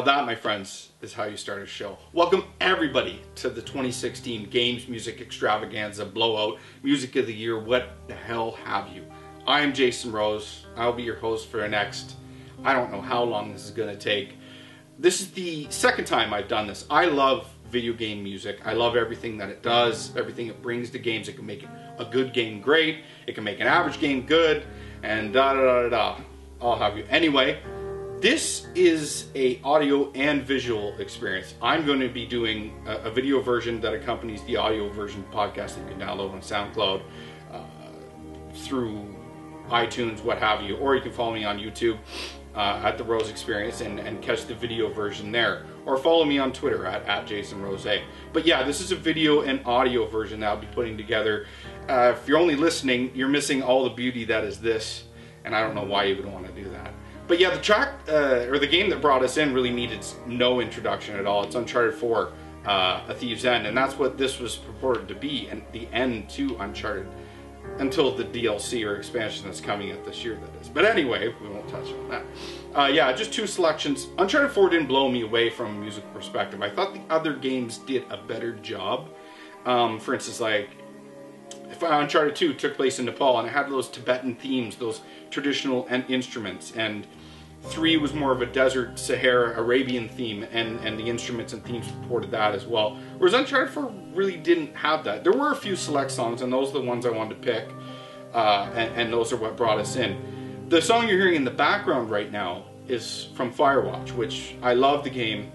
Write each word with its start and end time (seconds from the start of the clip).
Now 0.00 0.06
that, 0.16 0.24
my 0.24 0.34
friends, 0.34 0.92
is 1.02 1.12
how 1.12 1.24
you 1.24 1.36
start 1.36 1.60
a 1.60 1.66
show. 1.66 1.98
Welcome 2.14 2.44
everybody 2.58 3.20
to 3.34 3.50
the 3.50 3.60
2016 3.60 4.48
Games 4.48 4.88
Music 4.88 5.20
Extravaganza 5.20 6.06
Blowout 6.06 6.58
Music 6.82 7.16
of 7.16 7.26
the 7.26 7.34
Year, 7.34 7.58
what 7.58 7.90
the 8.06 8.14
hell 8.14 8.52
have 8.64 8.88
you. 8.94 9.04
I 9.46 9.60
am 9.60 9.74
Jason 9.74 10.10
Rose. 10.10 10.64
I'll 10.74 10.94
be 10.94 11.02
your 11.02 11.16
host 11.16 11.50
for 11.50 11.58
the 11.58 11.68
next, 11.68 12.16
I 12.64 12.72
don't 12.72 12.90
know 12.90 13.02
how 13.02 13.22
long 13.22 13.52
this 13.52 13.66
is 13.66 13.72
gonna 13.72 13.94
take. 13.94 14.38
This 14.98 15.20
is 15.20 15.32
the 15.32 15.66
second 15.68 16.06
time 16.06 16.32
I've 16.32 16.48
done 16.48 16.66
this. 16.66 16.86
I 16.88 17.04
love 17.04 17.52
video 17.68 17.92
game 17.92 18.24
music. 18.24 18.60
I 18.64 18.72
love 18.72 18.96
everything 18.96 19.36
that 19.36 19.50
it 19.50 19.62
does, 19.62 20.16
everything 20.16 20.46
it 20.46 20.62
brings 20.62 20.88
to 20.92 20.98
games. 20.98 21.28
It 21.28 21.36
can 21.36 21.44
make 21.44 21.68
a 21.98 22.06
good 22.06 22.32
game 22.32 22.62
great, 22.62 23.04
it 23.26 23.34
can 23.34 23.44
make 23.44 23.60
an 23.60 23.66
average 23.66 24.00
game 24.00 24.24
good, 24.24 24.62
and 25.02 25.30
da 25.34 25.52
da 25.52 25.60
da 25.60 25.82
da 25.82 25.88
da. 25.90 26.20
I'll 26.62 26.78
have 26.78 26.96
you. 26.96 27.04
Anyway, 27.10 27.60
this 28.20 28.66
is 28.74 29.28
a 29.34 29.58
audio 29.64 30.12
and 30.12 30.42
visual 30.42 30.94
experience. 30.98 31.54
I'm 31.62 31.86
going 31.86 32.00
to 32.00 32.08
be 32.08 32.26
doing 32.26 32.82
a, 32.86 32.96
a 32.96 33.10
video 33.10 33.40
version 33.40 33.80
that 33.80 33.94
accompanies 33.94 34.42
the 34.44 34.56
audio 34.56 34.90
version 34.90 35.24
podcast 35.32 35.76
that 35.76 35.80
you 35.80 35.96
can 35.96 36.00
download 36.00 36.32
on 36.32 36.40
SoundCloud 36.40 37.02
uh, 37.50 37.60
through 38.52 39.16
iTunes, 39.68 40.22
what 40.22 40.38
have 40.38 40.60
you, 40.60 40.76
or 40.76 40.94
you 40.96 41.00
can 41.00 41.12
follow 41.12 41.32
me 41.32 41.44
on 41.44 41.58
YouTube 41.58 41.96
uh, 42.54 42.82
at 42.84 42.98
the 42.98 43.04
Rose 43.04 43.30
Experience 43.30 43.80
and, 43.80 43.98
and 43.98 44.20
catch 44.20 44.44
the 44.44 44.54
video 44.54 44.92
version 44.92 45.32
there, 45.32 45.64
or 45.86 45.96
follow 45.96 46.26
me 46.26 46.38
on 46.38 46.52
Twitter 46.52 46.84
at, 46.84 47.06
at 47.06 47.26
Jason 47.26 47.62
Rose. 47.62 47.86
But 48.34 48.44
yeah, 48.44 48.64
this 48.64 48.82
is 48.82 48.92
a 48.92 48.96
video 48.96 49.42
and 49.42 49.64
audio 49.64 50.06
version 50.06 50.40
that 50.40 50.50
I'll 50.50 50.60
be 50.60 50.66
putting 50.74 50.98
together. 50.98 51.46
Uh, 51.88 52.14
if 52.14 52.28
you're 52.28 52.38
only 52.38 52.56
listening, 52.56 53.12
you're 53.14 53.28
missing 53.28 53.62
all 53.62 53.84
the 53.84 53.90
beauty 53.90 54.24
that 54.26 54.44
is 54.44 54.60
this, 54.60 55.04
and 55.46 55.56
I 55.56 55.62
don't 55.62 55.74
know 55.74 55.84
why 55.84 56.04
you 56.04 56.16
would 56.16 56.26
want 56.26 56.46
to 56.46 56.52
do 56.52 56.68
that. 56.70 56.92
But 57.30 57.38
yeah, 57.38 57.50
the 57.50 57.60
track 57.60 57.92
uh, 58.08 58.48
or 58.50 58.58
the 58.58 58.66
game 58.66 58.90
that 58.90 59.00
brought 59.00 59.22
us 59.22 59.36
in 59.36 59.54
really 59.54 59.70
needed 59.70 60.04
no 60.26 60.58
introduction 60.58 61.14
at 61.14 61.26
all. 61.26 61.44
It's 61.44 61.54
Uncharted 61.54 61.94
4, 61.94 62.32
uh, 62.66 63.02
A 63.06 63.14
Thief's 63.14 63.44
End, 63.44 63.68
and 63.68 63.76
that's 63.76 63.96
what 63.96 64.18
this 64.18 64.40
was 64.40 64.56
purported 64.56 65.06
to 65.06 65.14
be, 65.14 65.46
and 65.48 65.62
the 65.70 65.86
end 65.92 66.28
to 66.30 66.56
Uncharted 66.56 67.06
until 67.78 68.12
the 68.12 68.24
DLC 68.24 68.84
or 68.84 68.96
expansion 68.96 69.44
that's 69.44 69.60
coming 69.60 69.92
out 69.92 70.04
this 70.04 70.24
year, 70.24 70.40
that 70.40 70.60
is. 70.60 70.66
But 70.66 70.84
anyway, 70.84 71.32
we 71.40 71.48
won't 71.48 71.68
touch 71.68 71.86
on 71.92 72.08
that. 72.08 72.24
Uh, 72.74 72.86
yeah, 72.86 73.12
just 73.12 73.32
two 73.32 73.46
selections. 73.46 74.08
Uncharted 74.18 74.50
4 74.50 74.68
didn't 74.68 74.88
blow 74.88 75.08
me 75.08 75.22
away 75.22 75.50
from 75.50 75.66
a 75.66 75.78
music 75.78 76.02
perspective. 76.12 76.60
I 76.62 76.70
thought 76.70 76.94
the 76.94 77.14
other 77.14 77.34
games 77.34 77.78
did 77.78 78.10
a 78.10 78.16
better 78.16 78.54
job. 78.54 79.08
Um, 79.66 80.00
for 80.00 80.14
instance, 80.14 80.40
like 80.40 80.70
if 81.70 81.80
Uncharted 81.84 82.34
2 82.34 82.54
took 82.54 82.74
place 82.74 82.98
in 82.98 83.04
Nepal 83.04 83.38
and 83.38 83.46
it 83.46 83.52
had 83.52 83.70
those 83.70 83.88
Tibetan 83.88 84.34
themes, 84.34 84.74
those 84.74 85.02
traditional 85.30 85.86
instruments, 86.08 86.72
and 86.74 87.06
Three 87.64 87.96
was 87.98 88.14
more 88.14 88.32
of 88.32 88.40
a 88.40 88.46
desert 88.46 88.98
Sahara 88.98 89.60
Arabian 89.60 90.08
theme, 90.08 90.46
and, 90.50 90.80
and 90.80 90.98
the 90.98 91.04
instruments 91.04 91.52
and 91.52 91.62
themes 91.64 91.86
supported 91.86 92.30
that 92.30 92.54
as 92.54 92.66
well. 92.66 92.96
Whereas 93.18 93.34
Uncharted 93.34 93.72
4 93.74 93.92
really 94.14 94.36
didn't 94.36 94.74
have 94.74 95.04
that. 95.04 95.24
There 95.24 95.32
were 95.32 95.52
a 95.52 95.56
few 95.56 95.76
select 95.76 96.10
songs, 96.10 96.40
and 96.42 96.52
those 96.52 96.70
are 96.70 96.80
the 96.80 96.80
ones 96.80 97.04
I 97.04 97.10
wanted 97.10 97.42
to 97.42 97.52
pick, 97.52 97.68
uh, 98.32 98.70
and, 98.74 98.94
and 98.94 99.12
those 99.12 99.32
are 99.32 99.36
what 99.36 99.56
brought 99.56 99.78
us 99.78 99.96
in. 99.96 100.66
The 100.68 100.80
song 100.80 101.06
you're 101.06 101.18
hearing 101.18 101.34
in 101.34 101.44
the 101.44 101.50
background 101.50 102.10
right 102.10 102.32
now 102.32 102.64
is 102.88 103.28
from 103.34 103.52
Firewatch, 103.52 104.12
which 104.12 104.54
I 104.62 104.72
love 104.72 105.04
the 105.04 105.10
game, 105.10 105.52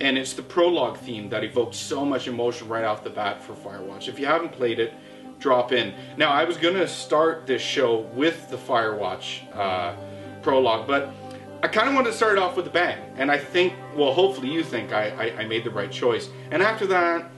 and 0.00 0.18
it's 0.18 0.34
the 0.34 0.42
prologue 0.42 0.98
theme 0.98 1.28
that 1.30 1.44
evokes 1.44 1.76
so 1.76 2.04
much 2.04 2.28
emotion 2.28 2.68
right 2.68 2.84
off 2.84 3.02
the 3.02 3.10
bat 3.10 3.42
for 3.42 3.54
Firewatch. 3.54 4.08
If 4.08 4.18
you 4.18 4.26
haven't 4.26 4.52
played 4.52 4.78
it, 4.78 4.92
drop 5.38 5.72
in. 5.72 5.94
Now, 6.16 6.30
I 6.30 6.44
was 6.44 6.56
going 6.56 6.74
to 6.74 6.86
start 6.86 7.46
this 7.46 7.62
show 7.62 8.00
with 8.14 8.50
the 8.50 8.56
Firewatch 8.56 9.40
uh, 9.56 9.96
prologue, 10.42 10.86
but 10.86 11.12
I 11.60 11.66
kind 11.66 11.88
of 11.88 11.94
wanted 11.94 12.10
to 12.10 12.16
start 12.16 12.38
off 12.38 12.56
with 12.56 12.68
a 12.68 12.70
bang, 12.70 12.98
and 13.16 13.32
I 13.32 13.38
think, 13.38 13.74
well, 13.96 14.12
hopefully 14.12 14.48
you 14.48 14.62
think 14.62 14.92
I, 14.92 15.08
I, 15.08 15.40
I, 15.40 15.44
made 15.44 15.64
the 15.64 15.70
right 15.70 15.90
choice. 15.90 16.28
And 16.52 16.62
after 16.62 16.86
that, 16.86 17.32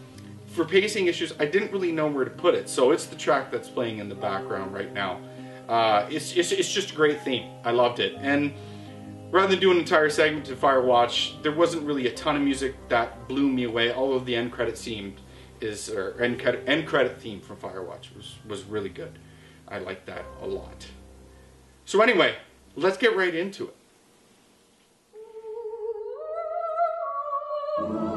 for 0.47 0.67
pacing 0.67 1.07
issues, 1.07 1.33
I 1.39 1.47
didn't 1.47 1.73
really 1.73 1.91
know 1.91 2.07
where 2.07 2.27
to 2.27 2.31
put 2.31 2.55
it, 2.55 2.69
so 2.69 2.91
it's 2.91 3.07
the 3.07 3.17
track 3.17 3.51
that's 3.51 3.71
playing 3.71 3.99
in 3.99 4.11
the 4.11 4.15
background 4.15 4.75
right 4.75 4.93
now. 4.93 5.21
Uh, 5.71 6.07
it's, 6.11 6.37
it's, 6.37 6.53
it's 6.53 6.71
just 6.71 6.91
a 6.91 6.95
great 6.95 7.23
theme. 7.23 7.51
I 7.65 7.71
loved 7.71 7.99
it. 7.99 8.15
And 8.19 8.53
rather 9.31 9.49
than 9.49 9.61
do 9.61 9.71
an 9.71 9.79
entire 9.79 10.11
segment 10.11 10.45
to 10.47 10.55
Firewatch, 10.55 11.43
there 11.43 11.53
wasn't 11.53 11.85
really 11.85 12.07
a 12.07 12.13
ton 12.13 12.37
of 12.37 12.43
music 12.43 12.75
that 12.91 13.27
blew 13.27 13.49
me 13.49 13.65
away, 13.65 13.91
although 13.91 14.19
the 14.19 14.37
end 14.37 14.53
credit 14.53 14.77
theme 14.77 15.17
is, 15.63 15.89
or 15.89 16.21
end 16.21 16.41
credit, 16.41 16.65
end 16.67 16.87
credit 16.87 17.19
theme 17.19 17.41
from 17.41 17.57
Firewatch 17.57 18.15
was, 18.15 18.35
was 18.47 18.65
really 18.65 18.91
good. 18.91 19.19
I 19.67 19.79
liked 19.79 20.05
that 20.07 20.27
a 20.43 20.47
lot. 20.47 20.89
So 21.87 22.03
anyway, 22.03 22.35
let's 22.77 22.99
get 22.99 23.17
right 23.17 23.35
into 23.35 23.69
it. 23.69 23.77
you. 27.81 28.10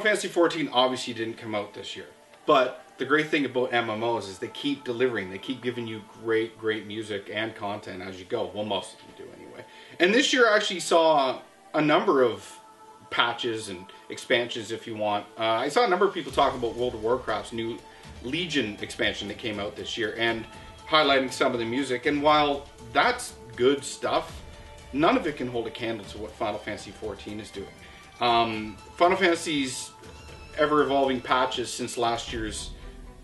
Final 0.00 0.16
Fantasy 0.16 0.28
XIV 0.28 0.70
obviously 0.72 1.12
didn't 1.14 1.38
come 1.38 1.54
out 1.54 1.74
this 1.74 1.96
year, 1.96 2.06
But 2.46 2.84
the 2.98 3.04
great 3.04 3.28
thing 3.28 3.44
about 3.44 3.72
MMOs 3.72 4.28
is 4.28 4.38
they 4.38 4.48
keep 4.48 4.84
delivering. 4.84 5.30
They 5.30 5.38
keep 5.38 5.60
giving 5.60 5.88
you 5.88 6.02
great, 6.22 6.56
great 6.56 6.86
music 6.86 7.30
and 7.32 7.54
content 7.54 8.02
as 8.02 8.18
you 8.18 8.24
go. 8.24 8.50
Well, 8.54 8.64
most 8.64 8.94
of 8.94 9.00
them 9.00 9.08
do 9.16 9.24
anyway. 9.42 9.64
And 9.98 10.14
this 10.14 10.32
year 10.32 10.48
I 10.48 10.56
actually 10.56 10.80
saw 10.80 11.40
a 11.74 11.80
number 11.80 12.22
of 12.22 12.48
patches 13.10 13.70
and 13.70 13.86
expansions, 14.08 14.70
if 14.70 14.86
you 14.86 14.94
want. 14.94 15.26
Uh, 15.36 15.42
I 15.44 15.68
saw 15.68 15.84
a 15.84 15.88
number 15.88 16.06
of 16.06 16.14
people 16.14 16.30
talk 16.30 16.54
about 16.54 16.76
World 16.76 16.94
of 16.94 17.02
Warcraft's 17.02 17.52
new 17.52 17.78
Legion 18.22 18.76
expansion 18.80 19.26
that 19.28 19.38
came 19.38 19.58
out 19.58 19.74
this 19.74 19.98
year 19.98 20.14
and 20.16 20.44
highlighting 20.88 21.32
some 21.32 21.52
of 21.52 21.58
the 21.58 21.64
music. 21.64 22.06
And 22.06 22.22
while 22.22 22.66
that's 22.92 23.34
good 23.56 23.82
stuff, 23.82 24.42
none 24.92 25.16
of 25.16 25.26
it 25.26 25.36
can 25.36 25.48
hold 25.48 25.66
a 25.66 25.70
candle 25.70 26.06
to 26.06 26.18
what 26.18 26.30
Final 26.32 26.58
Fantasy 26.58 26.92
XIV 26.92 27.40
is 27.40 27.50
doing. 27.50 27.66
Um, 28.20 28.76
Final 28.96 29.16
Fantasy's 29.16 29.90
ever 30.56 30.82
evolving 30.82 31.20
patches 31.20 31.72
since 31.72 31.96
last 31.96 32.32
year's 32.32 32.70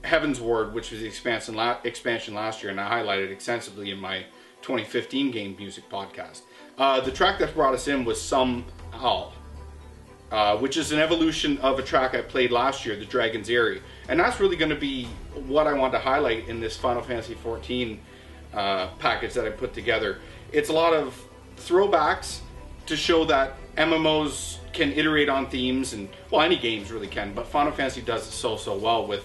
Heavensward, 0.02 0.72
which 0.72 0.90
was 0.90 1.00
the 1.00 1.06
expansion, 1.06 1.54
la- 1.54 1.78
expansion 1.84 2.34
last 2.34 2.62
year, 2.62 2.70
and 2.70 2.80
I 2.80 3.02
highlighted 3.02 3.30
extensively 3.30 3.90
in 3.90 3.98
my 3.98 4.24
2015 4.62 5.30
game 5.30 5.56
music 5.58 5.88
podcast. 5.90 6.42
Uh, 6.78 7.00
the 7.00 7.10
track 7.10 7.38
that 7.38 7.54
brought 7.54 7.74
us 7.74 7.88
in 7.88 8.04
was 8.04 8.20
Some 8.20 8.64
Owl, 8.92 9.32
uh, 10.30 10.56
which 10.58 10.76
is 10.76 10.92
an 10.92 10.98
evolution 10.98 11.58
of 11.58 11.78
a 11.78 11.82
track 11.82 12.14
I 12.14 12.20
played 12.20 12.50
last 12.50 12.84
year, 12.84 12.96
the 12.96 13.04
Dragon's 13.04 13.48
Eyrie. 13.48 13.82
And 14.08 14.20
that's 14.20 14.40
really 14.40 14.56
going 14.56 14.70
to 14.70 14.76
be 14.76 15.06
what 15.46 15.66
I 15.66 15.72
want 15.72 15.92
to 15.94 15.98
highlight 15.98 16.48
in 16.48 16.60
this 16.60 16.76
Final 16.76 17.02
Fantasy 17.02 17.34
XIV 17.34 17.98
uh, 18.52 18.88
package 18.98 19.34
that 19.34 19.46
I 19.46 19.50
put 19.50 19.72
together. 19.72 20.18
It's 20.52 20.68
a 20.68 20.72
lot 20.72 20.92
of 20.92 21.20
throwbacks 21.56 22.40
to 22.86 22.96
show 22.96 23.24
that 23.24 23.56
MMOs 23.76 24.58
can 24.74 24.92
iterate 24.92 25.28
on 25.28 25.46
themes, 25.48 25.94
and 25.94 26.08
well, 26.30 26.42
any 26.42 26.56
games 26.56 26.92
really 26.92 27.06
can, 27.06 27.32
but 27.32 27.46
Final 27.46 27.72
Fantasy 27.72 28.02
does 28.02 28.26
it 28.26 28.32
so 28.32 28.56
so 28.56 28.76
well 28.76 29.06
with 29.06 29.24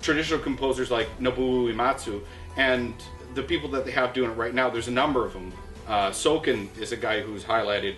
traditional 0.00 0.40
composers 0.40 0.90
like 0.90 1.08
Nobuo 1.18 1.70
Uematsu 1.70 2.22
and 2.56 2.94
the 3.34 3.42
people 3.42 3.68
that 3.70 3.84
they 3.84 3.90
have 3.90 4.14
doing 4.14 4.30
it 4.30 4.34
right 4.34 4.54
now. 4.54 4.70
There's 4.70 4.88
a 4.88 4.92
number 4.92 5.26
of 5.26 5.32
them. 5.32 5.52
Uh, 5.86 6.10
Soken 6.10 6.68
is 6.78 6.92
a 6.92 6.96
guy 6.96 7.20
who's 7.20 7.44
highlighted 7.44 7.96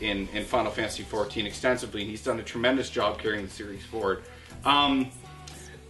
in, 0.00 0.28
in 0.32 0.44
Final 0.44 0.70
Fantasy 0.70 1.02
XIV 1.02 1.46
extensively, 1.46 2.02
and 2.02 2.10
he's 2.10 2.22
done 2.22 2.38
a 2.38 2.42
tremendous 2.42 2.90
job 2.90 3.18
carrying 3.18 3.44
the 3.44 3.50
series 3.50 3.84
forward. 3.84 4.22
Um, 4.64 5.10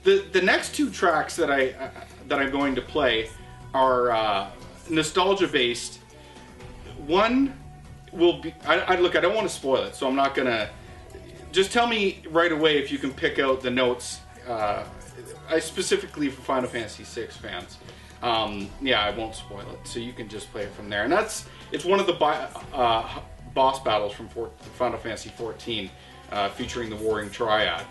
the 0.03 0.25
the 0.33 0.41
next 0.41 0.75
two 0.75 0.91
tracks 0.91 1.37
that 1.37 1.51
I 1.51 1.71
uh, 1.73 1.91
that 2.29 2.39
I'm 2.39 2.51
going 2.51 2.75
to 2.77 2.83
play 2.83 3.29
are 3.75 4.11
uh, 4.11 4.51
nostalgia 4.89 5.49
based. 5.49 5.99
One 7.07 7.60
will 8.13 8.41
be. 8.41 8.55
I, 8.67 8.81
I 8.81 8.97
look. 8.97 9.17
I 9.17 9.21
don't 9.21 9.35
want 9.35 9.49
to 9.49 9.55
spoil 9.55 9.83
it, 9.85 9.95
so 9.95 10.07
I'm 10.07 10.17
not 10.17 10.35
gonna. 10.35 10.71
Just 11.53 11.73
tell 11.73 11.87
me 11.87 12.23
right 12.31 12.53
away 12.53 12.79
if 12.79 12.93
you 12.93 12.99
can 12.99 13.13
pick 13.13 13.39
out 13.39 13.61
the 13.61 13.71
notes. 13.71 14.21
Uh, 14.47 14.85
I 15.49 15.59
specifically 15.59 16.29
for 16.29 16.43
Final 16.43 16.69
Fantasy 16.69 17.03
VI 17.05 17.27
fans. 17.29 17.79
Um, 18.23 18.71
yeah, 18.81 19.03
I 19.03 19.11
won't 19.11 19.35
spoil 19.35 19.61
it, 19.73 19.79
so 19.85 19.99
you 19.99 20.13
can 20.13 20.29
just 20.29 20.51
play 20.53 20.63
it 20.63 20.73
from 20.73 20.89
there. 20.89 21.05
And 21.05 21.13
that's 21.13 21.47
it's 21.73 21.85
one 21.85 22.01
of 22.01 22.07
the 22.07 22.13
bi- 22.13 22.49
uh, 22.73 23.21
boss 23.55 23.83
battles 23.83 24.13
from 24.13 24.29
Final 24.29 24.99
Fantasy 24.99 25.31
XIV, 25.31 25.91
uh, 26.31 26.49
featuring 26.51 26.91
the 26.91 26.97
Warring 26.97 27.31
Triad. 27.31 27.85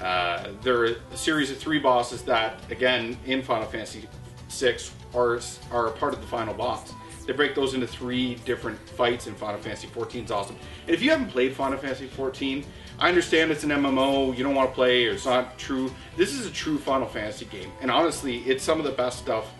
Uh, 0.00 0.48
there 0.62 0.78
are 0.78 0.96
a 1.12 1.16
series 1.16 1.50
of 1.50 1.58
three 1.58 1.78
bosses 1.78 2.22
that, 2.22 2.58
again, 2.70 3.16
in 3.26 3.42
Final 3.42 3.66
Fantasy 3.66 4.08
VI, 4.48 4.76
are 5.14 5.40
are 5.70 5.90
part 5.90 6.14
of 6.14 6.20
the 6.20 6.26
final 6.26 6.54
boss. 6.54 6.92
They 7.26 7.32
break 7.32 7.54
those 7.54 7.74
into 7.74 7.86
three 7.86 8.36
different 8.44 8.78
fights 8.90 9.26
in 9.26 9.34
Final 9.34 9.60
Fantasy 9.60 9.88
XIV. 9.88 10.24
is 10.24 10.30
awesome. 10.30 10.56
And 10.86 10.94
if 10.94 11.02
you 11.02 11.10
haven't 11.10 11.28
played 11.28 11.54
Final 11.54 11.78
Fantasy 11.78 12.08
XIV, 12.08 12.64
I 12.98 13.08
understand 13.08 13.50
it's 13.50 13.64
an 13.64 13.70
MMO. 13.70 14.36
You 14.36 14.44
don't 14.44 14.54
want 14.54 14.70
to 14.70 14.74
play, 14.74 15.06
or 15.06 15.12
it's 15.12 15.26
not 15.26 15.58
true. 15.58 15.92
This 16.16 16.32
is 16.32 16.46
a 16.46 16.50
true 16.50 16.78
Final 16.78 17.06
Fantasy 17.06 17.44
game, 17.46 17.70
and 17.80 17.90
honestly, 17.90 18.38
it's 18.40 18.62
some 18.62 18.78
of 18.78 18.84
the 18.84 18.92
best 18.92 19.18
stuff 19.18 19.52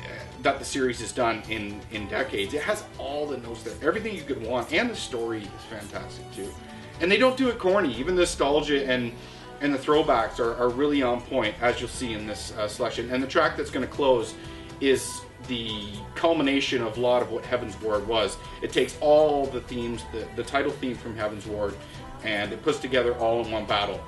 uh, 0.00 0.06
that 0.42 0.58
the 0.58 0.64
series 0.64 1.00
has 1.00 1.12
done 1.12 1.42
in 1.48 1.80
in 1.92 2.08
decades. 2.08 2.54
It 2.54 2.62
has 2.62 2.84
all 2.98 3.26
the 3.26 3.38
notes 3.38 3.62
there, 3.62 3.74
everything 3.86 4.14
you 4.14 4.22
could 4.22 4.44
want, 4.44 4.72
and 4.72 4.90
the 4.90 4.96
story 4.96 5.42
is 5.42 5.64
fantastic 5.70 6.30
too. 6.34 6.52
And 7.00 7.10
they 7.10 7.16
don't 7.16 7.36
do 7.36 7.48
it 7.48 7.58
corny. 7.58 7.94
Even 7.96 8.14
the 8.14 8.22
nostalgia 8.22 8.86
and 8.86 9.12
and 9.60 9.72
the 9.72 9.78
throwbacks 9.78 10.38
are, 10.38 10.54
are 10.56 10.68
really 10.68 11.02
on 11.02 11.20
point, 11.22 11.54
as 11.62 11.80
you'll 11.80 11.88
see 11.88 12.12
in 12.12 12.26
this 12.26 12.52
uh, 12.52 12.68
selection. 12.68 13.10
And 13.10 13.22
the 13.22 13.26
track 13.26 13.56
that's 13.56 13.70
going 13.70 13.86
to 13.86 13.92
close 13.92 14.34
is 14.80 15.22
the 15.48 15.92
culmination 16.14 16.82
of 16.82 16.96
a 16.96 17.00
lot 17.00 17.22
of 17.22 17.30
what 17.30 17.44
Heavensward 17.44 18.06
was. 18.06 18.36
It 18.62 18.72
takes 18.72 18.96
all 19.00 19.46
the 19.46 19.60
themes, 19.60 20.02
the, 20.12 20.26
the 20.36 20.42
title 20.42 20.72
theme 20.72 20.96
from 20.96 21.14
Heavensward, 21.16 21.74
and 22.22 22.52
it 22.52 22.62
puts 22.62 22.78
together 22.78 23.14
all 23.16 23.44
in 23.44 23.50
one 23.50 23.66
battle. 23.66 24.00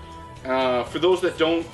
Uh, 0.44 0.84
for 0.84 0.98
those 0.98 1.20
that 1.20 1.38
don't 1.38 1.66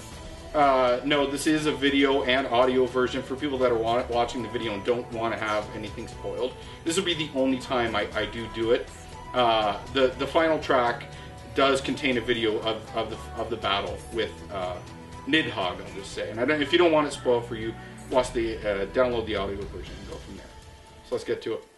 uh, 0.54 1.00
know, 1.04 1.26
this 1.26 1.46
is 1.46 1.66
a 1.66 1.72
video 1.72 2.24
and 2.24 2.46
audio 2.48 2.86
version. 2.86 3.22
For 3.22 3.36
people 3.36 3.58
that 3.58 3.72
are 3.72 3.78
wa- 3.78 4.04
watching 4.10 4.42
the 4.42 4.48
video 4.48 4.74
and 4.74 4.84
don't 4.84 5.10
want 5.12 5.32
to 5.32 5.40
have 5.40 5.66
anything 5.74 6.08
spoiled, 6.08 6.52
this 6.84 6.96
will 6.96 7.04
be 7.04 7.14
the 7.14 7.30
only 7.34 7.58
time 7.58 7.96
I, 7.96 8.06
I 8.14 8.26
do 8.26 8.46
do 8.54 8.72
it. 8.72 8.88
Uh, 9.34 9.78
the 9.94 10.08
the 10.18 10.26
final 10.26 10.58
track 10.58 11.04
does 11.54 11.80
contain 11.80 12.18
a 12.18 12.20
video 12.20 12.58
of, 12.60 12.96
of 12.96 13.10
the 13.10 13.16
of 13.40 13.48
the 13.48 13.56
battle 13.56 13.96
with 14.12 14.32
uh, 14.52 14.76
Nidhogg. 15.26 15.80
I'll 15.80 15.94
just 15.94 16.12
say, 16.12 16.30
and 16.30 16.50
if 16.50 16.72
you 16.72 16.78
don't 16.78 16.92
want 16.92 17.06
it 17.06 17.12
spoiled 17.12 17.46
for 17.46 17.54
you, 17.54 17.74
watch 18.12 18.32
the 18.32 18.56
uh, 18.58 18.86
download 18.86 19.26
the 19.26 19.36
audio 19.36 19.56
version 19.56 19.94
and 19.98 20.10
go 20.10 20.16
from 20.16 20.36
there. 20.36 20.46
So 21.08 21.14
let's 21.14 21.24
get 21.24 21.42
to 21.42 21.54
it. 21.54 21.71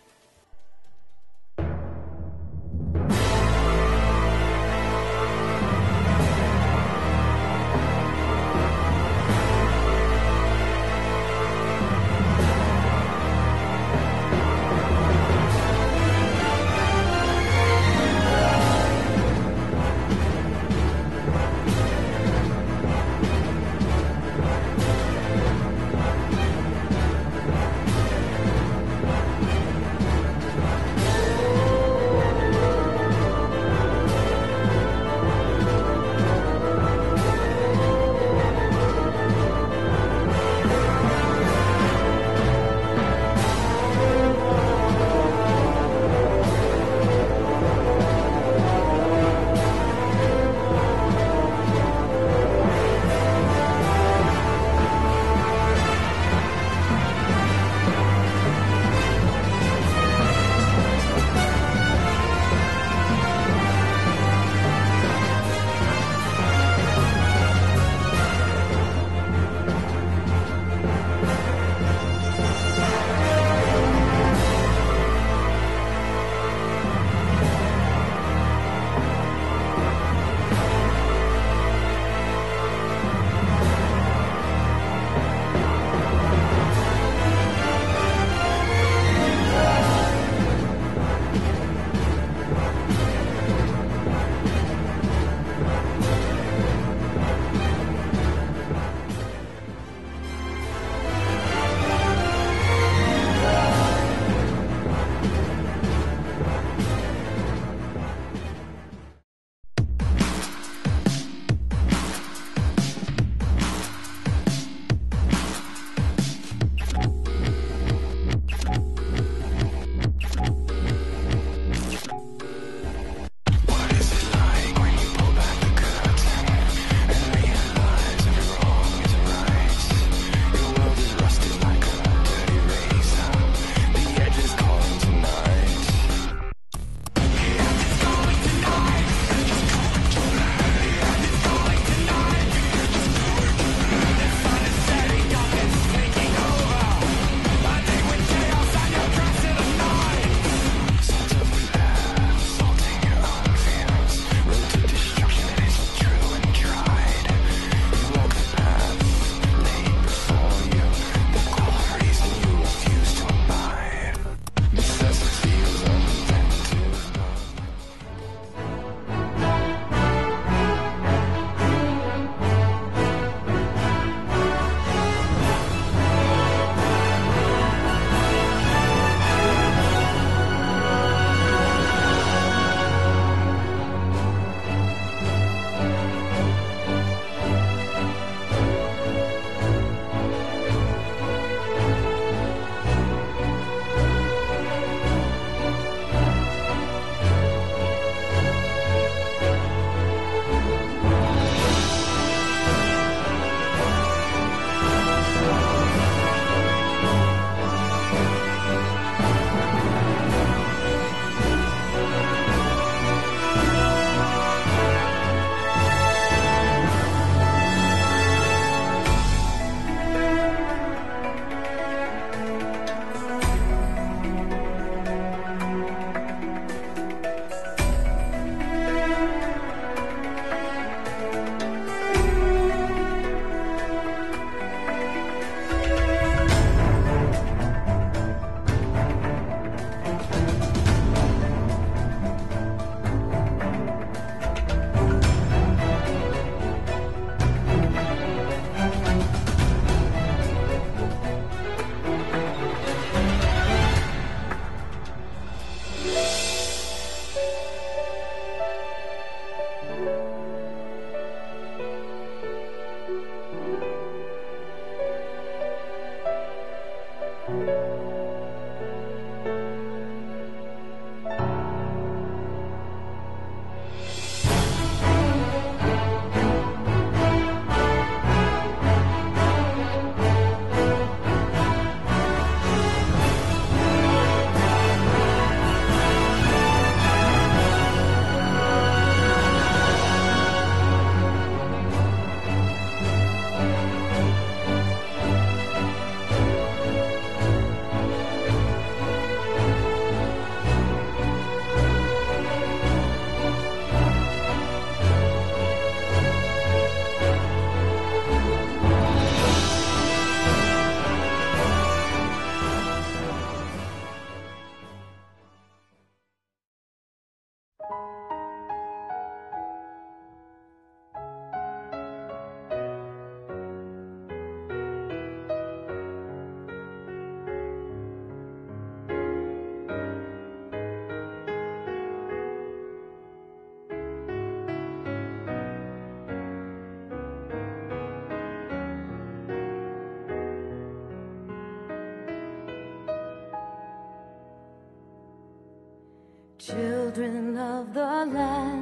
The 347.95 348.01
land, 348.01 348.74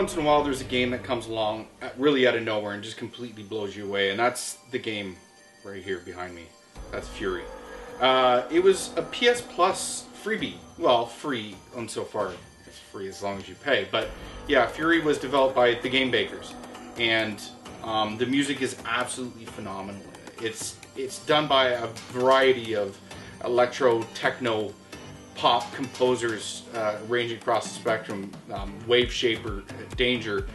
once 0.00 0.14
in 0.14 0.20
a 0.20 0.24
while 0.24 0.42
there's 0.42 0.62
a 0.62 0.64
game 0.64 0.88
that 0.88 1.04
comes 1.04 1.26
along 1.26 1.66
uh, 1.82 1.90
really 1.98 2.26
out 2.26 2.34
of 2.34 2.42
nowhere 2.42 2.72
and 2.72 2.82
just 2.82 2.96
completely 2.96 3.42
blows 3.42 3.76
you 3.76 3.84
away, 3.84 4.08
and 4.08 4.18
that's 4.18 4.54
the 4.70 4.78
game 4.78 5.14
right 5.62 5.82
here 5.82 5.98
behind 6.06 6.34
me. 6.34 6.44
That's 6.90 7.06
Furi. 7.08 7.42
Uh, 8.00 8.44
it 8.50 8.60
was 8.60 8.92
a 8.96 9.02
PS 9.02 9.42
Plus 9.42 10.06
freebie. 10.24 10.54
Well, 10.78 11.04
free 11.04 11.54
insofar 11.76 12.32
it's 12.66 12.78
free 12.78 13.08
as 13.08 13.22
long 13.22 13.36
as 13.36 13.46
you 13.46 13.54
pay. 13.56 13.88
But 13.92 14.08
yeah, 14.48 14.70
Furi 14.70 15.04
was 15.04 15.18
developed 15.18 15.54
by 15.54 15.74
the 15.74 15.90
Game 15.90 16.10
Bakers, 16.10 16.54
and 16.96 17.38
um, 17.84 18.16
the 18.16 18.24
music 18.24 18.62
is 18.62 18.78
absolutely 18.86 19.44
phenomenal. 19.44 20.00
It's 20.40 20.78
it's 20.96 21.18
done 21.26 21.46
by 21.46 21.72
a 21.72 21.88
variety 22.12 22.74
of 22.74 22.98
electro, 23.44 24.02
techno, 24.14 24.72
pop 25.40 25.72
composers 25.72 26.64
uh, 26.74 26.98
ranging 27.08 27.38
across 27.38 27.64
the 27.64 27.74
spectrum. 27.74 28.30
Um, 28.52 28.78
Waveshaper, 28.86 29.64
Danger, 29.96 30.46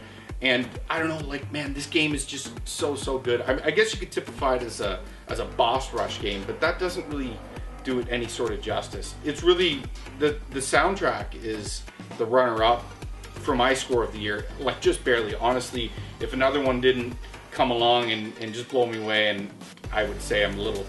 and 0.42 0.68
I 0.88 1.00
don't 1.00 1.08
know, 1.08 1.26
like 1.26 1.50
man, 1.50 1.74
this 1.74 1.86
game 1.86 2.14
is 2.14 2.24
just 2.24 2.52
so 2.68 2.94
so 2.94 3.18
good. 3.18 3.40
I, 3.40 3.58
I 3.64 3.70
guess 3.72 3.92
you 3.92 3.98
could 3.98 4.12
typify 4.12 4.54
it 4.54 4.62
as 4.62 4.80
a 4.80 5.00
as 5.26 5.40
a 5.40 5.44
boss 5.44 5.92
rush 5.92 6.20
game, 6.20 6.44
but 6.46 6.60
that 6.60 6.78
doesn't 6.78 7.04
really 7.08 7.36
do 7.82 7.98
it 7.98 8.06
any 8.10 8.28
sort 8.28 8.52
of 8.52 8.60
justice. 8.60 9.16
It's 9.24 9.42
really 9.42 9.82
the 10.20 10.38
the 10.50 10.60
soundtrack 10.60 11.34
is 11.34 11.82
the 12.16 12.24
runner 12.24 12.62
up 12.62 12.84
for 13.24 13.56
my 13.56 13.74
score 13.74 14.04
of 14.04 14.12
the 14.12 14.20
year, 14.20 14.46
like 14.60 14.80
just 14.80 15.02
barely. 15.02 15.34
Honestly, 15.34 15.90
if 16.20 16.32
another 16.32 16.62
one 16.62 16.80
didn't 16.80 17.12
come 17.50 17.72
along 17.72 18.12
and, 18.12 18.32
and 18.40 18.54
just 18.54 18.68
blow 18.68 18.86
me 18.86 19.02
away, 19.02 19.30
and 19.30 19.50
I 19.92 20.04
would 20.04 20.22
say 20.22 20.44
I'm 20.44 20.56
a 20.56 20.62
little 20.62 20.86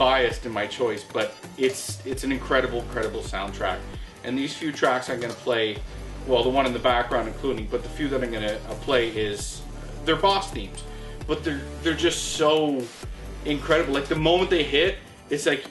biased 0.00 0.46
in 0.46 0.52
my 0.52 0.66
choice, 0.66 1.04
but 1.04 1.34
it's 1.58 2.04
it's 2.06 2.24
an 2.24 2.32
incredible, 2.32 2.80
incredible 2.80 3.20
soundtrack. 3.20 3.78
And 4.24 4.36
these 4.36 4.54
few 4.54 4.72
tracks 4.72 5.10
I'm 5.10 5.20
gonna 5.20 5.34
play, 5.34 5.76
well, 6.26 6.42
the 6.42 6.48
one 6.48 6.64
in 6.64 6.72
the 6.72 6.78
background 6.78 7.28
including, 7.28 7.66
but 7.70 7.82
the 7.82 7.90
few 7.90 8.08
that 8.08 8.24
I'm 8.24 8.32
gonna 8.32 8.58
uh, 8.70 8.74
play 8.76 9.10
is 9.10 9.60
they're 10.06 10.16
boss 10.16 10.50
themes, 10.50 10.82
but 11.26 11.44
they're 11.44 11.60
they're 11.82 11.92
just 12.08 12.32
so 12.36 12.82
incredible. 13.44 13.92
Like 13.92 14.06
the 14.06 14.16
moment 14.16 14.48
they 14.48 14.62
hit, 14.62 14.96
it's 15.28 15.44
like 15.44 15.66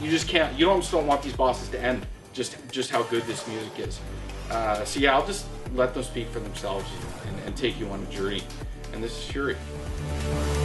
you 0.00 0.10
just 0.10 0.26
can't. 0.26 0.52
You 0.58 0.66
don't 0.66 1.06
want 1.06 1.22
these 1.22 1.36
bosses 1.36 1.68
to 1.68 1.80
end. 1.80 2.04
Just 2.32 2.56
just 2.72 2.90
how 2.90 3.04
good 3.04 3.22
this 3.22 3.46
music 3.46 3.78
is. 3.78 4.00
Uh, 4.50 4.84
so 4.84 4.98
yeah, 4.98 5.14
I'll 5.14 5.26
just 5.26 5.46
let 5.74 5.94
them 5.94 6.02
speak 6.02 6.26
for 6.30 6.40
themselves 6.40 6.90
and, 7.28 7.38
and 7.46 7.56
take 7.56 7.78
you 7.78 7.88
on 7.90 8.02
a 8.02 8.06
journey. 8.06 8.42
And 8.92 9.02
this 9.02 9.12
is 9.16 9.32
Furi. 9.32 10.63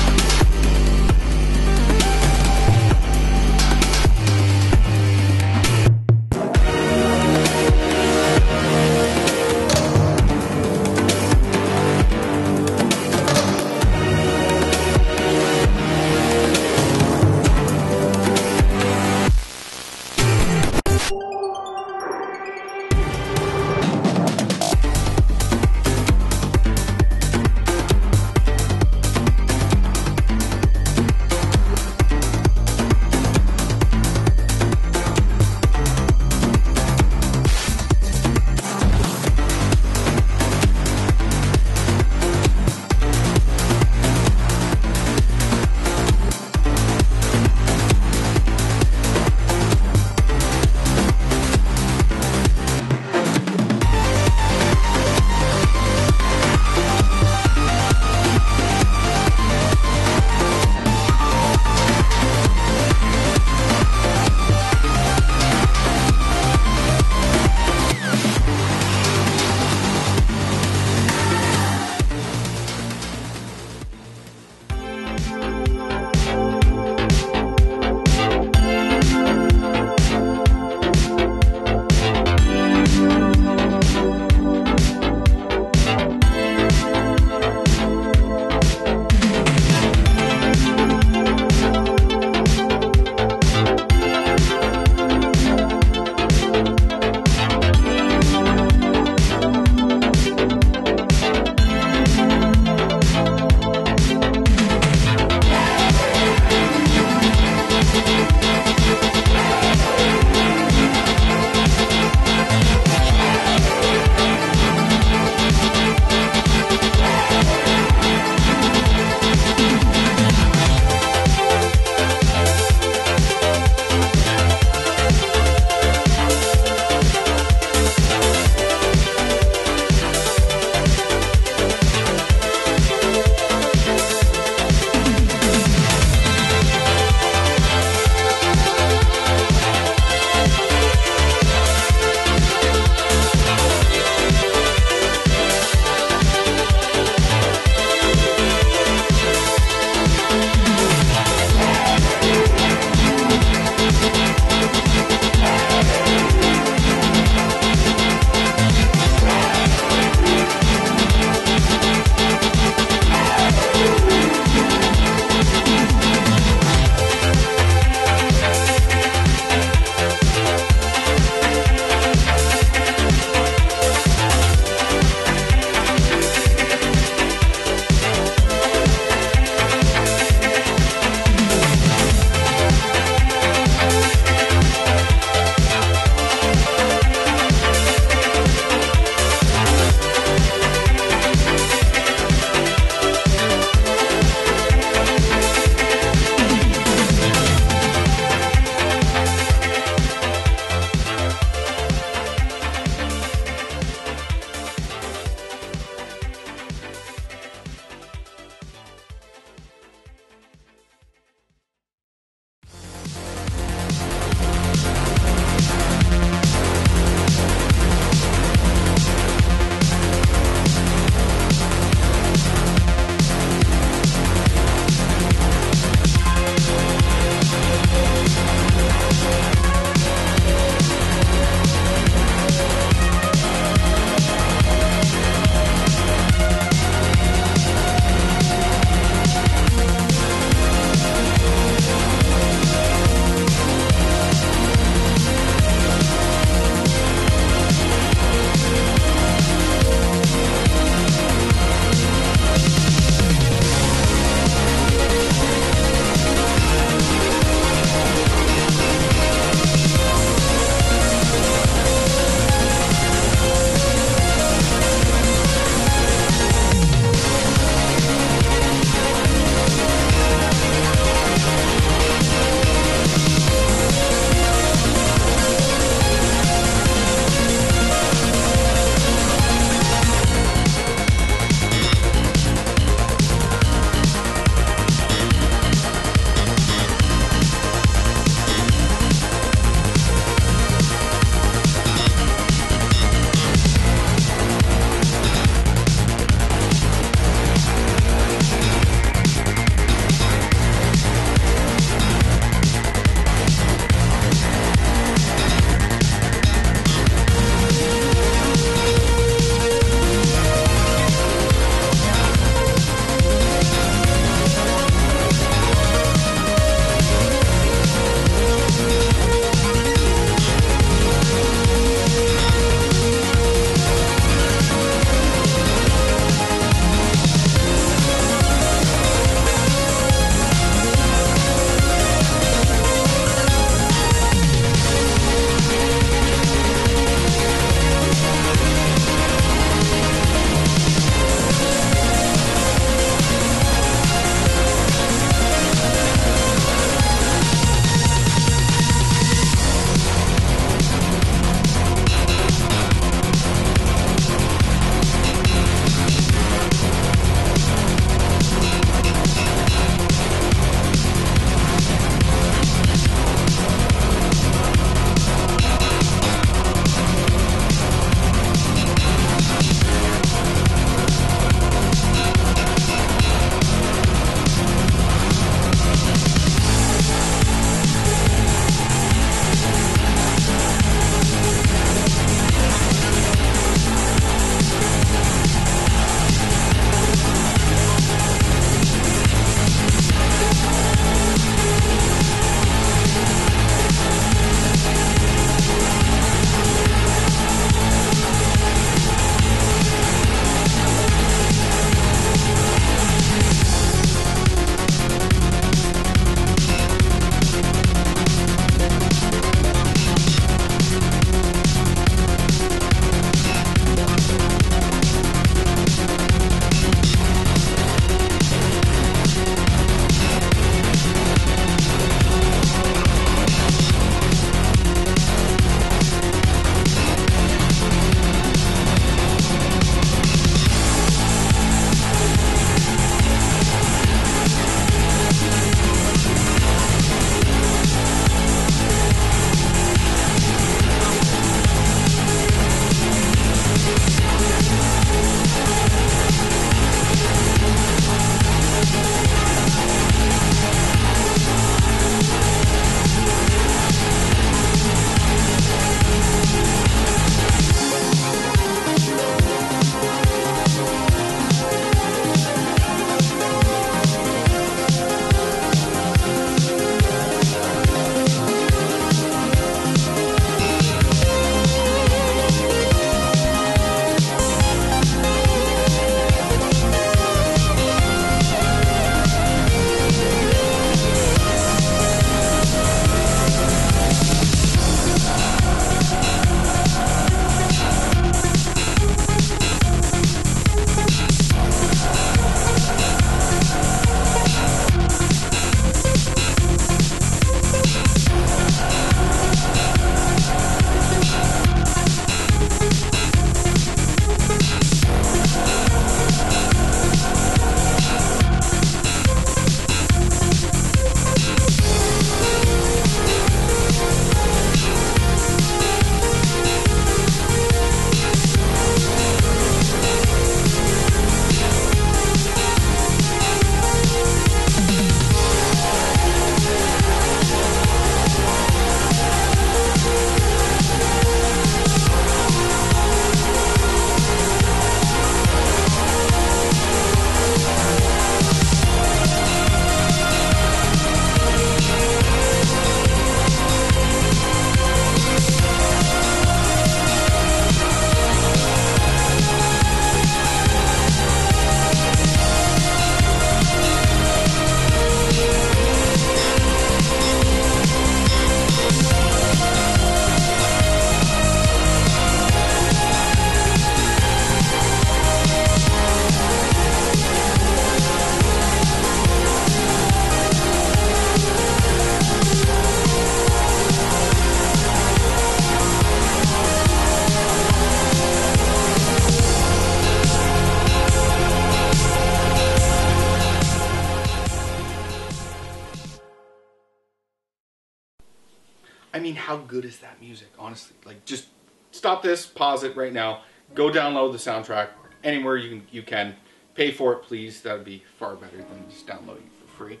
How 589.46 589.58
good 589.58 589.84
is 589.84 589.98
that 589.98 590.20
music? 590.20 590.48
Honestly, 590.58 590.96
like 591.04 591.24
just 591.24 591.46
stop 591.92 592.20
this, 592.20 592.46
pause 592.46 592.82
it 592.82 592.96
right 592.96 593.12
now, 593.12 593.42
go 593.76 593.90
download 593.90 594.32
the 594.32 594.38
soundtrack 594.38 594.88
anywhere 595.22 595.56
you 595.56 595.68
can. 595.68 595.86
You 595.92 596.02
can 596.02 596.34
pay 596.74 596.90
for 596.90 597.12
it, 597.12 597.22
please. 597.22 597.60
That 597.60 597.74
would 597.76 597.84
be 597.84 598.02
far 598.18 598.34
better 598.34 598.56
than 598.56 598.90
just 598.90 599.06
downloading 599.06 599.44
it 599.44 599.68
for 599.68 599.84
free. 599.84 600.00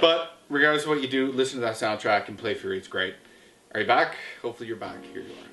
But 0.00 0.38
regardless 0.48 0.84
of 0.84 0.88
what 0.88 1.02
you 1.02 1.08
do, 1.08 1.30
listen 1.30 1.60
to 1.60 1.66
that 1.66 1.74
soundtrack 1.74 2.28
and 2.28 2.38
play 2.38 2.54
Furi. 2.54 2.78
It's 2.78 2.88
great. 2.88 3.16
Are 3.74 3.82
you 3.82 3.86
back? 3.86 4.16
Hopefully 4.40 4.66
you're 4.66 4.78
back. 4.78 5.04
Here 5.12 5.20
you 5.20 5.32
are. 5.32 5.50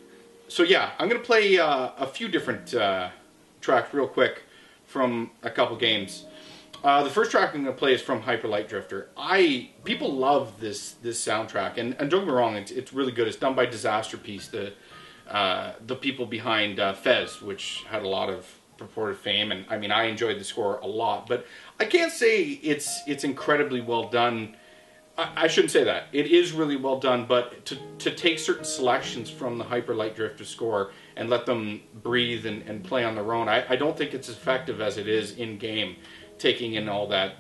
So 0.48 0.64
yeah, 0.64 0.92
I'm 0.98 1.10
gonna 1.10 1.20
play 1.20 1.60
uh, 1.60 1.90
a 1.98 2.08
few 2.08 2.30
different 2.30 2.74
uh, 2.74 3.10
tracks 3.60 3.94
real 3.94 4.08
quick 4.08 4.44
from 4.86 5.32
a 5.44 5.50
couple 5.50 5.76
games. 5.76 6.28
Uh, 6.84 7.04
the 7.04 7.10
first 7.10 7.30
track 7.30 7.54
I'm 7.54 7.64
going 7.64 7.76
to 7.76 7.80
play 7.80 7.94
is 7.94 8.02
from 8.02 8.22
Hyper 8.22 8.48
Light 8.48 8.68
Drifter. 8.68 9.10
I 9.16 9.70
people 9.84 10.14
love 10.14 10.60
this 10.60 10.94
this 11.04 11.24
soundtrack, 11.24 11.78
and, 11.78 11.96
and 12.00 12.10
don't 12.10 12.22
get 12.22 12.28
me 12.28 12.34
wrong, 12.34 12.56
it's, 12.56 12.72
it's 12.72 12.92
really 12.92 13.12
good. 13.12 13.28
It's 13.28 13.38
done 13.38 13.54
by 13.54 13.68
Disasterpeace, 13.68 14.50
the 14.50 14.74
uh, 15.30 15.74
the 15.86 15.96
people 15.96 16.26
behind 16.26 16.80
uh, 16.80 16.94
Fez, 16.94 17.40
which 17.42 17.84
had 17.88 18.02
a 18.02 18.08
lot 18.08 18.30
of 18.30 18.48
purported 18.78 19.18
fame, 19.18 19.52
and 19.52 19.66
I 19.70 19.78
mean 19.78 19.92
I 19.92 20.06
enjoyed 20.06 20.40
the 20.40 20.44
score 20.44 20.80
a 20.80 20.88
lot, 20.88 21.28
but 21.28 21.46
I 21.80 21.86
can't 21.86 22.12
say 22.12 22.42
it's 22.42 23.02
it's 23.06 23.24
incredibly 23.24 23.82
well 23.82 24.10
done. 24.10 24.56
I, 25.20 25.44
I 25.44 25.48
shouldn't 25.48 25.72
say 25.72 25.84
that. 25.84 26.06
It 26.12 26.32
is 26.32 26.52
really 26.52 26.78
well 26.78 27.00
done, 27.00 27.28
but 27.28 27.64
to 27.66 27.78
to 28.00 28.10
take 28.10 28.40
certain 28.40 28.66
selections 28.66 29.30
from 29.30 29.60
the 29.60 29.66
Hyper 29.66 29.94
Light 29.94 30.16
Drifter 30.16 30.46
score 30.46 30.94
and 31.16 31.30
let 31.30 31.46
them 31.46 31.82
breathe 32.02 32.48
and, 32.48 32.64
and 32.64 32.84
play 32.84 33.04
on 33.04 33.14
their 33.14 33.34
own, 33.34 33.48
I, 33.48 33.66
I 33.70 33.76
don't 33.76 33.96
think 33.96 34.16
it's 34.16 34.30
as 34.30 34.36
effective 34.36 34.82
as 34.82 34.98
it 34.98 35.08
is 35.08 35.34
in 35.34 35.60
game 35.60 35.98
taking 36.42 36.74
in 36.74 36.90
all 36.90 37.08
that 37.08 37.36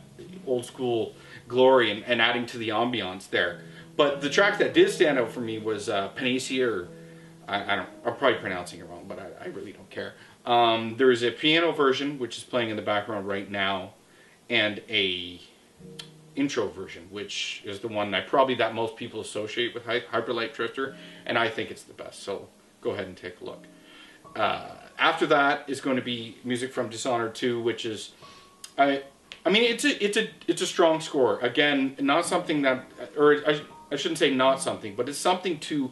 old 0.45 0.65
school 0.65 1.13
glory 1.47 1.91
and, 1.91 2.03
and 2.05 2.21
adding 2.21 2.45
to 2.47 2.57
the 2.57 2.69
ambiance 2.69 3.29
there. 3.29 3.61
But 3.97 4.21
the 4.21 4.29
track 4.29 4.57
that 4.59 4.73
did 4.73 4.89
stand 4.89 5.19
out 5.19 5.31
for 5.31 5.41
me 5.41 5.59
was 5.59 5.89
uh, 5.89 6.09
Panacea, 6.09 6.69
or 6.69 6.87
I, 7.47 7.73
I, 7.73 7.75
don't, 7.75 7.89
I'm 8.05 8.15
probably 8.15 8.39
pronouncing 8.39 8.79
it 8.79 8.87
wrong, 8.87 9.05
but 9.07 9.19
I, 9.19 9.45
I 9.45 9.47
really 9.47 9.73
don't 9.73 9.89
care. 9.89 10.13
Um, 10.45 10.95
there 10.97 11.11
is 11.11 11.23
a 11.23 11.31
piano 11.31 11.71
version 11.71 12.17
which 12.17 12.37
is 12.37 12.43
playing 12.43 12.69
in 12.69 12.75
the 12.75 12.81
background 12.81 13.27
right 13.27 13.49
now, 13.49 13.93
and 14.49 14.81
a 14.89 15.39
intro 16.35 16.67
version, 16.69 17.07
which 17.11 17.61
is 17.65 17.79
the 17.79 17.87
one 17.87 18.13
I 18.13 18.21
probably 18.21 18.55
that 18.55 18.73
most 18.73 18.95
people 18.95 19.19
associate 19.19 19.73
with 19.73 19.85
Hyper 19.85 20.33
Light 20.33 20.53
Drifter, 20.53 20.95
and 21.25 21.37
I 21.37 21.49
think 21.49 21.69
it's 21.69 21.83
the 21.83 21.93
best. 21.93 22.23
So 22.23 22.47
go 22.79 22.91
ahead 22.91 23.07
and 23.07 23.17
take 23.17 23.41
a 23.41 23.43
look. 23.43 23.65
Uh, 24.35 24.69
after 24.97 25.25
that 25.27 25.65
is 25.67 25.81
going 25.81 25.97
to 25.97 26.01
be 26.01 26.37
music 26.43 26.71
from 26.71 26.89
Dishonored 26.89 27.35
2, 27.35 27.61
which 27.61 27.85
is 27.85 28.13
I 28.77 29.03
I 29.45 29.49
mean 29.49 29.63
it's 29.63 29.85
a 29.85 30.03
it's 30.03 30.17
a 30.17 30.29
it's 30.47 30.61
a 30.61 30.67
strong 30.67 31.01
score. 31.01 31.39
Again, 31.39 31.95
not 31.99 32.25
something 32.25 32.61
that 32.63 32.85
or 33.17 33.37
I, 33.47 33.61
I 33.91 33.95
shouldn't 33.95 34.19
say 34.19 34.33
not 34.33 34.61
something, 34.61 34.95
but 34.95 35.09
it's 35.09 35.17
something 35.17 35.59
too 35.59 35.91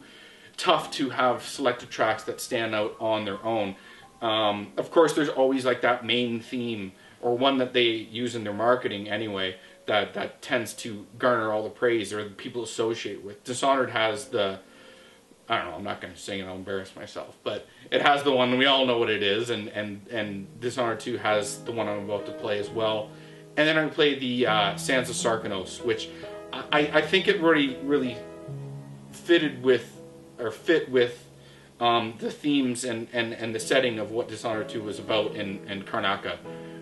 tough 0.56 0.90
to 0.92 1.10
have 1.10 1.42
selected 1.42 1.90
tracks 1.90 2.24
that 2.24 2.40
stand 2.40 2.74
out 2.74 2.96
on 3.00 3.24
their 3.24 3.42
own. 3.44 3.76
Um, 4.20 4.72
of 4.76 4.90
course, 4.90 5.14
there's 5.14 5.28
always 5.28 5.64
like 5.64 5.80
that 5.82 6.04
main 6.04 6.40
theme 6.40 6.92
or 7.22 7.36
one 7.36 7.58
that 7.58 7.72
they 7.72 7.88
use 7.88 8.34
in 8.34 8.44
their 8.44 8.52
marketing 8.52 9.08
anyway 9.08 9.56
that 9.86 10.14
that 10.14 10.42
tends 10.42 10.74
to 10.74 11.06
garner 11.18 11.52
all 11.52 11.62
the 11.62 11.70
praise 11.70 12.12
or 12.12 12.22
the 12.22 12.30
people 12.30 12.62
associate 12.62 13.24
with. 13.24 13.42
Dishonored 13.44 13.90
has 13.90 14.26
the 14.26 14.60
I 15.50 15.56
don't 15.58 15.70
know. 15.70 15.76
I'm 15.76 15.84
not 15.84 16.00
going 16.00 16.14
to 16.14 16.18
sing 16.18 16.38
it. 16.38 16.44
I'll 16.44 16.54
embarrass 16.54 16.94
myself. 16.94 17.36
But 17.42 17.66
it 17.90 18.00
has 18.02 18.22
the 18.22 18.30
one 18.30 18.56
we 18.56 18.66
all 18.66 18.86
know 18.86 18.98
what 18.98 19.10
it 19.10 19.22
is, 19.22 19.50
and 19.50 19.68
and 19.70 20.06
and 20.08 20.60
Dishonored 20.60 21.00
2 21.00 21.18
has 21.18 21.58
the 21.64 21.72
one 21.72 21.88
I'm 21.88 22.04
about 22.04 22.24
to 22.26 22.32
play 22.32 22.60
as 22.60 22.70
well. 22.70 23.10
And 23.56 23.66
then 23.66 23.76
I'm 23.76 23.86
gonna 23.86 23.94
play 23.94 24.16
the 24.18 24.46
uh, 24.46 24.76
Sands 24.76 25.10
of 25.10 25.16
Sarkonos, 25.16 25.84
which 25.84 26.08
I, 26.52 26.90
I 26.94 27.02
think 27.02 27.26
it 27.26 27.40
really 27.42 27.76
really 27.82 28.16
fitted 29.10 29.62
with 29.62 30.00
or 30.38 30.52
fit 30.52 30.88
with 30.88 31.26
um, 31.80 32.14
the 32.18 32.30
themes 32.30 32.84
and, 32.84 33.08
and, 33.12 33.32
and 33.32 33.54
the 33.54 33.60
setting 33.60 33.98
of 33.98 34.10
what 34.10 34.28
Dishonored 34.28 34.68
2 34.68 34.82
was 34.82 34.98
about 34.98 35.34
in, 35.34 35.66
in 35.68 35.82
Karnaca 35.82 36.38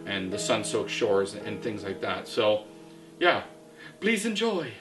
and 0.06 0.32
the 0.32 0.38
sun-soaked 0.38 0.90
shores 0.90 1.34
and, 1.34 1.46
and 1.46 1.62
things 1.62 1.84
like 1.84 2.00
that. 2.00 2.26
So, 2.26 2.64
yeah, 3.18 3.44
please 4.00 4.26
enjoy. 4.26 4.72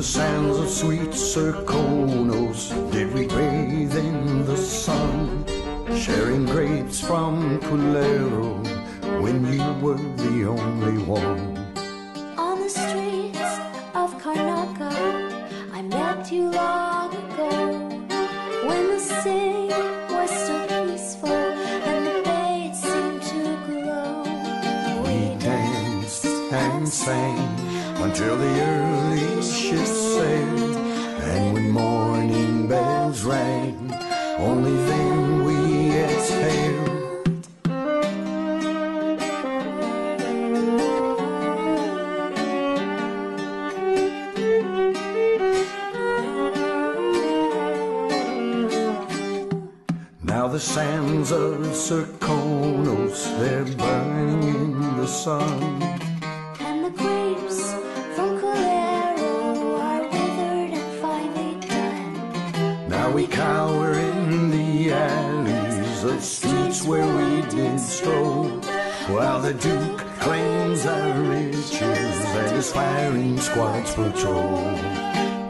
The 0.00 0.06
sands 0.06 0.56
of 0.56 0.70
sweet 0.70 1.10
Serkonos 1.10 2.70
did 2.90 3.12
we 3.12 3.26
bathe 3.26 3.94
in 3.98 4.46
the 4.46 4.56
sun, 4.56 5.44
sharing 5.94 6.46
grapes 6.46 7.02
from 7.02 7.60
Pulero 7.60 8.64
when 9.20 9.44
you 9.52 9.62
were 9.84 10.00
the 10.16 10.46
only 10.46 11.02
one. 11.04 11.54
On 12.38 12.58
the 12.62 12.70
streets 12.70 13.52
of 13.94 14.16
Karnaca, 14.22 14.90
I 15.70 15.82
met 15.82 16.32
you 16.32 16.50
long 16.50 17.14
ago. 17.14 17.76
When 18.66 18.82
the 18.94 19.00
city 19.00 19.68
was 20.14 20.30
so 20.46 20.66
peaceful 20.86 21.28
and 21.28 22.06
the 22.06 22.22
bay 22.24 22.72
seemed 22.72 23.22
to 23.32 23.42
glow. 23.66 24.22
We 25.04 25.36
danced 25.38 26.24
and 26.24 26.88
sang 26.88 27.36
until 28.00 28.38
the 28.38 28.62
early 28.62 29.19
Serkonos, 51.72 53.24
they're 53.38 53.64
burning 53.76 54.42
in 54.42 54.96
the 54.96 55.06
sun. 55.06 55.82
And 56.60 56.84
the 56.84 56.90
grapes 56.90 57.72
from 58.14 58.40
Calero 58.40 59.78
are 59.78 60.02
withered 60.02 60.72
and 60.78 61.00
finely 61.00 61.60
done. 61.66 62.88
Now 62.88 63.10
we 63.12 63.26
cower 63.26 63.92
in 63.92 64.50
the 64.50 64.92
alleys 64.92 66.04
of 66.04 66.22
streets 66.22 66.84
where 66.84 67.06
we 67.06 67.42
did 67.48 67.78
stroll, 67.78 68.48
while 69.08 69.40
the 69.40 69.54
Duke 69.54 69.98
claims 70.18 70.84
our 70.86 71.20
riches 71.22 71.74
and 71.78 72.56
his 72.56 72.72
firing 72.72 73.38
squads 73.38 73.94
patrol. 73.94 74.64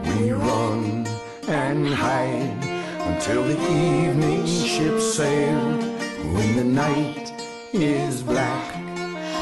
We 0.05 0.31
run 0.31 1.07
and 1.47 1.87
hide 1.87 2.63
until 3.09 3.43
the 3.43 3.59
evening 3.59 4.45
ships 4.45 5.15
sail. 5.15 5.90
When 6.41 6.55
the 6.55 6.63
night 6.63 7.31
is 7.71 8.23
black, 8.23 8.75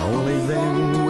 only 0.01 0.37
then 0.47 1.08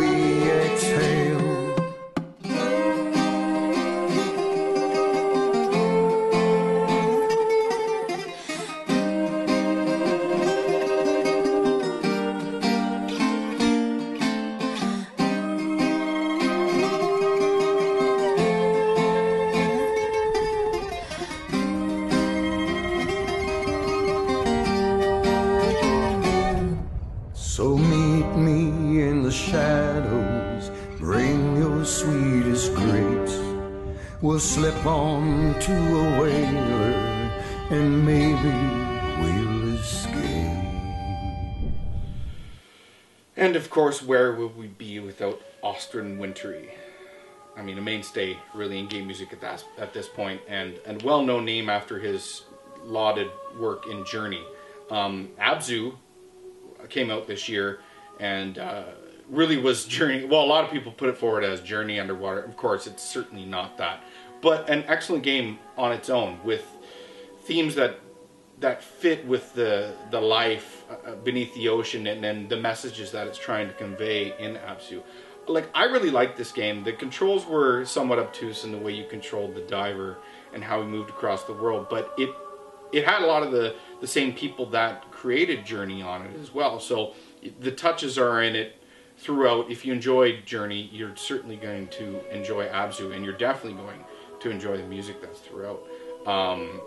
We'll 34.86 34.94
on 34.94 35.60
to 35.60 35.74
a 35.74 36.22
whaler 36.22 37.10
and 37.70 38.06
maybe 38.06 38.50
we'll 39.22 39.76
escape. 39.76 40.16
And 43.36 43.56
of 43.58 43.70
course, 43.70 44.02
where 44.02 44.32
would 44.34 44.56
we 44.56 44.68
be 44.68 45.00
without 45.00 45.42
Austin 45.62 46.18
Wintory? 46.18 46.70
I 47.58 47.62
mean, 47.62 47.78
a 47.78 47.82
mainstay 47.82 48.38
really 48.54 48.80
in 48.80 48.88
game 48.88 49.06
music 49.06 49.34
at 49.34 49.42
that 49.42 49.66
at 49.78 49.94
this 49.94 50.08
point, 50.08 50.40
and 50.48 50.80
and 50.86 51.02
well-known 51.02 51.44
name 51.44 51.70
after 51.70 52.00
his 52.00 52.44
lauded 52.84 53.30
work 53.60 53.86
in 53.88 54.06
Journey. 54.06 54.44
Um, 54.90 55.30
Abzu 55.40 55.96
came 56.88 57.12
out 57.12 57.28
this 57.28 57.50
year, 57.50 57.82
and 58.18 58.58
uh, 58.58 58.84
really 59.30 59.58
was 59.58 59.86
Journey. 59.86 60.24
Well, 60.26 60.44
a 60.44 60.48
lot 60.48 60.64
of 60.64 60.72
people 60.72 60.94
put 60.94 61.10
it 61.10 61.18
forward 61.18 61.44
as 61.44 61.60
Journey 61.60 62.00
Underwater. 62.00 62.42
Of 62.42 62.56
course, 62.56 62.88
it's 62.88 63.04
certainly 63.04 63.46
not 63.46 63.78
that, 63.78 64.04
but 64.42 64.70
an 64.70 64.84
excellent 64.88 65.24
game 65.24 65.60
on 65.78 65.92
its 65.92 66.10
own 66.10 66.40
with 66.44 66.66
themes 67.42 67.76
that 67.76 68.00
that 68.60 68.84
fit 68.84 69.26
with 69.26 69.54
the 69.54 69.94
the 70.12 70.20
life 70.20 70.84
uh, 70.90 71.16
beneath 71.16 71.54
the 71.54 71.70
ocean 71.70 72.08
and, 72.08 72.24
and 72.26 72.50
the 72.50 72.58
messages 72.58 73.12
that 73.12 73.28
it's 73.28 73.38
trying 73.38 73.68
to 73.68 73.74
convey 73.74 74.38
in 74.38 74.56
Abzu. 74.56 75.02
Like 75.48 75.70
I 75.74 75.86
really 75.86 76.12
liked 76.12 76.38
this 76.38 76.52
game. 76.52 76.84
The 76.84 76.94
controls 76.94 77.46
were 77.46 77.86
somewhat 77.86 78.20
obtuse 78.20 78.64
in 78.64 78.72
the 78.72 78.78
way 78.78 78.94
you 78.94 79.06
controlled 79.06 79.56
the 79.56 79.62
diver 79.62 80.18
and 80.54 80.64
how 80.64 80.82
he 80.82 80.88
moved 80.88 81.10
across 81.10 81.44
the 81.44 81.54
world, 81.54 81.88
but 81.90 82.14
it 82.18 82.30
it 82.92 83.06
had 83.06 83.22
a 83.22 83.26
lot 83.26 83.44
of 83.44 83.52
the 83.52 83.76
the 84.02 84.08
same 84.08 84.34
people 84.34 84.66
that 84.68 85.12
created 85.12 85.66
Journey 85.66 86.02
on 86.02 86.26
it 86.26 86.40
as 86.40 86.54
well. 86.54 86.80
So 86.80 87.14
the 87.60 87.72
touches 87.72 88.18
are 88.18 88.42
in 88.44 88.56
it 88.56 88.76
throughout. 89.18 89.70
If 89.70 89.86
you 89.86 89.94
enjoyed 89.94 90.46
Journey, 90.46 90.90
you're 90.92 91.16
certainly 91.16 91.56
going 91.56 91.88
to 91.90 92.34
enjoy 92.34 92.68
Abzu, 92.68 93.14
and 93.14 93.24
you're 93.24 93.38
definitely 93.38 93.82
going 93.82 94.04
to 94.42 94.50
enjoy 94.50 94.78
the 94.78 94.84
music 94.84 95.22
that's 95.22 95.40
throughout. 95.40 95.82
Um, 96.26 96.82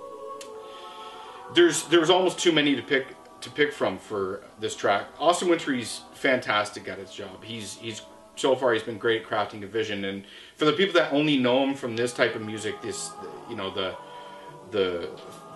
there's 1.55 1.85
there's 1.85 2.11
almost 2.11 2.39
too 2.39 2.53
many 2.53 2.75
to 2.77 2.83
pick 2.83 3.07
to 3.41 3.51
pick 3.51 3.73
from 3.73 3.99
for 3.99 4.43
this 4.61 4.75
track. 4.75 5.07
Austin 5.19 5.49
Wintory's 5.49 6.03
fantastic 6.15 6.89
at 6.89 6.99
his 6.99 7.13
job. 7.13 7.43
He's 7.43 7.75
he's 7.77 8.03
so 8.37 8.57
far 8.57 8.73
he's 8.73 8.83
been 8.83 8.99
great 8.99 9.23
at 9.23 9.29
crafting 9.29 9.63
a 9.63 9.67
vision, 9.67 10.05
and 10.05 10.25
for 10.57 10.65
the 10.65 10.73
people 10.73 10.95
that 10.95 11.13
only 11.13 11.37
know 11.37 11.63
him 11.63 11.75
from 11.75 11.97
this 11.97 12.13
type 12.13 12.35
of 12.35 12.43
music, 12.43 12.81
this 12.83 13.11
you 13.49 13.57
know 13.57 13.71
the 13.71 13.95
the 14.71 15.11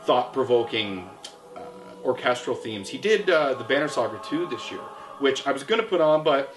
thought 0.05 0.33
provoking 0.33 1.09
uh, 1.57 1.61
orchestral 2.05 2.55
themes. 2.55 2.89
He 2.89 2.99
did 2.99 3.29
uh, 3.29 3.55
the 3.55 3.65
Banner 3.65 3.89
Saga 3.89 4.21
2 4.25 4.47
this 4.49 4.71
year, 4.71 4.81
which 5.19 5.47
I 5.47 5.53
was 5.53 5.65
going 5.65 5.81
to 5.81 5.87
put 5.87 6.01
on, 6.01 6.23
but 6.23 6.55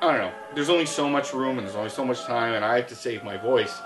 I 0.00 0.12
don't 0.12 0.18
know. 0.18 0.32
There's 0.54 0.68
only 0.68 0.86
so 0.86 1.08
much 1.08 1.32
room 1.32 1.58
and 1.58 1.66
there's 1.66 1.76
only 1.76 1.90
so 1.90 2.04
much 2.04 2.22
time, 2.24 2.54
and 2.54 2.64
I 2.64 2.76
have 2.76 2.86
to 2.88 2.94
save 2.94 3.24
my 3.24 3.36
voice. 3.36 3.76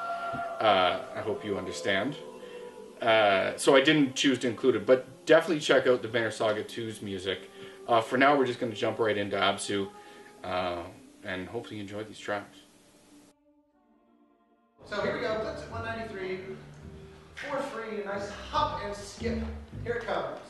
Uh, 0.59 1.01
I 1.15 1.21
hope 1.21 1.45
you 1.45 1.57
understand. 1.57 2.17
Uh, 3.01 3.57
so 3.57 3.77
I 3.77 3.81
didn't 3.81 4.17
choose 4.17 4.39
to 4.41 4.49
include 4.49 4.75
it, 4.75 4.87
but 4.87 5.25
definitely 5.25 5.61
check 5.61 5.87
out 5.87 6.03
the 6.03 6.09
Banner 6.09 6.31
Saga 6.33 6.65
2's 6.65 7.01
music. 7.01 7.51
Uh, 7.87 8.01
for 8.01 8.19
now, 8.19 8.37
we're 8.37 8.47
just 8.47 8.59
going 8.59 8.73
to 8.73 8.79
jump 8.79 8.99
right 8.99 9.17
into 9.17 9.37
Abzu, 9.37 9.89
uh, 10.43 10.83
and 11.25 11.49
hopefully 11.49 11.77
you 11.77 11.83
enjoy 11.83 12.03
these 12.05 12.19
tracks. 12.19 12.59
So 14.89 15.01
here 15.03 15.15
we 15.15 15.21
go. 15.21 15.43
That's 15.45 15.63
at 15.63 15.71
193. 15.71 16.41
For 17.35 17.57
free, 17.59 18.03
a 18.03 18.05
nice 18.05 18.31
hop 18.31 18.83
and 18.85 18.95
skip. 18.95 19.39
Here 19.85 19.95
it 19.95 20.07
comes. 20.07 20.48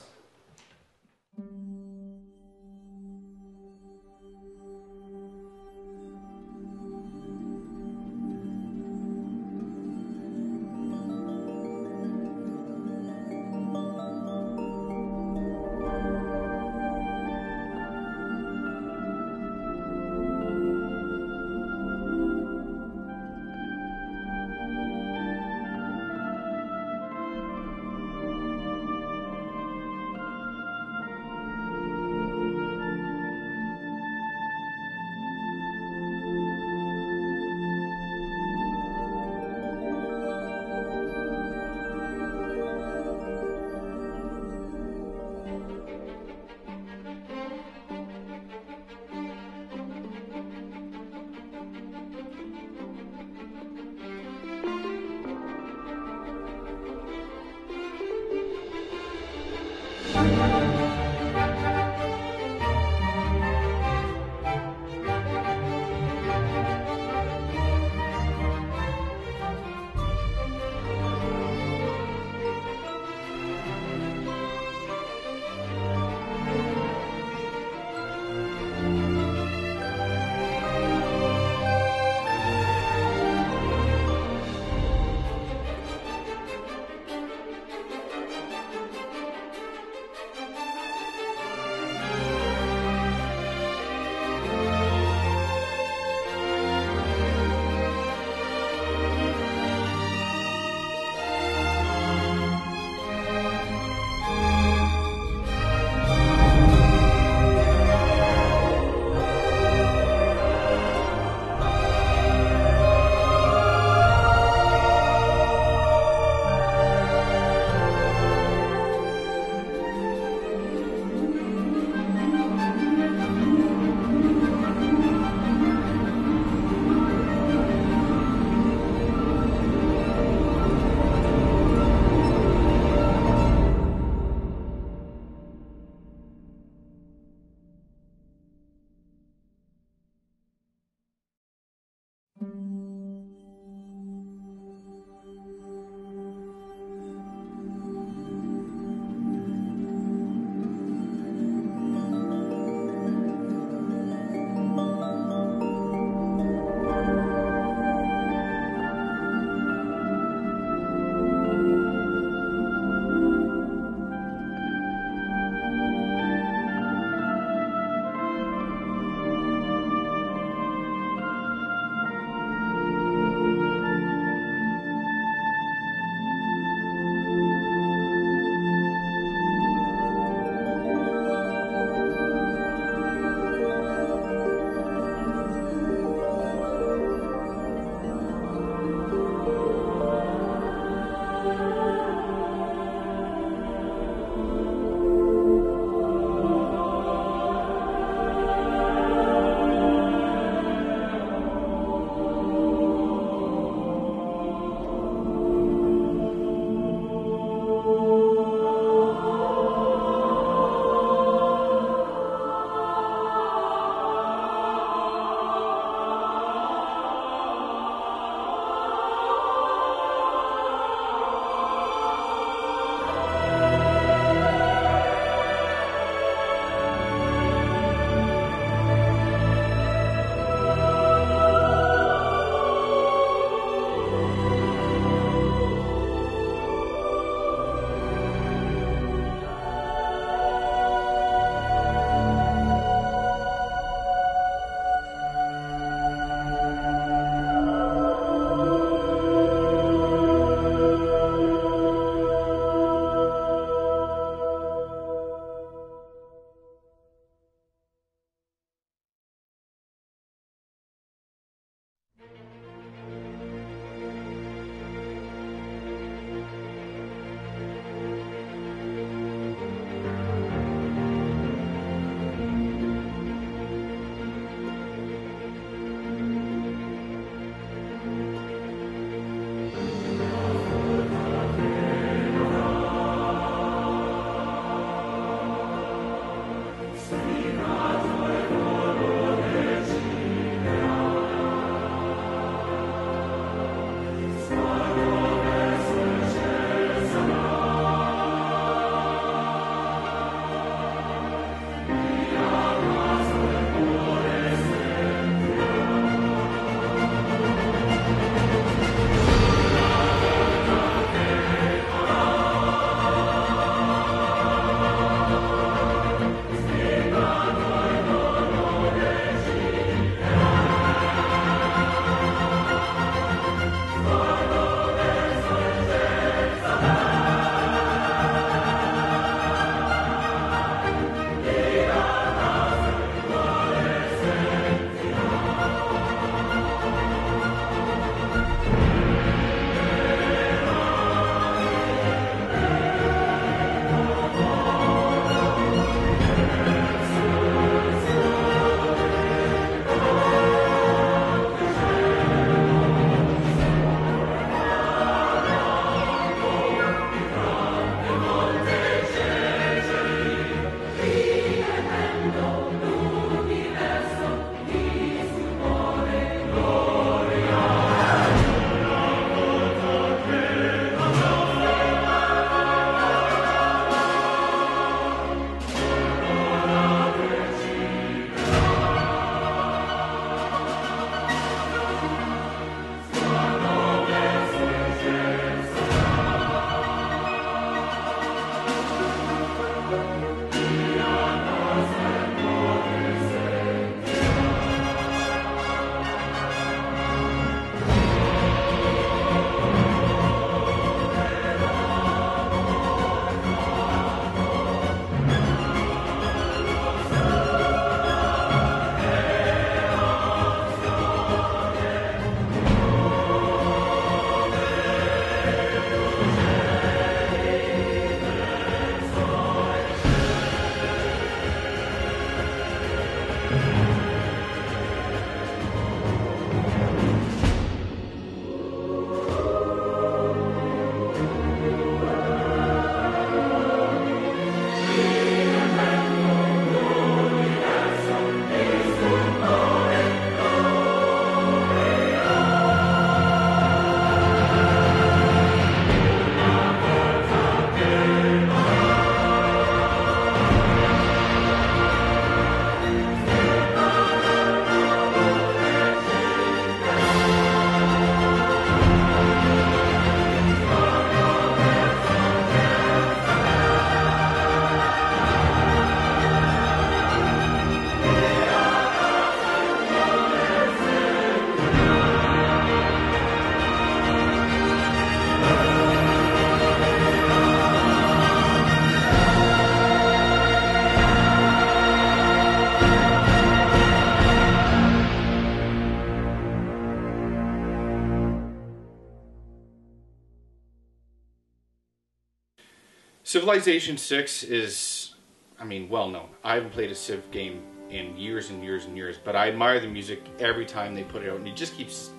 Civilization 493.49 493.97
6 493.97 494.43
is, 494.43 495.15
I 495.59 495.65
mean, 495.65 495.89
well 495.89 496.11
known. 496.11 496.29
I 496.45 496.57
haven't 496.57 496.69
played 496.69 496.91
a 496.91 496.95
Civ 496.95 497.31
game 497.31 497.63
in 497.89 498.15
years 498.15 498.51
and 498.51 498.63
years 498.63 498.85
and 498.85 498.95
years, 498.95 499.17
but 499.25 499.35
I 499.35 499.49
admire 499.49 499.81
the 499.81 499.87
music 499.87 500.21
every 500.39 500.67
time 500.67 500.95
they 500.95 501.03
put 501.03 501.23
it 501.23 501.31
out, 501.31 501.39
and 501.39 501.49
it 501.49 501.57
just 501.57 501.75
keeps 501.75 502.11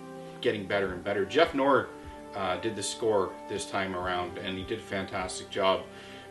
getting 0.41 0.65
better 0.65 0.91
and 0.91 1.03
better. 1.03 1.25
Geoff 1.25 1.53
Knorr 1.53 1.89
uh, 2.35 2.57
did 2.61 2.75
the 2.75 2.81
score 2.81 3.31
this 3.47 3.69
time 3.69 3.95
around, 3.95 4.39
and 4.39 4.57
he 4.57 4.63
did 4.63 4.79
a 4.79 4.81
fantastic 4.81 5.51
job. 5.51 5.81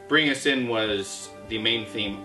Bringing 0.08 0.32
Us 0.32 0.46
In 0.46 0.66
was 0.66 1.30
the 1.48 1.58
main 1.58 1.86
theme. 1.86 2.24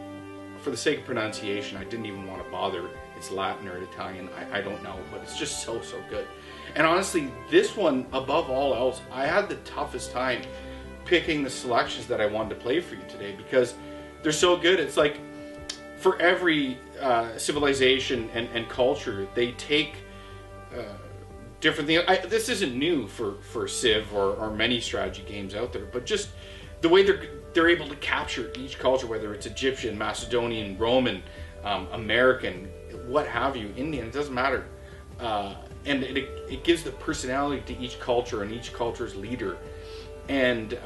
For 0.58 0.72
the 0.72 0.78
sake 0.78 1.02
of 1.02 1.06
pronunciation, 1.06 1.78
I 1.78 1.84
didn't 1.84 2.08
even 2.08 2.26
want 2.26 2.44
to 2.44 2.50
bother. 2.50 2.90
It's 3.16 3.30
Latin 3.30 3.68
or 3.68 3.78
Italian, 3.84 4.30
I, 4.36 4.58
I 4.58 4.62
don't 4.64 4.82
know, 4.82 4.98
but 5.12 5.22
it's 5.22 5.38
just 5.38 5.62
so, 5.62 5.80
so 5.84 6.02
good. 6.10 6.26
And 6.74 6.88
honestly, 6.88 7.32
this 7.52 7.78
one, 7.78 8.08
above 8.12 8.50
all 8.50 8.74
else, 8.74 9.00
I 9.12 9.28
had 9.28 9.48
the 9.48 9.58
toughest 9.58 10.12
time 10.12 10.42
picking 11.06 11.44
the 11.44 11.50
selections 11.50 12.08
that 12.08 12.22
I 12.22 12.26
wanted 12.26 12.50
to 12.50 12.56
play 12.56 12.80
for 12.80 12.96
you 12.96 13.04
today 13.08 13.34
because 13.36 13.76
they're 14.22 14.32
so 14.32 14.58
good. 14.58 14.80
It's 14.80 14.98
like 14.98 15.20
for 15.98 16.22
every 16.22 16.78
uh, 17.00 17.38
civilization 17.38 18.30
and, 18.34 18.48
and 18.54 18.68
culture, 18.70 19.28
they 19.36 19.52
take 19.54 19.96
uh, 20.76 20.84
different 21.60 21.88
things. 21.88 22.04
I, 22.08 22.18
this 22.18 22.50
isn't 22.50 22.78
new 22.78 23.08
for, 23.08 23.36
for 23.42 23.68
Civ 23.68 24.14
or, 24.14 24.36
or 24.36 24.52
many 24.52 24.80
strategy 24.80 25.24
games 25.28 25.56
out 25.56 25.74
there, 25.74 25.86
but 25.86 26.06
just 26.06 26.30
the 26.82 26.90
way 26.90 27.04
they're 27.04 27.22
they're 27.54 27.70
able 27.70 27.88
to 27.88 27.96
capture 27.98 28.52
each 28.58 28.80
culture, 28.80 29.08
whether 29.08 29.34
it's 29.34 29.46
Egyptian, 29.46 29.98
Macedonian, 29.98 30.78
Roman, 30.78 31.22
um, 31.64 31.88
American, 31.92 32.66
what 33.08 33.28
have 33.28 33.56
you, 33.56 33.74
Indian, 33.78 34.08
it 34.08 34.14
doesn't 34.14 34.34
matter. 34.34 34.66
Uh, 35.20 35.56
and 35.86 36.04
it, 36.04 36.18
it 36.50 36.64
gives 36.64 36.84
the 36.84 36.92
personality 36.92 37.62
to 37.74 37.80
each 37.82 38.00
culture 38.00 38.42
and 38.42 38.52
each 38.52 38.74
culture's 38.74 39.16
leader. 39.16 39.58
And 40.30 40.74
uh, 40.74 40.78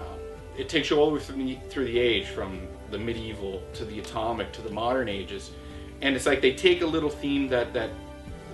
it 0.58 0.70
takes 0.70 0.90
you 0.90 0.98
all 0.98 1.08
the 1.08 1.16
way 1.16 1.22
through 1.22 1.44
the, 1.44 1.56
through 1.70 1.86
the 1.86 2.00
age, 2.00 2.28
from 2.28 2.68
the 2.92 2.98
medieval 2.98 3.62
to 3.74 3.86
the 3.86 4.00
atomic 4.00 4.52
to 4.54 4.62
the 4.62 4.72
modern 4.72 5.10
ages. 5.10 5.52
And 6.02 6.16
it's 6.16 6.26
like 6.26 6.42
they 6.42 6.54
take 6.54 6.82
a 6.82 6.86
little 6.86 7.10
theme 7.10 7.48
that, 7.50 7.74
that, 7.74 7.90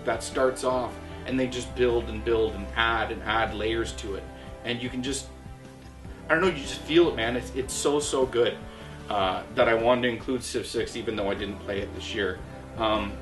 that 0.06 0.24
starts 0.24 0.64
off 0.64 0.94
and 1.26 1.40
they 1.40 1.48
just 1.48 1.74
build 1.76 2.10
and 2.10 2.24
build 2.24 2.54
and 2.54 2.66
add 2.76 3.12
and 3.12 3.22
add 3.24 3.54
layers 3.54 3.94
to 3.94 4.16
it. 4.16 4.24
And 4.66 4.82
you 4.82 4.90
can 4.90 5.04
just 5.04 5.28
I 6.30 6.34
don't 6.34 6.42
know, 6.42 6.48
you 6.48 6.64
just 6.64 6.80
feel 6.82 7.10
it, 7.10 7.16
man. 7.16 7.36
It's 7.36 7.54
it's 7.56 7.74
so 7.74 8.00
so 8.00 8.26
good 8.26 8.58
uh, 9.10 9.44
that 9.56 9.68
I 9.68 9.74
wanted 9.74 10.04
to 10.04 10.10
include 10.10 10.44
Civ 10.44 10.66
6, 10.66 10.96
even 10.96 11.16
though 11.16 11.30
I 11.30 11.34
didn't 11.34 11.60
play 11.60 11.80
it 11.80 11.94
this 11.96 12.16
year. 12.16 12.40
Um, 12.78 13.14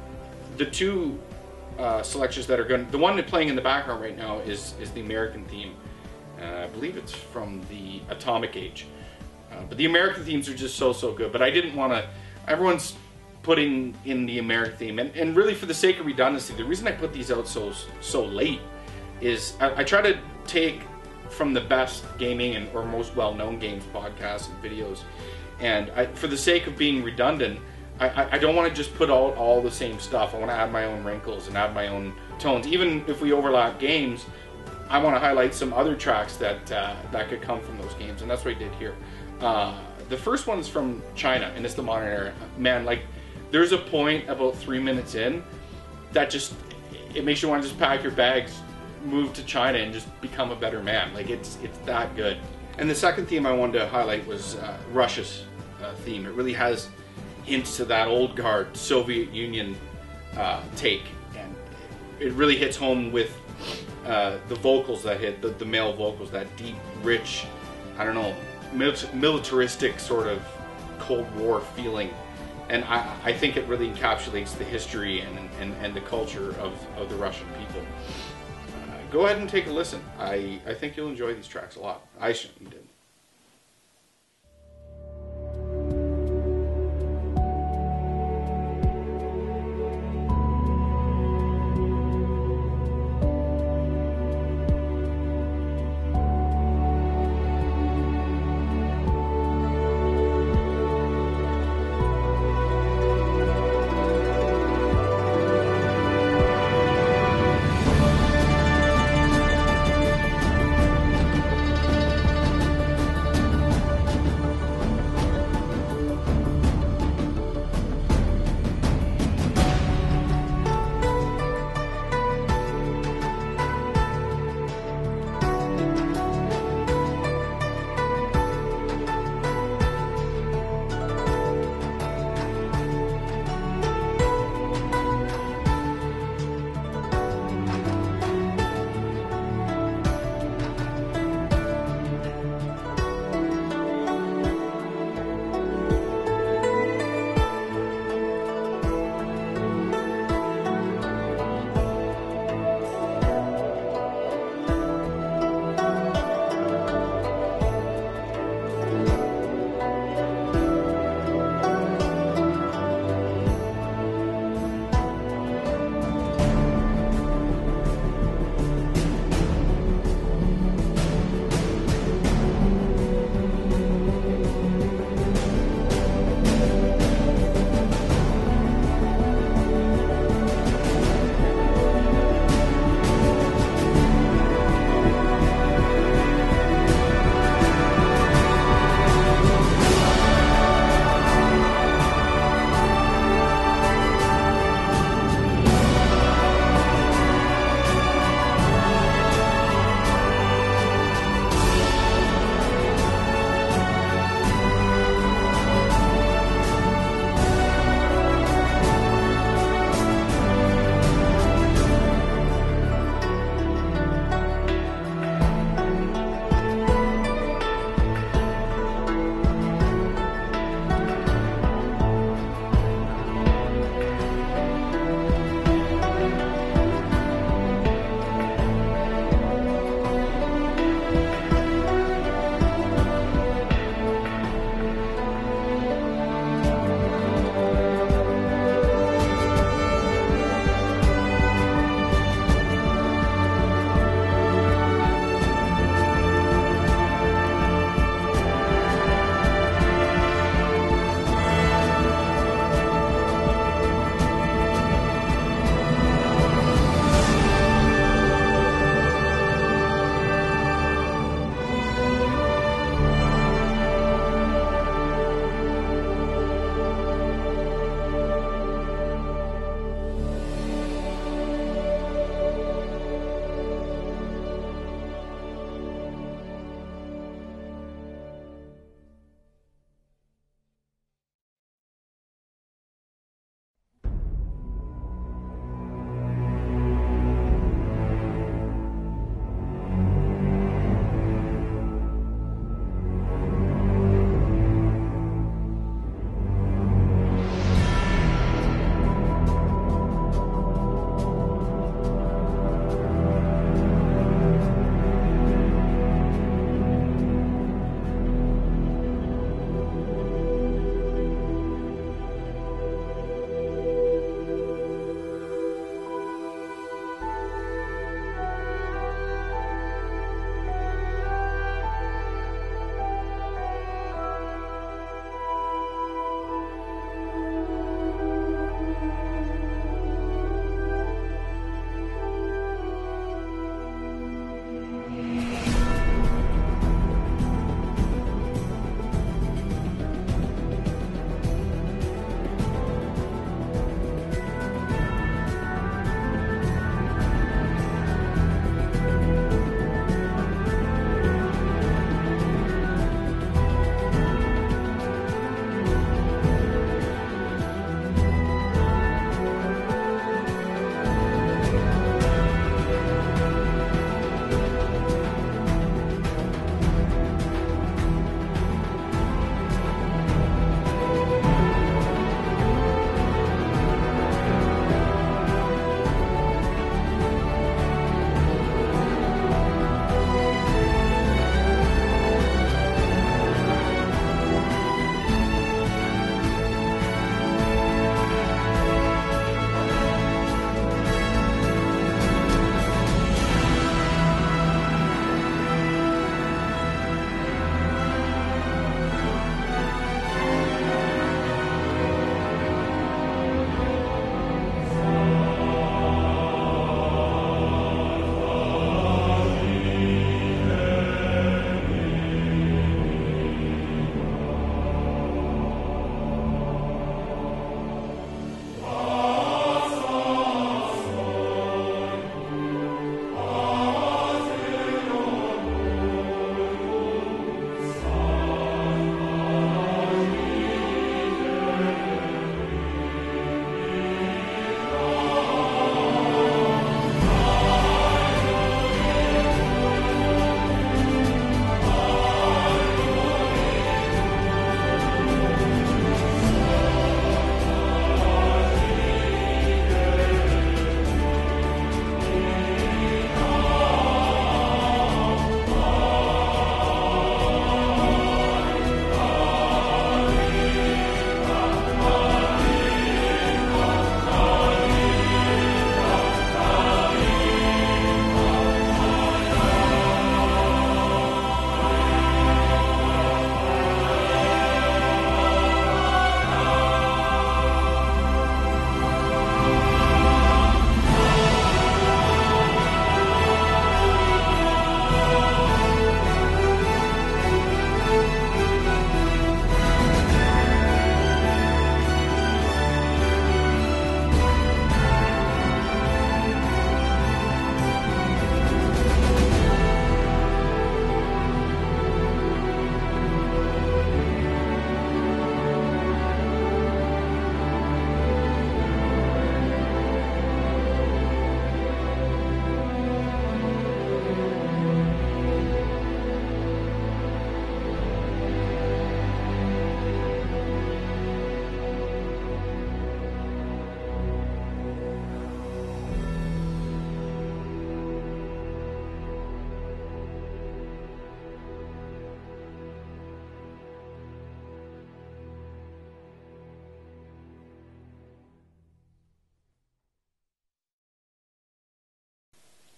the 0.58 0.66
two 0.66 1.20
uh, 1.80 2.04
selections 2.04 2.46
that 2.48 2.60
are 2.60 2.64
going, 2.64 2.90
the 2.92 2.98
one 2.98 3.22
playing 3.24 3.50
in 3.50 3.56
the 3.56 3.62
background 3.62 4.02
right 4.02 4.18
now 4.18 4.40
is 4.40 4.76
is 4.80 4.92
the 4.92 5.02
American 5.02 5.46
theme. 5.46 5.76
Uh, 6.42 6.64
I 6.64 6.68
believe 6.68 6.98
it's 6.98 7.14
from 7.14 7.62
the 7.70 8.02
Atomic 8.10 8.56
Age, 8.56 8.88
uh, 9.52 9.64
but 9.70 9.78
the 9.78 9.86
American 9.86 10.24
themes 10.24 10.50
are 10.50 10.56
just 10.56 10.76
so 10.76 10.92
so 10.92 11.14
good. 11.14 11.32
But 11.32 11.42
I 11.42 11.52
didn't 11.52 11.76
want 11.76 11.94
to. 11.94 12.08
Everyone's 12.48 12.96
putting 13.44 13.96
in 14.06 14.26
the 14.26 14.40
American 14.40 14.78
theme, 14.78 15.00
and, 15.00 15.16
and 15.16 15.36
really 15.36 15.54
for 15.54 15.66
the 15.68 15.74
sake 15.74 16.00
of 16.00 16.06
redundancy, 16.06 16.54
the 16.56 16.66
reason 16.66 16.88
I 16.88 16.92
put 16.92 17.14
these 17.14 17.32
out 17.32 17.48
so 17.48 17.72
so 18.02 18.26
late 18.26 18.62
is 19.20 19.56
I, 19.60 19.82
I 19.82 19.84
try 19.84 20.02
to 20.02 20.18
take 20.48 20.82
from 21.30 21.54
the 21.54 21.62
best 21.62 22.06
gaming 22.18 22.56
and 22.56 22.68
or 22.76 22.84
most 22.84 23.16
well-known 23.16 23.60
games 23.60 23.84
podcasts 23.94 24.50
and 24.50 24.62
videos. 24.64 25.02
And 25.60 25.90
I, 25.92 26.08
for 26.08 26.28
the 26.28 26.38
sake 26.38 26.68
of 26.68 26.78
being 26.78 27.04
redundant, 27.04 27.60
I, 28.00 28.36
I 28.36 28.38
don't 28.40 28.56
want 28.56 28.68
to 28.68 28.74
just 28.74 28.96
put 28.96 29.10
all, 29.10 29.32
all 29.34 29.62
the 29.62 29.70
same 29.70 30.00
stuff. 30.00 30.34
I 30.34 30.40
want 30.40 30.50
to 30.50 30.56
add 30.56 30.72
my 30.72 30.86
own 30.86 31.04
wrinkles 31.04 31.48
and 31.48 31.56
add 31.56 31.74
my 31.76 31.88
own 31.88 32.14
tones. 32.40 32.66
Even 32.66 33.06
if 33.08 33.22
we 33.22 33.32
overlap 33.32 33.80
games, 33.80 34.26
I 34.92 34.98
want 34.98 35.16
to 35.16 35.22
highlight 35.22 35.56
some 35.56 35.72
other 35.72 35.96
tracks 35.96 36.36
that 36.36 36.70
uh, 36.70 36.98
that 37.14 37.30
could 37.30 37.42
come 37.42 37.62
from 37.62 37.78
those 37.78 37.94
games, 37.94 38.22
and 38.22 38.30
that's 38.30 38.44
what 38.44 38.56
I 38.56 38.60
did 38.60 38.74
here. 38.74 38.94
Uh, 39.40 39.80
the 40.10 40.18
first 40.18 40.48
one 40.48 40.60
is 40.60 40.68
from 40.68 41.02
China, 41.16 41.50
and 41.56 41.66
it's 41.66 41.76
the 41.76 41.82
modern 41.82 42.10
era. 42.10 42.34
Man, 42.58 42.84
like 42.84 43.04
there's 43.52 43.72
a 43.72 43.78
point 43.78 44.28
about 44.30 44.54
three 44.58 44.80
minutes 44.80 45.16
in 45.16 45.44
that 46.12 46.30
just 46.30 46.54
it 47.16 47.24
makes 47.24 47.42
you 47.42 47.48
want 47.48 47.64
to 47.64 47.70
just 47.70 47.80
pack 47.80 48.04
your 48.04 48.12
bags, 48.12 48.60
move 49.06 49.34
to 49.34 49.46
China 49.46 49.78
and 49.78 49.94
just 49.94 50.10
become 50.20 50.52
a 50.52 50.58
better 50.58 50.84
man. 50.84 51.14
Like 51.14 51.30
it's 51.30 51.58
it's 51.64 51.78
that 51.80 52.14
good. 52.18 52.38
And 52.78 52.90
the 52.90 52.96
second 52.96 53.28
theme 53.28 53.46
I 53.46 53.54
wanted 53.54 53.80
to 53.80 53.88
highlight 53.88 54.28
was 54.28 54.56
uh, 54.56 54.78
Russia's 54.92 55.46
uh, 55.82 55.94
theme. 56.04 56.26
It 56.26 56.34
really 56.34 56.54
has 56.54 56.90
hints 57.46 57.78
to 57.78 57.86
that 57.86 58.10
old 58.10 58.36
guard 58.36 58.76
Soviet 58.76 59.32
Union 59.32 59.78
uh, 60.36 60.62
take, 60.76 61.04
and 61.38 61.56
it 62.20 62.34
really 62.34 62.58
hits 62.58 62.76
home 62.76 63.14
with 63.14 63.38
uh, 64.06 64.38
the 64.48 64.56
vocals 64.56 65.04
that 65.04 65.20
hit 65.20 65.42
the, 65.42 65.50
the 65.50 65.66
male 65.66 65.94
vocals, 65.94 66.32
that 66.32 66.56
deep, 66.58 66.76
rich, 67.04 67.46
I 67.98 68.06
don't 68.06 68.16
know, 68.16 68.36
militaristic 69.14 70.00
sort 70.00 70.28
of 70.28 70.42
Cold 71.00 71.34
War 71.36 71.62
feeling. 71.62 72.14
And 72.70 72.86
I, 72.86 73.14
I 73.24 73.34
think 73.34 73.58
it 73.58 73.68
really 73.68 73.90
encapsulates 73.90 74.58
the 74.58 74.64
history 74.64 75.22
and, 75.22 75.38
and, 75.60 75.74
and 75.82 75.94
the 75.94 76.02
culture 76.02 76.52
of, 76.60 76.74
of 76.98 77.10
the 77.10 77.16
Russian 77.16 77.48
people 77.60 77.82
go 79.12 79.26
ahead 79.26 79.38
and 79.38 79.50
take 79.50 79.68
a 79.68 79.72
listen. 79.72 80.02
I, 80.18 80.60
I 80.66 80.74
think 80.74 80.96
you'll 80.96 81.10
enjoy 81.10 81.36
these 81.36 81.48
tracks 81.48 81.76
a 81.76 81.82
lot. 81.82 82.08
I 82.20 82.32
certainly 82.32 82.72
did. 82.72 82.81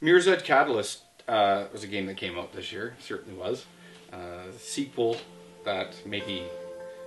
Mirror's 0.03 0.27
Edge 0.27 0.43
Catalyst 0.43 0.99
uh, 1.29 1.63
was 1.71 1.85
a 1.85 1.87
game 1.87 2.07
that 2.07 2.17
came 2.17 2.37
out 2.37 2.51
this 2.51 2.73
year. 2.73 2.93
Certainly 2.99 3.39
was. 3.39 3.65
Uh, 4.11 4.51
sequel 4.57 5.15
that 5.63 5.95
maybe 6.05 6.43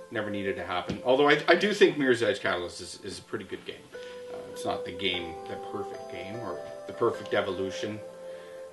never 0.09 0.31
needed 0.31 0.55
to 0.55 0.65
happen. 0.65 0.99
Although 1.05 1.29
I, 1.29 1.39
I 1.47 1.53
do 1.53 1.75
think 1.75 1.99
Mirror's 1.99 2.23
Edge 2.23 2.39
Catalyst 2.39 2.81
is, 2.81 2.99
is 3.03 3.19
a 3.19 3.21
pretty 3.21 3.45
good 3.45 3.63
game. 3.65 3.75
Uh, 3.93 4.37
it's 4.51 4.65
not 4.65 4.83
the 4.83 4.93
game, 4.93 5.35
the 5.47 5.57
perfect 5.71 6.11
game, 6.11 6.37
or 6.37 6.59
the 6.87 6.93
perfect 6.93 7.35
evolution. 7.35 7.99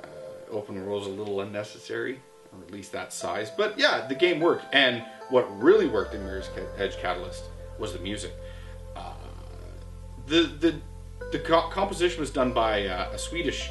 Uh, 0.03 0.07
open 0.51 0.87
world's 0.87 1.07
a 1.07 1.11
little 1.11 1.43
unnecessary, 1.43 2.19
or 2.51 2.65
at 2.65 2.71
least 2.71 2.93
that 2.93 3.13
size. 3.13 3.51
But 3.51 3.79
yeah, 3.79 4.07
the 4.07 4.15
game 4.15 4.41
worked. 4.41 4.65
And 4.73 5.05
what 5.29 5.45
really 5.63 5.87
worked 5.87 6.15
in 6.15 6.25
Mirror's 6.25 6.49
Edge 6.79 6.97
Catalyst 6.97 7.45
was 7.79 7.93
the 7.93 7.99
music. 7.99 8.33
Uh, 8.97 9.13
the 10.27 10.45
the 10.61 10.81
the 11.31 11.41
co- 11.41 11.69
composition 11.69 12.21
was 12.21 12.31
done 12.31 12.55
by 12.55 12.87
uh, 12.87 13.11
a 13.13 13.19
Swedish 13.19 13.69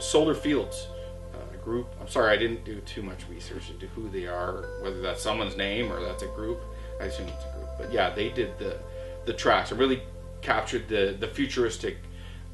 Solar 0.00 0.34
Fields 0.34 0.88
uh, 1.34 1.56
group. 1.64 1.88
I'm 2.00 2.08
sorry, 2.08 2.32
I 2.32 2.36
didn't 2.36 2.64
do 2.64 2.80
too 2.80 3.02
much 3.02 3.26
research 3.28 3.70
into 3.70 3.86
who 3.88 4.08
they 4.08 4.26
are, 4.26 4.68
whether 4.82 5.00
that's 5.00 5.22
someone's 5.22 5.56
name 5.56 5.90
or 5.90 6.00
that's 6.00 6.22
a 6.22 6.28
group. 6.28 6.60
I 7.00 7.04
assume 7.04 7.28
it's 7.28 7.44
a 7.44 7.58
group, 7.58 7.68
but 7.78 7.92
yeah, 7.92 8.10
they 8.10 8.28
did 8.30 8.58
the 8.58 8.78
the 9.24 9.32
tracks. 9.32 9.72
It 9.72 9.78
really 9.78 10.02
captured 10.40 10.88
the 10.88 11.16
the 11.18 11.28
futuristic 11.28 11.98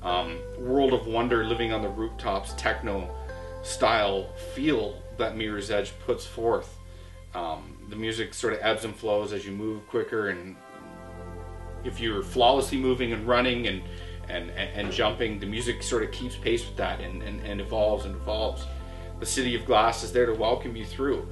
um, 0.03 0.39
world 0.59 0.93
of 0.93 1.07
wonder, 1.07 1.45
living 1.45 1.73
on 1.73 1.83
the 1.83 1.89
rooftops, 1.89 2.55
techno 2.55 3.09
style 3.63 4.33
feel 4.55 5.01
that 5.19 5.37
Mirror's 5.37 5.71
Edge 5.71 5.93
puts 6.05 6.27
forth. 6.27 6.79
Um, 7.35 7.79
the 7.89 7.97
music 7.97 8.35
sort 8.35 8.53
of 8.53 8.59
ebbs 8.63 8.85
and 8.85 8.95
flows 8.95 9.33
as 9.33 9.47
you 9.47 9.53
move 9.53 9.87
quicker 9.89 10.29
and 10.29 10.57
if 11.85 11.99
you're 12.01 12.23
flawlessly 12.23 12.79
moving 12.79 13.13
and 13.13 13.27
running 13.27 13.67
and 13.67 13.83
and, 14.33 14.51
and, 14.51 14.71
and 14.87 14.93
jumping, 14.93 15.39
the 15.39 15.47
music 15.47 15.83
sort 15.83 16.03
of 16.03 16.11
keeps 16.11 16.37
pace 16.37 16.67
with 16.67 16.77
that 16.77 17.01
and, 17.01 17.23
and, 17.23 17.41
and 17.45 17.61
evolves 17.61 18.05
and 18.07 18.15
evolves. 18.17 18.65
The 19.21 19.27
City 19.27 19.55
of 19.55 19.65
Glass 19.65 20.03
is 20.03 20.13
there 20.13 20.27
to 20.27 20.35
welcome 20.35 20.75
you 20.75 20.85
through. 20.85 21.29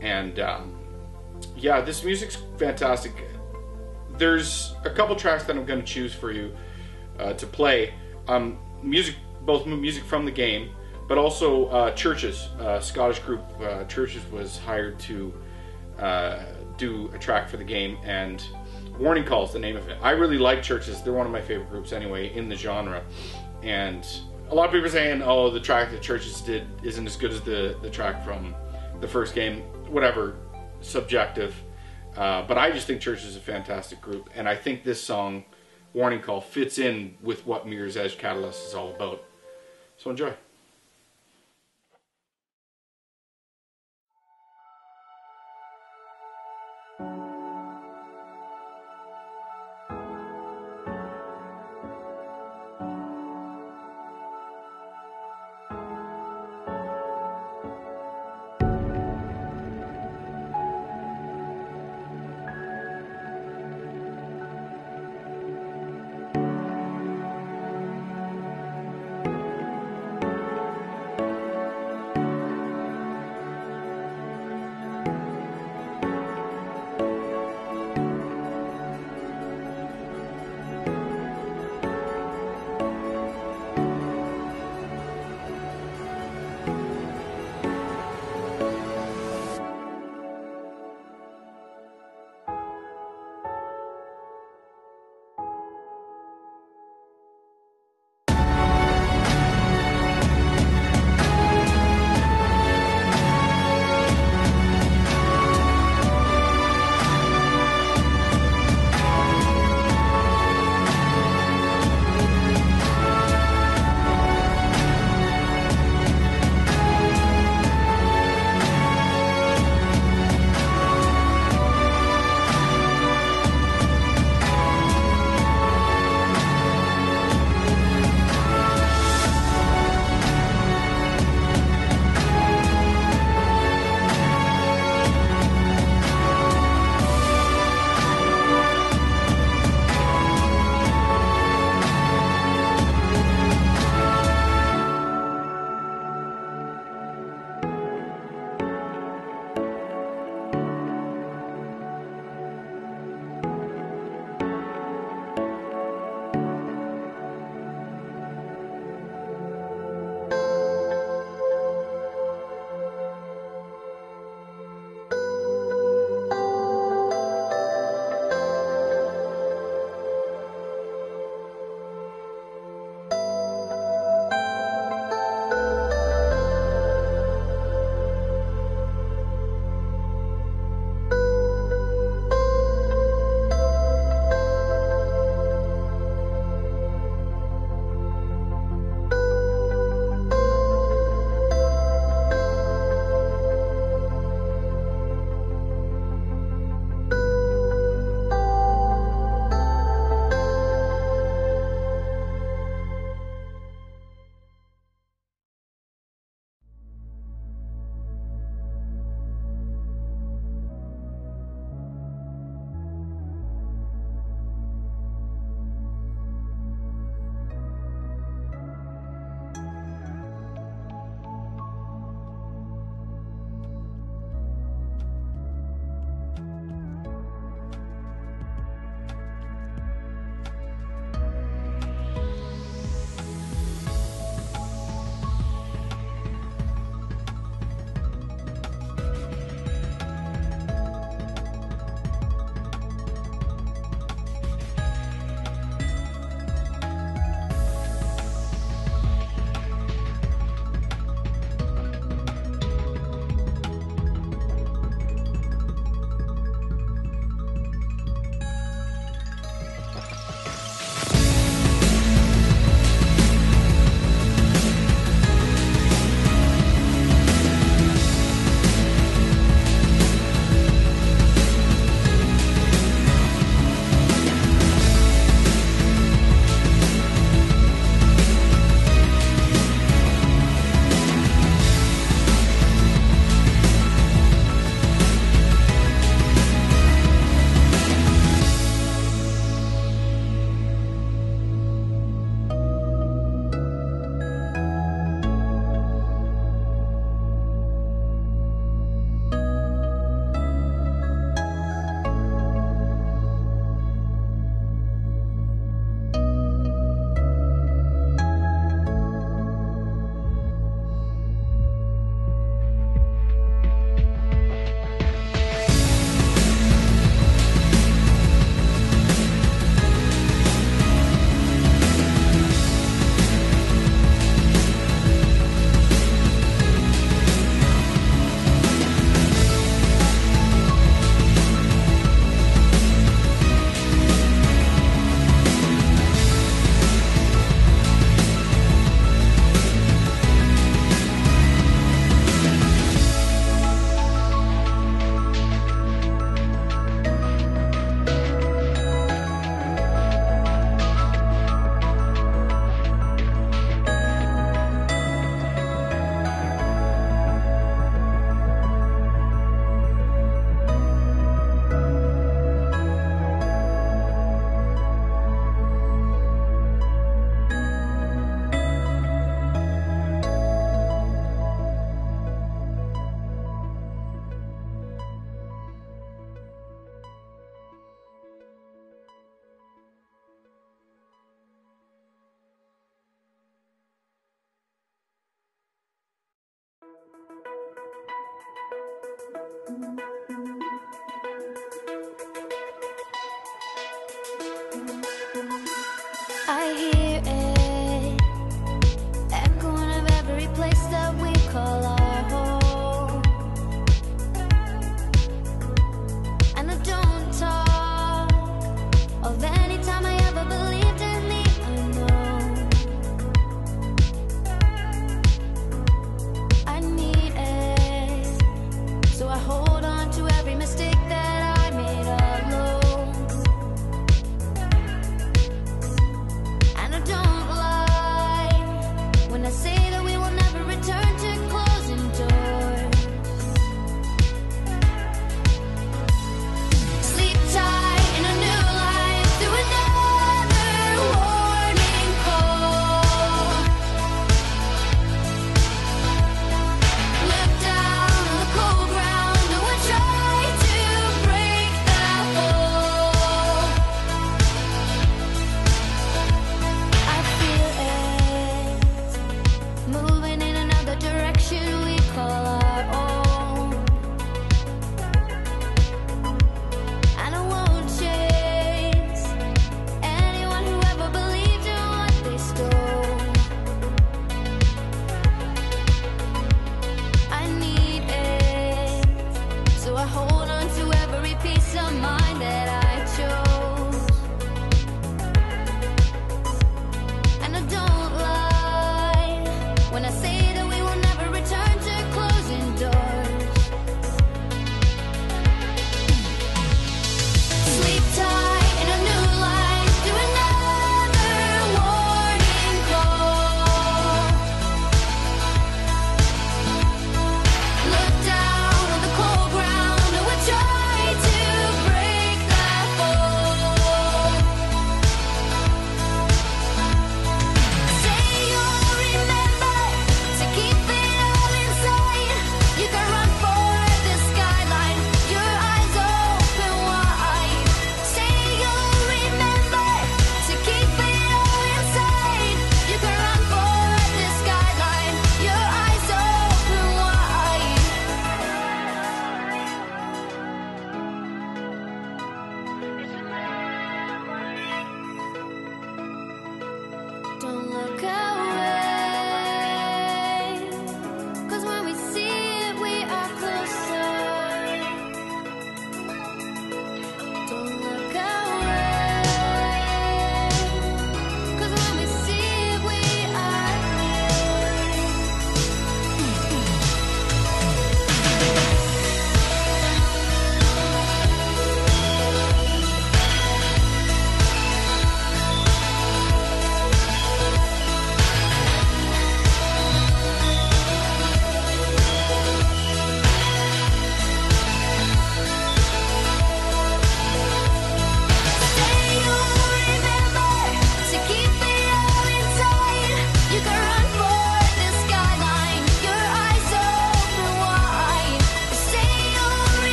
And 0.00 0.38
um, 0.38 0.78
yeah, 1.56 1.80
this 1.80 2.04
music's 2.04 2.38
fantastic. 2.56 3.12
There's 4.16 4.74
a 4.84 4.90
couple 4.90 5.16
tracks 5.16 5.44
that 5.44 5.56
I'm 5.56 5.66
going 5.66 5.80
to 5.80 5.86
choose 5.86 6.14
for 6.14 6.32
you 6.32 6.56
uh, 7.18 7.34
to 7.34 7.46
play. 7.46 7.92
Um, 8.28 8.58
music, 8.82 9.16
both 9.42 9.66
music 9.66 10.04
from 10.04 10.24
the 10.24 10.30
game, 10.30 10.70
but 11.08 11.18
also 11.18 11.66
uh, 11.66 11.90
Churches, 11.92 12.48
uh, 12.58 12.80
Scottish 12.80 13.18
group 13.20 13.42
uh, 13.60 13.84
Churches 13.84 14.22
was 14.30 14.58
hired 14.58 14.98
to 15.00 15.32
uh, 15.98 16.44
do 16.76 17.10
a 17.14 17.18
track 17.18 17.48
for 17.48 17.56
the 17.56 17.64
game, 17.64 17.96
and 18.04 18.44
Warning 18.98 19.24
Call 19.24 19.44
is 19.44 19.52
the 19.52 19.58
name 19.58 19.76
of 19.76 19.88
it. 19.88 19.98
I 20.02 20.12
really 20.12 20.38
like 20.38 20.62
Churches; 20.62 21.02
they're 21.02 21.12
one 21.12 21.26
of 21.26 21.32
my 21.32 21.40
favorite 21.40 21.70
groups 21.70 21.92
anyway 21.92 22.34
in 22.34 22.48
the 22.48 22.56
genre, 22.56 23.02
and 23.62 24.06
a 24.48 24.54
lot 24.54 24.66
of 24.66 24.72
people 24.72 24.86
are 24.86 24.90
saying, 24.90 25.22
"Oh, 25.22 25.50
the 25.50 25.60
track 25.60 25.90
that 25.90 26.00
Churches 26.00 26.40
did 26.40 26.66
isn't 26.82 27.06
as 27.06 27.16
good 27.16 27.30
as 27.30 27.40
the 27.42 27.76
the 27.82 27.90
track 27.90 28.24
from 28.24 28.54
the 29.00 29.08
first 29.08 29.34
game." 29.34 29.60
Whatever, 29.90 30.36
subjective. 30.80 31.54
Uh, 32.16 32.42
but 32.42 32.56
I 32.56 32.70
just 32.70 32.86
think 32.86 33.02
Churches 33.02 33.26
is 33.26 33.36
a 33.36 33.40
fantastic 33.40 34.00
group, 34.00 34.30
and 34.34 34.48
I 34.48 34.56
think 34.56 34.82
this 34.82 35.02
song, 35.02 35.44
Warning 35.92 36.22
Call, 36.22 36.40
fits 36.40 36.78
in 36.78 37.16
with 37.22 37.46
what 37.46 37.68
Mirror's 37.68 37.96
Edge 37.96 38.16
Catalyst 38.16 38.68
is 38.68 38.74
all 38.74 38.94
about. 38.94 39.22
So 39.98 40.10
enjoy. 40.10 40.32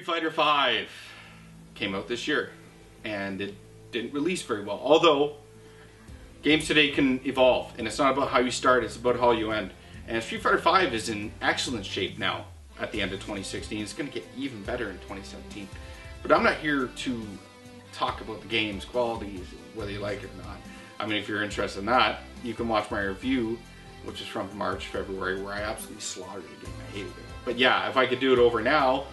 Street 0.00 0.30
Fighter 0.30 0.30
V 0.30 0.86
came 1.74 1.94
out 1.94 2.08
this 2.08 2.26
year, 2.26 2.52
and 3.04 3.38
it 3.42 3.54
didn't 3.92 4.14
release 4.14 4.40
very 4.40 4.64
well. 4.64 4.80
Although, 4.82 5.34
games 6.40 6.66
today 6.66 6.90
can 6.90 7.20
evolve, 7.26 7.74
and 7.76 7.86
it's 7.86 7.98
not 7.98 8.16
about 8.16 8.30
how 8.30 8.38
you 8.38 8.50
start, 8.50 8.82
it's 8.82 8.96
about 8.96 9.18
how 9.20 9.32
you 9.32 9.52
end. 9.52 9.72
And 10.08 10.22
Street 10.22 10.40
Fighter 10.40 10.56
V 10.56 10.96
is 10.96 11.10
in 11.10 11.30
excellent 11.42 11.84
shape 11.84 12.18
now 12.18 12.46
at 12.80 12.92
the 12.92 13.02
end 13.02 13.12
of 13.12 13.18
2016. 13.18 13.82
It's 13.82 13.92
going 13.92 14.08
to 14.08 14.14
get 14.14 14.26
even 14.38 14.62
better 14.62 14.88
in 14.88 14.96
2017. 15.00 15.68
But 16.22 16.32
I'm 16.32 16.44
not 16.44 16.56
here 16.56 16.86
to 16.86 17.26
talk 17.92 18.22
about 18.22 18.40
the 18.40 18.48
game's 18.48 18.86
qualities, 18.86 19.44
whether 19.74 19.90
you 19.90 19.98
like 19.98 20.22
it 20.22 20.30
or 20.30 20.46
not. 20.46 20.56
I 20.98 21.04
mean, 21.04 21.18
if 21.18 21.28
you're 21.28 21.42
interested 21.42 21.80
in 21.80 21.86
that, 21.86 22.20
you 22.42 22.54
can 22.54 22.68
watch 22.68 22.90
my 22.90 23.02
review, 23.02 23.58
which 24.04 24.22
is 24.22 24.26
from 24.26 24.48
March, 24.56 24.86
February, 24.86 25.42
where 25.42 25.52
I 25.52 25.60
absolutely 25.60 26.00
slaughtered 26.00 26.44
the 26.44 26.66
game. 26.66 26.74
I 26.88 26.92
hated 26.92 27.08
it. 27.08 27.14
But 27.44 27.58
yeah, 27.58 27.86
if 27.90 27.98
I 27.98 28.06
could 28.06 28.20
do 28.20 28.32
it 28.32 28.38
over 28.38 28.62
now, 28.62 29.04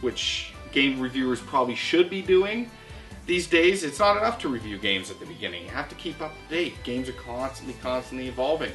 which 0.00 0.52
game 0.72 1.00
reviewers 1.00 1.40
probably 1.40 1.74
should 1.74 2.10
be 2.10 2.22
doing. 2.22 2.70
These 3.26 3.48
days, 3.48 3.82
it's 3.82 3.98
not 3.98 4.16
enough 4.16 4.38
to 4.40 4.48
review 4.48 4.78
games 4.78 5.10
at 5.10 5.18
the 5.18 5.26
beginning. 5.26 5.64
You 5.64 5.70
have 5.70 5.88
to 5.88 5.94
keep 5.96 6.20
up 6.20 6.32
to 6.32 6.54
date. 6.54 6.74
Games 6.84 7.08
are 7.08 7.12
constantly, 7.14 7.74
constantly 7.82 8.28
evolving, 8.28 8.72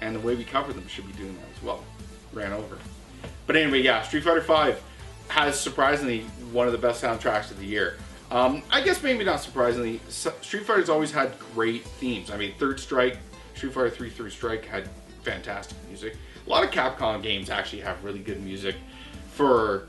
and 0.00 0.14
the 0.16 0.20
way 0.20 0.34
we 0.34 0.44
cover 0.44 0.72
them 0.72 0.86
should 0.88 1.06
be 1.06 1.12
doing 1.14 1.34
that 1.34 1.56
as 1.56 1.62
well. 1.62 1.84
Ran 2.32 2.52
over. 2.52 2.78
But 3.46 3.56
anyway, 3.56 3.82
yeah, 3.82 4.00
Street 4.02 4.24
Fighter 4.24 4.40
V 4.40 4.78
has 5.28 5.60
surprisingly 5.60 6.22
one 6.52 6.66
of 6.66 6.72
the 6.72 6.78
best 6.78 7.02
soundtracks 7.02 7.50
of 7.50 7.58
the 7.58 7.66
year. 7.66 7.96
Um, 8.30 8.62
I 8.70 8.80
guess 8.80 9.02
maybe 9.02 9.24
not 9.24 9.40
surprisingly, 9.40 10.00
Street 10.08 10.64
Fighter's 10.64 10.88
always 10.88 11.10
had 11.10 11.32
great 11.54 11.84
themes. 11.84 12.30
I 12.30 12.36
mean, 12.36 12.54
Third 12.58 12.78
Strike, 12.78 13.18
Street 13.54 13.72
Fighter 13.72 13.90
3 13.90 14.10
Third 14.10 14.32
Strike 14.32 14.64
had 14.64 14.88
fantastic 15.22 15.76
music. 15.88 16.16
A 16.46 16.50
lot 16.50 16.64
of 16.64 16.70
Capcom 16.70 17.22
games 17.22 17.50
actually 17.50 17.82
have 17.82 18.02
really 18.04 18.20
good 18.20 18.42
music 18.42 18.76
for 19.32 19.88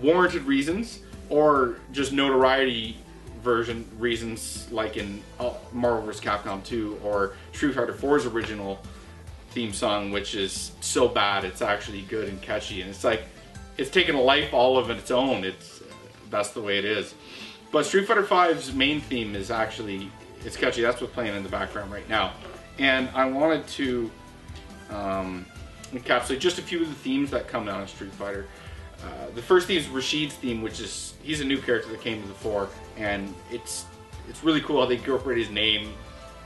warranted 0.00 0.44
reasons 0.44 1.00
or 1.28 1.76
just 1.92 2.12
notoriety 2.12 2.96
version 3.42 3.84
reasons, 3.98 4.70
like 4.70 4.96
in 4.96 5.22
uh, 5.40 5.52
Marvel 5.72 6.02
vs. 6.02 6.22
Capcom 6.22 6.64
2 6.64 7.00
or 7.02 7.34
Street 7.52 7.74
Fighter 7.74 7.92
4's 7.92 8.26
original 8.26 8.80
theme 9.50 9.72
song, 9.72 10.10
which 10.10 10.34
is 10.34 10.72
so 10.80 11.08
bad 11.08 11.44
it's 11.44 11.60
actually 11.60 12.02
good 12.02 12.28
and 12.28 12.40
catchy, 12.40 12.80
and 12.80 12.90
it's 12.90 13.04
like 13.04 13.24
it's 13.76 13.90
taken 13.90 14.14
a 14.14 14.20
life 14.20 14.52
all 14.52 14.78
of 14.78 14.90
its 14.90 15.10
own. 15.10 15.44
It's 15.44 15.82
that's 16.30 16.50
the 16.50 16.60
way 16.60 16.78
it 16.78 16.84
is. 16.84 17.14
But 17.70 17.84
Street 17.84 18.06
Fighter 18.06 18.22
V's 18.22 18.72
main 18.72 19.00
theme 19.00 19.34
is 19.34 19.50
actually 19.50 20.10
it's 20.44 20.56
catchy. 20.56 20.82
That's 20.82 21.00
what's 21.00 21.12
playing 21.12 21.34
in 21.34 21.42
the 21.42 21.48
background 21.48 21.92
right 21.92 22.08
now, 22.08 22.32
and 22.78 23.08
I 23.14 23.26
wanted 23.26 23.66
to 23.68 24.10
um, 24.90 25.46
encapsulate 25.92 26.38
just 26.38 26.58
a 26.58 26.62
few 26.62 26.82
of 26.82 26.88
the 26.88 26.94
themes 26.94 27.30
that 27.30 27.48
come 27.48 27.68
out 27.68 27.80
in 27.80 27.88
Street 27.88 28.12
Fighter. 28.12 28.46
Uh, 29.04 29.30
the 29.34 29.42
first 29.42 29.66
theme 29.66 29.78
is 29.78 29.86
Rashid's 29.86 30.34
theme, 30.34 30.62
which 30.62 30.80
is 30.80 31.14
he's 31.22 31.40
a 31.40 31.44
new 31.44 31.58
character 31.58 31.90
that 31.90 32.00
came 32.00 32.22
to 32.22 32.28
the 32.28 32.34
fore, 32.34 32.68
and 32.96 33.34
it's 33.50 33.86
it's 34.28 34.44
really 34.44 34.60
cool 34.60 34.80
how 34.80 34.86
they 34.86 34.96
incorporate 34.96 35.38
his 35.38 35.50
name 35.50 35.92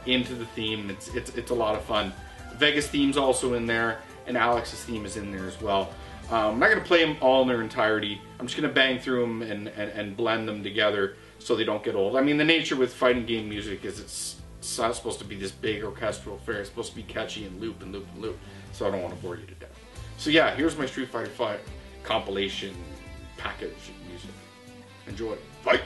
into 0.07 0.35
the 0.35 0.47
theme. 0.47 0.91
It's 0.91 1.15
it's 1.15 1.31
it's 1.37 1.51
a 1.51 1.55
lot 1.55 1.75
of 1.75 1.85
fun. 1.85 2.13
Vega's 2.55 2.89
theme's 2.89 3.17
also 3.17 3.55
in 3.55 3.67
there, 3.67 3.99
and 4.27 4.37
Alex's 4.37 4.83
theme 4.85 5.05
is 5.05 5.17
in 5.17 5.31
there 5.33 5.47
as 5.47 5.61
well. 5.61 5.91
Um, 6.31 6.55
I'm 6.55 6.59
not 6.59 6.71
going 6.71 6.81
to 6.81 6.87
play 6.87 7.05
them 7.05 7.17
all 7.21 7.43
in 7.43 7.49
their 7.49 7.63
entirety. 7.63 8.21
I'm 8.41 8.47
just 8.47 8.59
going 8.59 8.69
to 8.69 8.75
bang 8.75 8.99
through 8.99 9.21
them 9.21 9.43
and, 9.43 9.69
and, 9.69 9.91
and 9.93 10.17
blend 10.17 10.49
them 10.49 10.65
together 10.65 11.15
so 11.39 11.55
they 11.55 11.63
don't 11.63 11.85
get 11.85 11.95
old. 11.95 12.17
I 12.17 12.21
mean, 12.21 12.37
the 12.37 12.45
nature 12.45 12.75
with 12.75 12.93
fighting 12.93 13.27
game 13.27 13.49
music 13.49 13.85
is 13.85 14.01
it's, 14.01 14.37
it's 14.59 14.77
not 14.77 14.97
supposed 14.97 15.21
to 15.21 15.25
be 15.25 15.37
this 15.37 15.53
big 15.53 15.85
orchestral 15.85 16.35
affair. 16.35 16.57
It's 16.57 16.69
supposed 16.69 16.91
to 16.91 16.97
be 16.97 17.05
catchy 17.05 17.45
and 17.45 17.61
loop 17.61 17.81
and 17.81 17.93
loop 17.93 18.07
and 18.15 18.23
loop. 18.23 18.39
So 18.73 18.89
I 18.89 18.91
don't 18.91 19.03
want 19.03 19.15
to 19.15 19.23
bore 19.23 19.37
you 19.37 19.47
to 19.47 19.55
death. 19.55 19.79
So 20.19 20.31
yeah, 20.31 20.53
here's 20.57 20.77
my 20.77 20.87
Street 20.87 21.11
Fighter 21.11 21.31
5 21.31 21.61
compilation 22.07 22.75
package 23.37 23.93
music. 24.09 24.31
Enjoy. 25.09 25.37
Fight! 25.63 25.83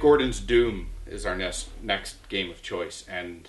Gordon's 0.00 0.40
Doom 0.40 0.88
is 1.06 1.26
our 1.26 1.36
next 1.36 1.68
next 1.82 2.26
game 2.30 2.50
of 2.50 2.62
choice, 2.62 3.04
and 3.06 3.48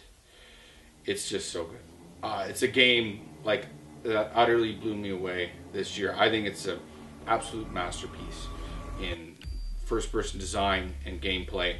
it's 1.05 1.29
just 1.29 1.49
so 1.49 1.63
good. 1.63 1.79
Uh, 2.21 2.45
it's 2.49 2.61
a 2.61 2.67
game 2.67 3.29
like 3.43 3.67
that 4.03 4.31
utterly 4.35 4.73
blew 4.73 4.95
me 4.95 5.11
away 5.11 5.51
this 5.71 5.97
year. 5.97 6.13
I 6.17 6.29
think 6.29 6.45
it's 6.45 6.67
an 6.67 6.79
absolute 7.25 7.71
masterpiece 7.71 8.47
in 9.01 9.37
first 9.85 10.11
person 10.11 10.39
design 10.39 10.95
and 11.05 11.21
gameplay, 11.21 11.77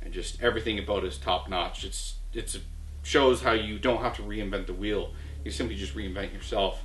and 0.00 0.12
just 0.12 0.42
everything 0.42 0.78
about 0.78 1.04
it 1.04 1.08
is 1.08 1.18
top 1.18 1.48
notch. 1.50 1.84
It's 1.84 2.14
it's 2.32 2.58
shows 3.02 3.42
how 3.42 3.52
you 3.52 3.78
don't 3.78 4.00
have 4.00 4.16
to 4.16 4.22
reinvent 4.22 4.66
the 4.66 4.72
wheel. 4.72 5.12
You 5.44 5.50
simply 5.50 5.76
just 5.76 5.94
reinvent 5.94 6.32
yourself, 6.32 6.82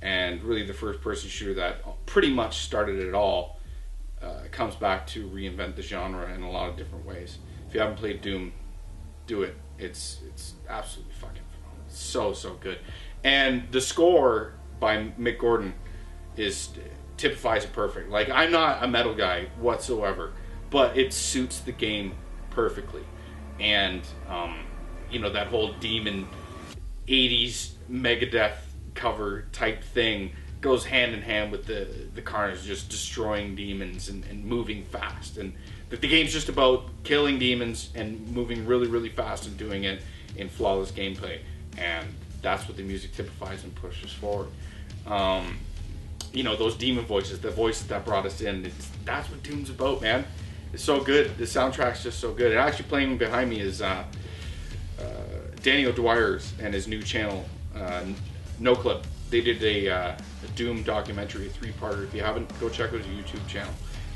and 0.00 0.42
really 0.42 0.64
the 0.64 0.72
first 0.72 1.02
person 1.02 1.28
shooter 1.28 1.52
that 1.54 2.06
pretty 2.06 2.32
much 2.32 2.60
started 2.60 2.98
it 2.98 3.12
all 3.12 3.57
to 5.08 5.28
reinvent 5.28 5.76
the 5.76 5.82
genre 5.82 6.32
in 6.32 6.42
a 6.42 6.50
lot 6.50 6.68
of 6.68 6.76
different 6.76 7.06
ways. 7.06 7.38
If 7.68 7.74
you 7.74 7.80
haven't 7.80 7.96
played 7.96 8.20
Doom, 8.22 8.52
do 9.26 9.42
it. 9.42 9.56
It's 9.78 10.20
it's 10.26 10.54
absolutely 10.68 11.14
fucking 11.14 11.42
phenomenal. 11.52 11.84
So 11.88 12.32
so 12.32 12.54
good, 12.54 12.78
and 13.22 13.70
the 13.70 13.80
score 13.80 14.54
by 14.80 15.12
Mick 15.18 15.38
Gordon 15.38 15.74
is 16.36 16.70
typifies 17.16 17.64
it 17.64 17.72
perfect. 17.72 18.10
Like 18.10 18.30
I'm 18.30 18.50
not 18.50 18.82
a 18.82 18.88
metal 18.88 19.14
guy 19.14 19.48
whatsoever, 19.60 20.32
but 20.70 20.96
it 20.96 21.12
suits 21.12 21.60
the 21.60 21.72
game 21.72 22.14
perfectly, 22.50 23.02
and 23.60 24.02
um, 24.28 24.60
you 25.10 25.18
know 25.18 25.30
that 25.30 25.48
whole 25.48 25.72
demon 25.74 26.26
'80s 27.06 27.72
Megadeth 27.90 28.56
cover 28.94 29.44
type 29.52 29.84
thing 29.84 30.32
goes 30.60 30.84
hand 30.84 31.14
in 31.14 31.22
hand 31.22 31.52
with 31.52 31.66
the 31.66 31.88
the 32.14 32.22
carnage 32.22 32.62
just 32.64 32.88
destroying 32.88 33.54
demons 33.54 34.08
and, 34.08 34.24
and 34.26 34.44
moving 34.44 34.84
fast. 34.84 35.38
And 35.38 35.52
that 35.90 36.00
the 36.00 36.08
game's 36.08 36.32
just 36.32 36.48
about 36.48 36.84
killing 37.04 37.38
demons 37.38 37.90
and 37.94 38.26
moving 38.28 38.66
really 38.66 38.88
really 38.88 39.08
fast 39.08 39.46
and 39.46 39.56
doing 39.56 39.84
it 39.84 40.02
in 40.36 40.48
flawless 40.48 40.90
gameplay. 40.90 41.40
And 41.76 42.06
that's 42.42 42.66
what 42.68 42.76
the 42.76 42.82
music 42.82 43.14
typifies 43.14 43.64
and 43.64 43.74
pushes 43.74 44.12
forward. 44.12 44.48
Um, 45.06 45.58
you 46.32 46.42
know 46.42 46.56
those 46.56 46.76
demon 46.76 47.06
voices 47.06 47.40
the 47.40 47.50
voices 47.50 47.86
that 47.86 48.04
brought 48.04 48.26
us 48.26 48.42
in 48.42 48.70
that's 49.04 49.30
what 49.30 49.42
doom's 49.42 49.70
about 49.70 50.02
man. 50.02 50.24
It's 50.72 50.84
so 50.84 51.00
good. 51.00 51.38
The 51.38 51.44
soundtrack's 51.44 52.02
just 52.02 52.18
so 52.18 52.32
good. 52.32 52.50
And 52.50 52.60
actually 52.60 52.88
playing 52.88 53.16
behind 53.16 53.48
me 53.48 53.60
is 53.60 53.80
uh, 53.80 54.04
uh, 54.98 55.02
and 56.60 56.74
his 56.74 56.86
new 56.86 57.02
channel 57.02 57.44
uh, 57.74 58.02
Noclip. 58.60 59.02
They 59.30 59.40
did 59.40 59.62
a, 59.62 60.16
a 60.44 60.48
Doom 60.48 60.82
documentary, 60.82 61.46
a 61.46 61.50
three-parter. 61.50 62.04
If 62.04 62.14
you 62.14 62.22
haven't, 62.22 62.48
go 62.60 62.68
check 62.68 62.92
out 62.92 63.00
his 63.00 63.06
YouTube 63.06 63.46
channel 63.46 63.72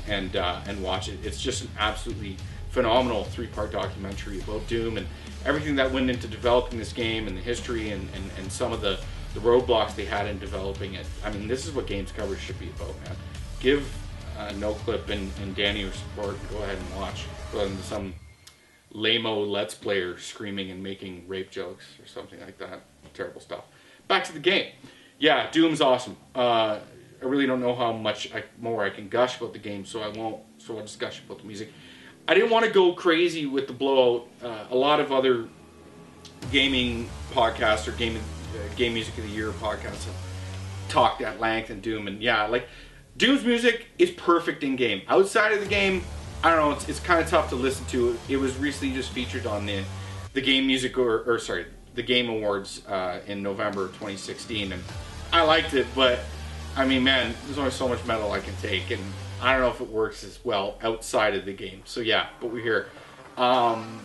and 0.07 0.35
uh, 0.35 0.61
and 0.67 0.81
watch 0.83 1.09
it. 1.09 1.19
It's 1.23 1.41
just 1.41 1.63
an 1.63 1.69
absolutely 1.77 2.37
phenomenal 2.69 3.23
three-part 3.25 3.71
documentary 3.71 4.39
about 4.41 4.67
Doom 4.67 4.97
and 4.97 5.05
everything 5.45 5.75
that 5.75 5.91
went 5.91 6.09
into 6.09 6.27
developing 6.27 6.79
this 6.79 6.91
game 6.91 7.27
and 7.27 7.37
the 7.37 7.41
history 7.41 7.91
and, 7.91 8.09
and, 8.15 8.31
and 8.39 8.51
some 8.51 8.73
of 8.73 8.81
the, 8.81 8.99
the 9.35 9.39
roadblocks 9.39 9.95
they 9.95 10.05
had 10.05 10.25
in 10.25 10.39
developing 10.39 10.95
it. 10.95 11.05
I 11.23 11.31
mean, 11.31 11.47
this 11.47 11.67
is 11.67 11.73
what 11.73 11.85
games 11.85 12.11
coverage 12.11 12.39
should 12.39 12.59
be 12.59 12.69
about, 12.69 12.99
man. 13.03 13.15
Give 13.59 13.87
uh, 14.39 14.49
Noclip 14.53 15.09
and, 15.09 15.31
and 15.41 15.55
Danny 15.55 15.81
your 15.81 15.91
support 15.91 16.35
and 16.39 16.49
go 16.49 16.63
ahead 16.63 16.77
and 16.77 16.95
watch 16.95 17.25
rather 17.53 17.69
than 17.69 17.83
some 17.83 18.15
lame-o 18.91 19.43
let's 19.43 19.75
player 19.75 20.17
screaming 20.17 20.71
and 20.71 20.81
making 20.81 21.27
rape 21.27 21.51
jokes 21.51 21.85
or 22.01 22.07
something 22.07 22.39
like 22.39 22.57
that. 22.57 22.81
Terrible 23.13 23.41
stuff. 23.41 23.65
Back 24.07 24.23
to 24.23 24.33
the 24.33 24.39
game 24.39 24.71
yeah, 25.23 25.49
Doom's 25.51 25.79
awesome. 25.79 26.17
Uh, 26.35 26.79
I 27.21 27.25
really 27.25 27.45
don't 27.45 27.61
know 27.61 27.73
how 27.73 27.93
much 27.93 28.33
I, 28.35 28.43
more 28.59 28.83
I 28.83 28.89
can 28.89 29.07
gush 29.07 29.37
about 29.37 29.53
the 29.53 29.59
game, 29.59 29.85
so 29.85 30.01
I 30.01 30.09
won't. 30.09 30.41
So 30.57 30.75
I'll 30.75 30.81
just 30.81 30.99
gush 30.99 31.21
about 31.21 31.39
the 31.39 31.45
music. 31.45 31.71
I 32.27 32.33
didn't 32.33 32.49
want 32.49 32.65
to 32.65 32.71
go 32.71 32.91
crazy 32.91 33.45
with 33.45 33.67
the 33.67 33.73
blowout. 33.73 34.27
Uh, 34.43 34.65
a 34.69 34.75
lot 34.75 34.99
of 34.99 35.13
other 35.13 35.47
gaming 36.51 37.09
podcasts 37.31 37.87
or 37.87 37.93
game 37.93 38.17
uh, 38.17 38.75
game 38.75 38.93
music 38.93 39.17
of 39.17 39.23
the 39.23 39.29
year 39.29 39.51
podcasts 39.51 40.03
have 40.03 40.15
talked 40.89 41.21
at 41.21 41.39
length 41.39 41.69
and 41.69 41.81
Doom, 41.81 42.09
and 42.09 42.21
yeah, 42.21 42.45
like 42.47 42.67
Doom's 43.15 43.45
music 43.45 43.85
is 43.97 44.11
perfect 44.11 44.61
in 44.61 44.75
game. 44.75 45.03
Outside 45.07 45.53
of 45.53 45.61
the 45.61 45.69
game, 45.69 46.03
I 46.43 46.49
don't 46.49 46.59
know. 46.59 46.71
It's, 46.75 46.89
it's 46.89 46.99
kind 46.99 47.21
of 47.21 47.29
tough 47.29 47.47
to 47.49 47.55
listen 47.55 47.85
to. 47.87 48.19
It 48.27 48.35
was 48.35 48.57
recently 48.57 48.93
just 48.93 49.11
featured 49.11 49.47
on 49.47 49.65
the 49.65 49.85
the 50.33 50.41
game 50.41 50.67
music 50.67 50.97
or, 50.97 51.21
or 51.21 51.39
sorry 51.39 51.65
the 51.95 52.03
Game 52.03 52.29
Awards 52.29 52.85
uh, 52.87 53.19
in 53.27 53.43
November 53.43 53.85
of 53.85 53.91
2016, 53.91 54.71
and 54.71 54.83
I 55.33 55.41
liked 55.41 55.73
it, 55.73 55.87
but 55.95 56.19
I 56.75 56.85
mean, 56.85 57.03
man, 57.03 57.33
there's 57.45 57.57
only 57.57 57.71
so 57.71 57.87
much 57.87 58.05
metal 58.05 58.31
I 58.31 58.39
can 58.39 58.55
take, 58.57 58.91
and 58.91 59.01
I 59.41 59.53
don't 59.53 59.61
know 59.61 59.71
if 59.71 59.81
it 59.81 59.89
works 59.89 60.23
as 60.23 60.39
well 60.45 60.77
outside 60.83 61.33
of 61.33 61.43
the 61.43 61.53
game. 61.53 61.81
So 61.85 62.01
yeah, 62.01 62.27
but 62.39 62.51
we're 62.51 62.63
here. 62.63 62.87
Um, 63.35 63.99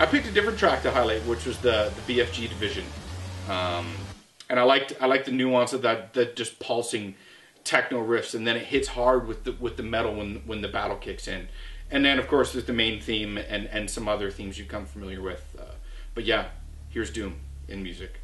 I 0.00 0.06
picked 0.06 0.26
a 0.26 0.32
different 0.32 0.58
track 0.58 0.82
to 0.84 0.90
highlight, 0.90 1.20
which 1.26 1.44
was 1.44 1.58
the 1.58 1.92
the 2.06 2.20
BFG 2.20 2.48
division, 2.48 2.84
um, 3.50 3.86
and 4.48 4.58
I 4.58 4.62
liked 4.62 4.94
I 4.98 5.06
liked 5.06 5.26
the 5.26 5.32
nuance 5.32 5.74
of 5.74 5.82
that 5.82 6.14
that 6.14 6.36
just 6.36 6.58
pulsing 6.58 7.16
techno 7.64 8.02
riffs, 8.02 8.34
and 8.34 8.46
then 8.46 8.56
it 8.56 8.64
hits 8.64 8.88
hard 8.88 9.28
with 9.28 9.44
the 9.44 9.52
with 9.52 9.76
the 9.76 9.82
metal 9.82 10.14
when 10.14 10.36
when 10.46 10.62
the 10.62 10.68
battle 10.68 10.96
kicks 10.96 11.28
in, 11.28 11.48
and 11.90 12.02
then 12.02 12.18
of 12.18 12.28
course 12.28 12.54
there's 12.54 12.64
the 12.64 12.72
main 12.72 12.98
theme 12.98 13.36
and 13.36 13.66
and 13.66 13.90
some 13.90 14.08
other 14.08 14.30
themes 14.30 14.58
you've 14.58 14.68
come 14.68 14.86
familiar 14.86 15.20
with. 15.20 15.54
Uh, 15.58 15.74
but 16.14 16.24
yeah, 16.24 16.46
here's 16.88 17.10
Doom 17.10 17.40
in 17.68 17.82
music. 17.82 18.21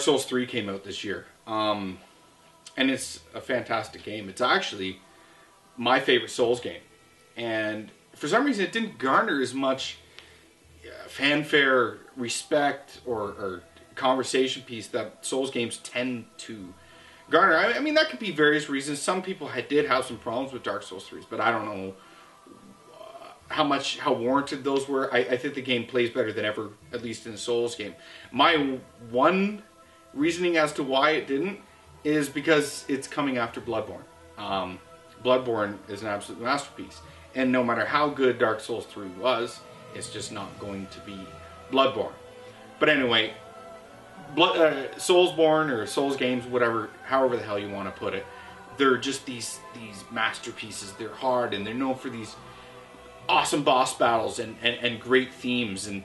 Dark 0.00 0.06
Souls 0.06 0.24
3 0.24 0.46
came 0.46 0.70
out 0.70 0.82
this 0.82 1.04
year. 1.04 1.26
Um, 1.46 1.98
and 2.74 2.90
it's 2.90 3.20
a 3.34 3.40
fantastic 3.42 4.02
game. 4.02 4.30
It's 4.30 4.40
actually 4.40 4.98
my 5.76 6.00
favorite 6.00 6.30
Souls 6.30 6.58
game. 6.58 6.80
And 7.36 7.90
for 8.14 8.26
some 8.26 8.46
reason, 8.46 8.64
it 8.64 8.72
didn't 8.72 8.96
garner 8.96 9.42
as 9.42 9.52
much 9.52 9.98
uh, 10.86 11.06
fanfare, 11.06 11.98
respect, 12.16 13.02
or, 13.04 13.20
or 13.20 13.62
conversation 13.94 14.62
piece 14.62 14.86
that 14.86 15.26
Souls 15.26 15.50
games 15.50 15.76
tend 15.76 16.24
to 16.38 16.72
garner. 17.28 17.56
I, 17.56 17.74
I 17.74 17.80
mean, 17.80 17.92
that 17.92 18.08
could 18.08 18.20
be 18.20 18.30
various 18.30 18.70
reasons. 18.70 19.02
Some 19.02 19.20
people 19.20 19.48
had, 19.48 19.68
did 19.68 19.84
have 19.84 20.06
some 20.06 20.16
problems 20.16 20.54
with 20.54 20.62
Dark 20.62 20.82
Souls 20.82 21.06
3s, 21.06 21.26
but 21.28 21.42
I 21.42 21.50
don't 21.50 21.66
know 21.66 21.94
uh, 22.94 23.26
how 23.48 23.64
much 23.64 23.98
how 23.98 24.14
warranted 24.14 24.64
those 24.64 24.88
were. 24.88 25.12
I, 25.12 25.18
I 25.18 25.36
think 25.36 25.52
the 25.52 25.60
game 25.60 25.84
plays 25.84 26.08
better 26.08 26.32
than 26.32 26.46
ever, 26.46 26.70
at 26.90 27.02
least 27.02 27.26
in 27.26 27.34
a 27.34 27.38
Souls 27.38 27.74
game. 27.74 27.94
My 28.32 28.78
one 29.10 29.62
reasoning 30.14 30.56
as 30.56 30.72
to 30.74 30.82
why 30.82 31.10
it 31.10 31.26
didn't 31.26 31.60
is 32.04 32.28
because 32.28 32.84
it's 32.88 33.06
coming 33.06 33.38
after 33.38 33.60
Bloodborne. 33.60 34.02
Um, 34.38 34.78
Bloodborne 35.24 35.78
is 35.88 36.02
an 36.02 36.08
absolute 36.08 36.40
masterpiece, 36.40 37.00
and 37.34 37.52
no 37.52 37.62
matter 37.62 37.84
how 37.84 38.08
good 38.08 38.38
Dark 38.38 38.60
Souls 38.60 38.86
3 38.86 39.08
was, 39.20 39.60
it's 39.94 40.10
just 40.10 40.32
not 40.32 40.58
going 40.58 40.86
to 40.88 41.00
be 41.00 41.18
Bloodborne. 41.70 42.12
But 42.78 42.88
anyway, 42.88 43.34
Blood, 44.34 44.56
uh, 44.56 44.94
Soulsborne 44.94 45.70
or 45.70 45.86
Souls 45.86 46.16
games, 46.16 46.46
whatever, 46.46 46.90
however 47.04 47.36
the 47.36 47.42
hell 47.42 47.58
you 47.58 47.68
want 47.68 47.92
to 47.92 47.98
put 47.98 48.14
it, 48.14 48.24
they're 48.76 48.96
just 48.96 49.26
these 49.26 49.60
these 49.74 50.04
masterpieces. 50.10 50.92
They're 50.92 51.14
hard 51.14 51.52
and 51.52 51.66
they're 51.66 51.74
known 51.74 51.96
for 51.96 52.08
these 52.08 52.36
awesome 53.28 53.62
boss 53.62 53.96
battles 53.96 54.38
and, 54.38 54.56
and, 54.62 54.76
and 54.76 55.00
great 55.00 55.32
themes. 55.32 55.86
And 55.86 56.04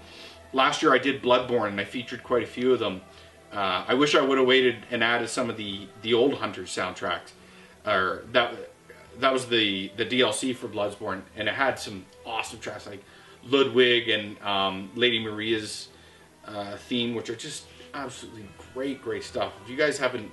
last 0.54 0.82
year 0.82 0.94
I 0.94 0.98
did 0.98 1.22
Bloodborne 1.22 1.70
and 1.70 1.80
I 1.80 1.86
featured 1.86 2.24
quite 2.24 2.44
a 2.44 2.48
few 2.48 2.74
of 2.74 2.80
them. 2.80 3.02
Uh, 3.56 3.86
I 3.88 3.94
wish 3.94 4.16
I 4.16 4.22
would 4.22 4.38
have 4.38 4.46
waited 4.48 4.86
and 4.92 5.04
added 5.04 5.30
some 5.30 5.50
of 5.50 5.56
the 5.56 5.88
the 6.02 6.14
old 6.14 6.36
Hunters 6.36 6.70
soundtracks, 6.76 7.32
or 7.86 8.26
that 8.34 8.54
that 9.20 9.32
was 9.32 9.48
the 9.48 9.92
the 9.96 10.06
DLC 10.06 10.54
for 10.56 10.68
Bloodborne, 10.68 11.22
and 11.38 11.48
it 11.48 11.54
had 11.56 11.80
some 11.80 12.06
awesome 12.26 12.60
tracks 12.60 12.86
like 12.86 13.04
Ludwig 13.48 14.10
and 14.10 14.42
um, 14.42 14.90
Lady 14.96 15.24
Maria's 15.24 15.88
uh, 16.46 16.76
theme, 16.76 17.16
which 17.16 17.30
are 17.30 17.36
just 17.36 17.66
absolutely 17.94 18.46
great, 18.74 19.02
great 19.02 19.24
stuff. 19.24 19.54
If 19.64 19.70
you 19.70 19.78
guys 19.78 19.98
haven't 19.98 20.30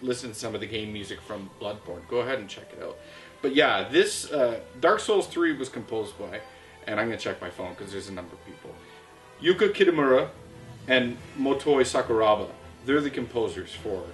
listened 0.00 0.34
to 0.34 0.38
some 0.38 0.54
of 0.54 0.60
the 0.60 0.66
game 0.66 0.92
music 0.92 1.20
from 1.20 1.50
Bloodborne, 1.60 2.06
go 2.08 2.20
ahead 2.20 2.38
and 2.38 2.48
check 2.48 2.72
it 2.72 2.82
out. 2.84 2.96
But 3.42 3.54
yeah, 3.54 3.88
this 3.88 4.30
uh, 4.30 4.60
Dark 4.80 5.00
Souls 5.00 5.26
3 5.26 5.56
was 5.56 5.68
composed 5.68 6.16
by, 6.18 6.40
and 6.86 7.00
I'm 7.00 7.08
gonna 7.08 7.18
check 7.18 7.40
my 7.40 7.50
phone 7.50 7.70
because 7.70 7.90
there's 7.90 8.08
a 8.08 8.12
number 8.12 8.34
of 8.34 8.44
people, 8.46 8.72
Yuka 9.42 9.72
Kitamura 9.74 10.28
and 10.86 11.16
Motoi 11.38 11.82
Sakuraba. 11.84 12.48
They're 12.86 13.00
the 13.00 13.10
composers 13.10 13.70
for 13.72 14.04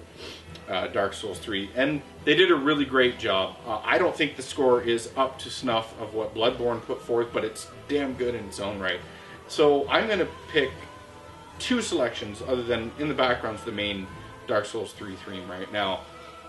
uh, 0.69 0.87
Dark 0.87 1.13
Souls 1.13 1.39
3, 1.39 1.69
and 1.75 2.01
they 2.25 2.35
did 2.35 2.51
a 2.51 2.55
really 2.55 2.85
great 2.85 3.17
job. 3.17 3.55
Uh, 3.65 3.79
I 3.83 3.97
don't 3.97 4.15
think 4.15 4.35
the 4.35 4.41
score 4.41 4.81
is 4.81 5.09
up 5.15 5.39
to 5.39 5.49
snuff 5.49 5.99
of 6.01 6.13
what 6.13 6.35
Bloodborne 6.35 6.81
put 6.81 7.01
forth, 7.01 7.27
but 7.31 7.45
it's 7.45 7.67
damn 7.87 8.13
good 8.13 8.35
in 8.35 8.45
its 8.45 8.59
own 8.59 8.79
right. 8.79 8.99
So 9.47 9.87
I'm 9.89 10.07
gonna 10.07 10.27
pick 10.51 10.71
two 11.59 11.81
selections 11.81 12.41
other 12.45 12.63
than 12.63 12.91
in 12.99 13.07
the 13.07 13.13
background's 13.13 13.63
the 13.63 13.71
main 13.71 14.05
Dark 14.45 14.65
Souls 14.65 14.93
3 14.93 15.15
theme 15.15 15.49
right 15.49 15.71
now. 15.71 16.01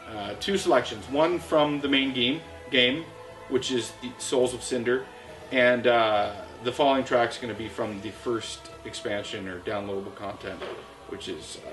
Uh, 0.09 0.35
two 0.40 0.57
selections. 0.57 1.09
One 1.11 1.39
from 1.39 1.81
the 1.81 1.89
main 1.89 2.12
game, 2.12 2.40
game, 2.70 3.05
which 3.49 3.70
is 3.70 3.93
the 4.03 4.11
Souls 4.19 4.55
of 4.55 4.62
Cinder, 4.62 5.05
and 5.53 5.86
uh, 5.86 6.32
the 6.65 6.73
following 6.73 7.05
track 7.05 7.31
is 7.31 7.39
going 7.39 7.53
to 7.53 7.59
be 7.59 7.69
from 7.69 8.01
the 8.01 8.11
first 8.11 8.70
expansion 8.85 9.49
or 9.49 9.61
downloadable 9.61 10.15
content, 10.15 10.61
which 11.09 11.28
is 11.28 11.59
uh, 11.66 11.70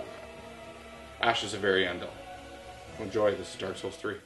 Ashes 1.26 1.56
of 1.56 1.62
Ariandel. 1.62 2.12
Enjoy. 3.00 3.34
This 3.34 3.56
is 3.56 3.60
Dark 3.60 3.78
Souls 3.78 3.96
3. 3.96 4.18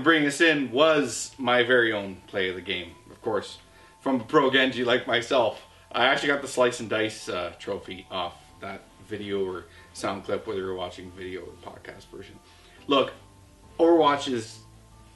And 0.00 0.04
bringing 0.06 0.28
us 0.28 0.40
in 0.40 0.72
was 0.72 1.34
my 1.36 1.62
very 1.62 1.92
own 1.92 2.22
play 2.26 2.48
of 2.48 2.54
the 2.54 2.62
game, 2.62 2.92
of 3.10 3.20
course, 3.20 3.58
from 4.00 4.18
a 4.18 4.24
pro 4.24 4.50
Genji 4.50 4.82
like 4.82 5.06
myself. 5.06 5.60
I 5.92 6.06
actually 6.06 6.28
got 6.28 6.40
the 6.40 6.48
Slice 6.48 6.80
and 6.80 6.88
Dice 6.88 7.28
uh, 7.28 7.52
trophy 7.58 8.06
off 8.10 8.32
that 8.62 8.80
video 9.06 9.44
or 9.44 9.66
sound 9.92 10.24
clip, 10.24 10.46
whether 10.46 10.60
you're 10.60 10.74
watching 10.74 11.10
video 11.10 11.42
or 11.42 11.52
podcast 11.62 12.06
version. 12.10 12.38
Look, 12.86 13.12
Overwatch 13.78 14.32
is 14.32 14.60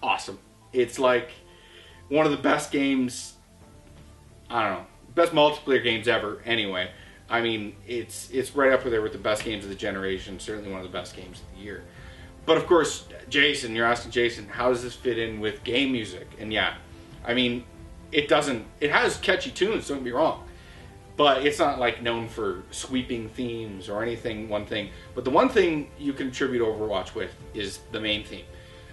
awesome. 0.02 0.38
It's 0.74 0.98
like 0.98 1.30
one 2.10 2.26
of 2.26 2.32
the 2.32 2.36
best 2.36 2.70
games. 2.70 3.36
I 4.50 4.68
don't 4.68 4.80
know, 4.80 4.86
best 5.14 5.32
multiplayer 5.32 5.82
games 5.82 6.08
ever. 6.08 6.42
Anyway, 6.44 6.90
I 7.30 7.40
mean, 7.40 7.74
it's 7.86 8.28
it's 8.30 8.54
right 8.54 8.70
up 8.70 8.84
there 8.84 9.00
with 9.00 9.12
the 9.12 9.18
best 9.18 9.44
games 9.44 9.64
of 9.64 9.70
the 9.70 9.76
generation. 9.76 10.38
Certainly 10.38 10.70
one 10.70 10.80
of 10.80 10.86
the 10.86 10.92
best 10.92 11.16
games 11.16 11.40
of 11.40 11.56
the 11.56 11.64
year. 11.64 11.84
But 12.46 12.56
of 12.58 12.66
course, 12.66 13.06
Jason, 13.28 13.74
you're 13.74 13.86
asking 13.86 14.12
Jason, 14.12 14.48
how 14.48 14.68
does 14.68 14.82
this 14.82 14.94
fit 14.94 15.18
in 15.18 15.40
with 15.40 15.64
game 15.64 15.92
music? 15.92 16.28
And 16.38 16.52
yeah, 16.52 16.74
I 17.24 17.34
mean, 17.34 17.64
it 18.12 18.28
doesn't. 18.28 18.66
It 18.80 18.90
has 18.90 19.16
catchy 19.16 19.50
tunes. 19.50 19.88
Don't 19.88 20.04
be 20.04 20.12
wrong, 20.12 20.46
but 21.16 21.46
it's 21.46 21.58
not 21.58 21.78
like 21.78 22.02
known 22.02 22.28
for 22.28 22.62
sweeping 22.70 23.28
themes 23.30 23.88
or 23.88 24.02
anything. 24.02 24.48
One 24.48 24.66
thing, 24.66 24.90
but 25.14 25.24
the 25.24 25.30
one 25.30 25.48
thing 25.48 25.90
you 25.98 26.12
can 26.12 26.28
attribute 26.28 26.62
Overwatch 26.62 27.14
with 27.14 27.34
is 27.54 27.80
the 27.92 28.00
main 28.00 28.24
theme. 28.24 28.44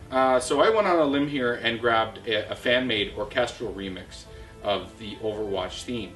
Uh, 0.10 0.40
so 0.40 0.62
I 0.62 0.70
went 0.70 0.88
on 0.88 0.98
a 0.98 1.06
limb 1.06 1.28
here 1.28 1.56
and 1.56 1.80
grabbed 1.80 2.28
a, 2.28 2.52
a 2.52 2.56
fan-made 2.56 3.14
orchestral 3.18 3.74
remix 3.74 4.24
of 4.64 4.98
the 4.98 5.16
Overwatch 5.18 5.84
theme, 5.84 6.16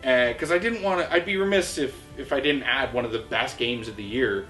because 0.00 0.50
I 0.50 0.58
didn't 0.58 0.82
want 0.82 1.00
to. 1.00 1.12
I'd 1.12 1.26
be 1.26 1.36
remiss 1.36 1.78
if 1.78 2.00
if 2.16 2.32
I 2.32 2.40
didn't 2.40 2.62
add 2.62 2.94
one 2.94 3.04
of 3.04 3.12
the 3.12 3.18
best 3.18 3.58
games 3.58 3.88
of 3.88 3.96
the 3.96 4.04
year 4.04 4.46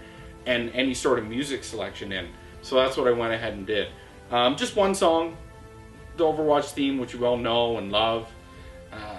and 0.46 0.70
any 0.70 0.94
sort 0.94 1.18
of 1.18 1.26
music 1.26 1.64
selection 1.64 2.12
in. 2.12 2.28
So 2.62 2.76
that's 2.76 2.96
what 2.96 3.06
I 3.06 3.12
went 3.12 3.32
ahead 3.32 3.52
and 3.52 3.66
did. 3.66 3.88
Um, 4.30 4.56
just 4.56 4.74
one 4.76 4.94
song, 4.94 5.36
the 6.16 6.24
Overwatch 6.24 6.72
theme, 6.72 6.98
which 6.98 7.12
you 7.14 7.24
all 7.26 7.36
know 7.36 7.78
and 7.78 7.92
love. 7.92 8.28
Uh, 8.92 9.18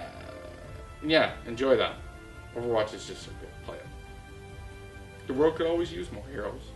yeah, 1.04 1.32
enjoy 1.46 1.76
that. 1.76 1.94
Overwatch 2.56 2.94
is 2.94 3.06
just 3.06 3.22
so 3.22 3.30
good. 3.40 3.48
Play. 3.64 3.78
The 5.26 5.34
world 5.34 5.56
could 5.56 5.66
always 5.66 5.92
use 5.92 6.10
more 6.10 6.24
heroes. 6.30 6.67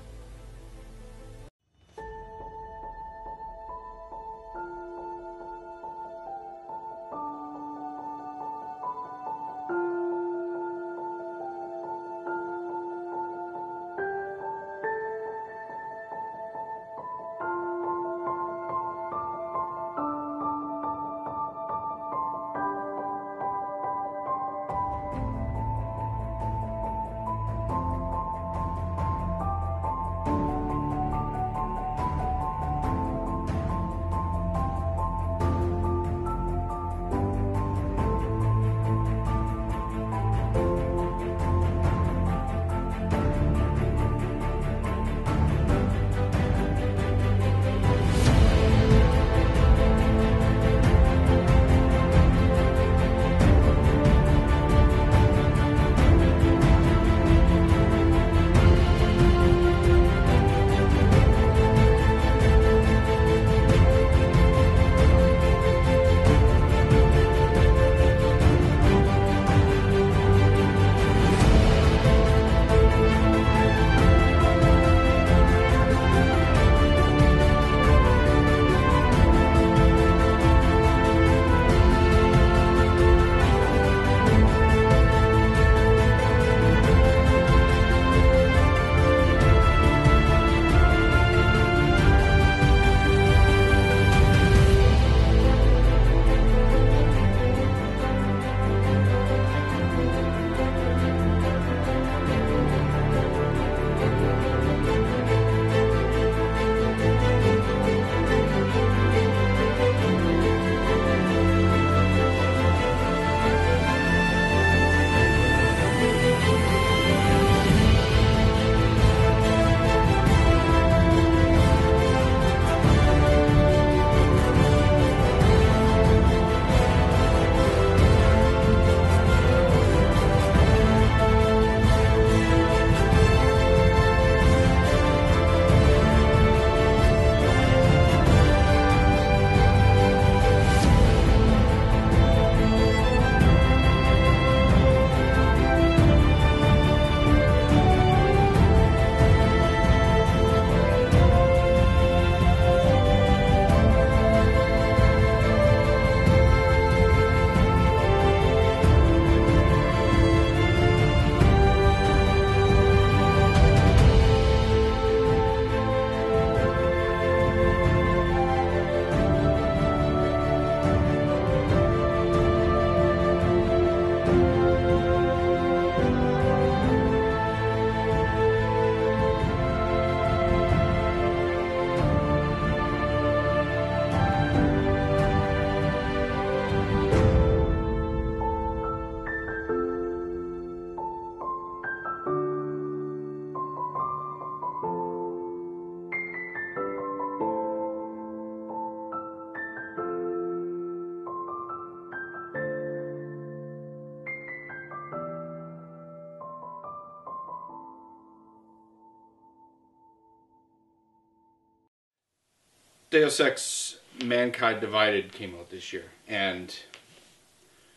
Deus 213.12 213.40
Ex 213.40 213.98
Mankind 214.24 214.80
Divided 214.80 215.32
came 215.32 215.54
out 215.54 215.70
this 215.70 215.92
year, 215.92 216.06
and 216.26 216.74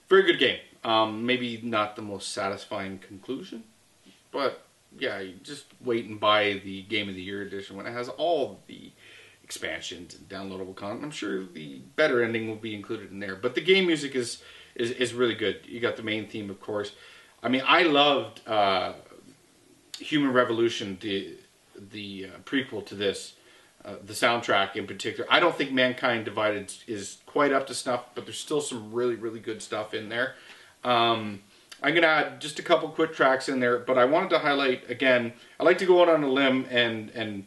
very 0.10 0.24
good 0.24 0.38
game. 0.38 0.60
Um, 0.84 1.26
maybe 1.26 1.62
not 1.64 1.96
the 1.96 2.02
most 2.02 2.34
satisfying 2.34 3.00
conclusion, 3.00 3.64
but 4.32 4.66
yeah, 5.00 5.22
you 5.22 5.36
just 5.42 5.68
wait 5.80 6.06
and 6.06 6.20
buy 6.20 6.62
the 6.66 6.82
Game 6.84 7.08
of 7.08 7.16
the 7.16 7.22
Year 7.22 7.42
edition 7.42 7.78
when 7.78 7.86
it 7.86 7.94
has 7.94 8.10
all 8.10 8.60
the 8.68 8.92
expansions 9.42 10.16
and 10.16 10.28
downloadable 10.28 10.76
content. 10.76 11.06
I'm 11.06 11.12
sure 11.12 11.46
the 11.46 11.80
better 11.96 12.22
ending 12.22 12.50
will 12.50 12.58
be 12.58 12.76
included 12.76 13.10
in 13.10 13.22
there. 13.22 13.38
But 13.38 13.56
the 13.56 13.62
game 13.62 13.88
music 13.88 14.16
is 14.16 14.44
is, 14.76 14.92
is 14.92 15.14
really 15.14 15.36
good. 15.36 15.62
You 15.66 15.80
got 15.80 15.96
the 15.96 16.04
main 16.04 16.28
theme, 16.28 16.50
of 16.50 16.60
course. 16.60 16.92
I 17.42 17.48
mean, 17.48 17.64
I 17.66 17.84
loved 17.84 18.46
uh, 18.46 18.94
Human 19.98 20.34
Revolution, 20.34 20.98
the 21.00 21.38
the 21.92 22.32
uh, 22.34 22.40
prequel 22.40 22.86
to 22.88 22.96
this, 22.96 23.35
uh, 23.86 23.96
the 24.04 24.14
soundtrack 24.14 24.76
in 24.76 24.88
particular. 24.88 25.28
I 25.32 25.40
don't 25.40 25.56
think 25.56 25.72
Mankind 25.72 26.26
Divided 26.26 26.74
is 26.88 27.20
quite 27.26 27.52
up 27.52 27.68
to 27.68 27.74
snuff, 27.74 28.06
but 28.16 28.26
there's 28.26 28.40
still 28.40 28.62
some 28.62 28.92
really 28.92 29.16
really 29.16 29.40
good 29.40 29.62
stuff 29.62 29.94
in 29.94 30.10
there. 30.10 30.36
Um, 30.84 31.42
I'm 31.84 31.94
gonna 31.94 32.08
add 32.08 32.42
just 32.42 32.58
a 32.58 32.64
couple 32.64 32.90
quick 32.90 33.14
tracks 33.14 33.48
in 33.48 33.60
there, 33.60 33.78
but 33.78 33.98
I 33.98 34.06
wanted 34.06 34.30
to 34.32 34.40
highlight 34.40 34.90
again. 34.90 35.34
I 35.60 35.64
like 35.64 35.78
to 35.80 35.86
go 35.86 36.02
out 36.02 36.10
on 36.10 36.24
a 36.24 36.30
limb 36.30 36.66
and 36.70 37.12
and 37.12 37.46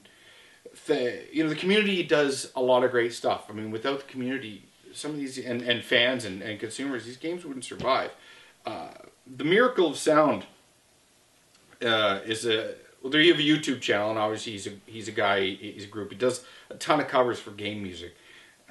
the, 0.86 1.24
you 1.32 1.42
know 1.42 1.48
the 1.48 1.56
community 1.56 2.02
does 2.02 2.52
a 2.54 2.60
lot 2.60 2.84
of 2.84 2.90
great 2.90 3.12
stuff. 3.12 3.46
I 3.48 3.52
mean, 3.52 3.70
without 3.70 4.00
the 4.00 4.06
community, 4.06 4.64
some 4.92 5.12
of 5.12 5.16
these 5.16 5.38
and, 5.38 5.62
and 5.62 5.82
fans 5.82 6.24
and, 6.24 6.42
and 6.42 6.60
consumers, 6.60 7.04
these 7.04 7.16
games 7.16 7.44
wouldn't 7.44 7.64
survive. 7.64 8.10
Uh, 8.64 8.90
the 9.26 9.44
Miracle 9.44 9.88
of 9.88 9.96
Sound 9.96 10.46
uh, 11.82 12.20
is 12.24 12.46
a 12.46 12.74
well. 13.08 13.12
There 13.12 13.20
you 13.20 13.32
have 13.32 13.40
a 13.40 13.44
YouTube 13.44 13.80
channel, 13.80 14.10
and 14.10 14.18
obviously 14.18 14.52
he's 14.52 14.66
a 14.66 14.72
he's 14.86 15.08
a 15.08 15.12
guy. 15.12 15.44
He's 15.50 15.84
a 15.84 15.88
group. 15.88 16.10
He 16.10 16.16
does 16.16 16.44
a 16.70 16.74
ton 16.74 17.00
of 17.00 17.08
covers 17.08 17.38
for 17.38 17.50
game 17.50 17.82
music. 17.82 18.14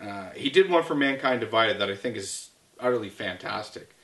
Uh, 0.02 0.30
he 0.36 0.50
did 0.50 0.70
one 0.70 0.84
for 0.84 0.96
Mankind 0.96 1.40
Divided 1.40 1.80
that 1.80 1.90
I 1.90 1.96
think 1.96 2.16
is 2.16 2.50
utterly 2.80 3.10
fantastic, 3.10 3.96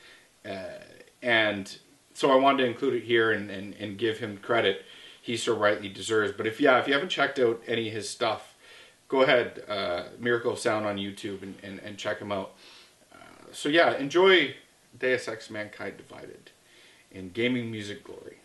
uh, 0.45 0.79
and 1.21 1.77
so 2.13 2.31
I 2.31 2.35
wanted 2.35 2.63
to 2.63 2.69
include 2.69 2.95
it 2.95 3.03
here 3.03 3.31
and, 3.31 3.49
and, 3.49 3.73
and 3.75 3.97
give 3.97 4.19
him 4.19 4.37
credit 4.37 4.85
he 5.23 5.37
so 5.37 5.55
rightly 5.55 5.87
deserves. 5.87 6.33
But 6.35 6.47
if 6.47 6.59
yeah, 6.59 6.79
if 6.79 6.87
you 6.87 6.93
haven't 6.93 7.09
checked 7.09 7.39
out 7.39 7.61
any 7.65 7.87
of 7.87 7.93
his 7.93 8.09
stuff, 8.09 8.55
go 9.07 9.21
ahead, 9.21 9.63
uh, 9.69 10.03
Miracle 10.19 10.55
Sound 10.57 10.85
on 10.85 10.97
YouTube 10.97 11.41
and, 11.41 11.55
and, 11.63 11.79
and 11.79 11.97
check 11.97 12.19
him 12.19 12.31
out. 12.31 12.51
Uh, 13.11 13.45
so 13.53 13.69
yeah, 13.69 13.95
enjoy 13.95 14.53
Deus 14.99 15.29
Ex 15.29 15.49
Mankind 15.49 15.95
Divided 15.95 16.51
in 17.09 17.29
gaming 17.29 17.71
music 17.71 18.03
glory. 18.03 18.42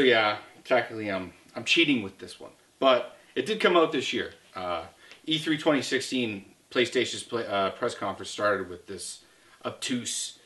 So 0.00 0.04
yeah, 0.06 0.38
technically 0.64 1.10
I'm 1.10 1.30
I'm 1.54 1.64
cheating 1.64 2.02
with 2.02 2.16
this 2.16 2.40
one, 2.40 2.52
but 2.78 3.18
it 3.34 3.44
did 3.44 3.60
come 3.60 3.76
out 3.76 3.92
this 3.92 4.14
year. 4.14 4.32
Uh, 4.56 4.84
E3 5.28 5.44
2016 5.44 6.42
PlayStation's 6.70 7.22
play, 7.22 7.46
uh, 7.46 7.68
press 7.72 7.94
conference 7.94 8.30
started 8.30 8.70
with 8.70 8.86
this 8.86 9.24
obtuse 9.62 10.38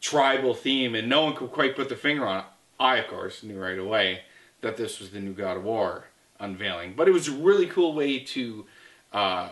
tribal 0.00 0.54
theme, 0.54 0.94
and 0.94 1.08
no 1.08 1.24
one 1.24 1.34
could 1.34 1.50
quite 1.50 1.74
put 1.74 1.88
their 1.88 1.98
finger 1.98 2.24
on 2.24 2.38
it. 2.38 2.44
I, 2.78 2.98
of 2.98 3.08
course, 3.08 3.42
knew 3.42 3.60
right 3.60 3.76
away 3.76 4.20
that 4.60 4.76
this 4.76 5.00
was 5.00 5.10
the 5.10 5.18
new 5.18 5.32
God 5.32 5.56
of 5.56 5.64
War 5.64 6.04
unveiling, 6.38 6.94
but 6.96 7.08
it 7.08 7.10
was 7.10 7.26
a 7.26 7.32
really 7.32 7.66
cool 7.66 7.92
way 7.92 8.20
to 8.20 8.66
uh, 9.12 9.48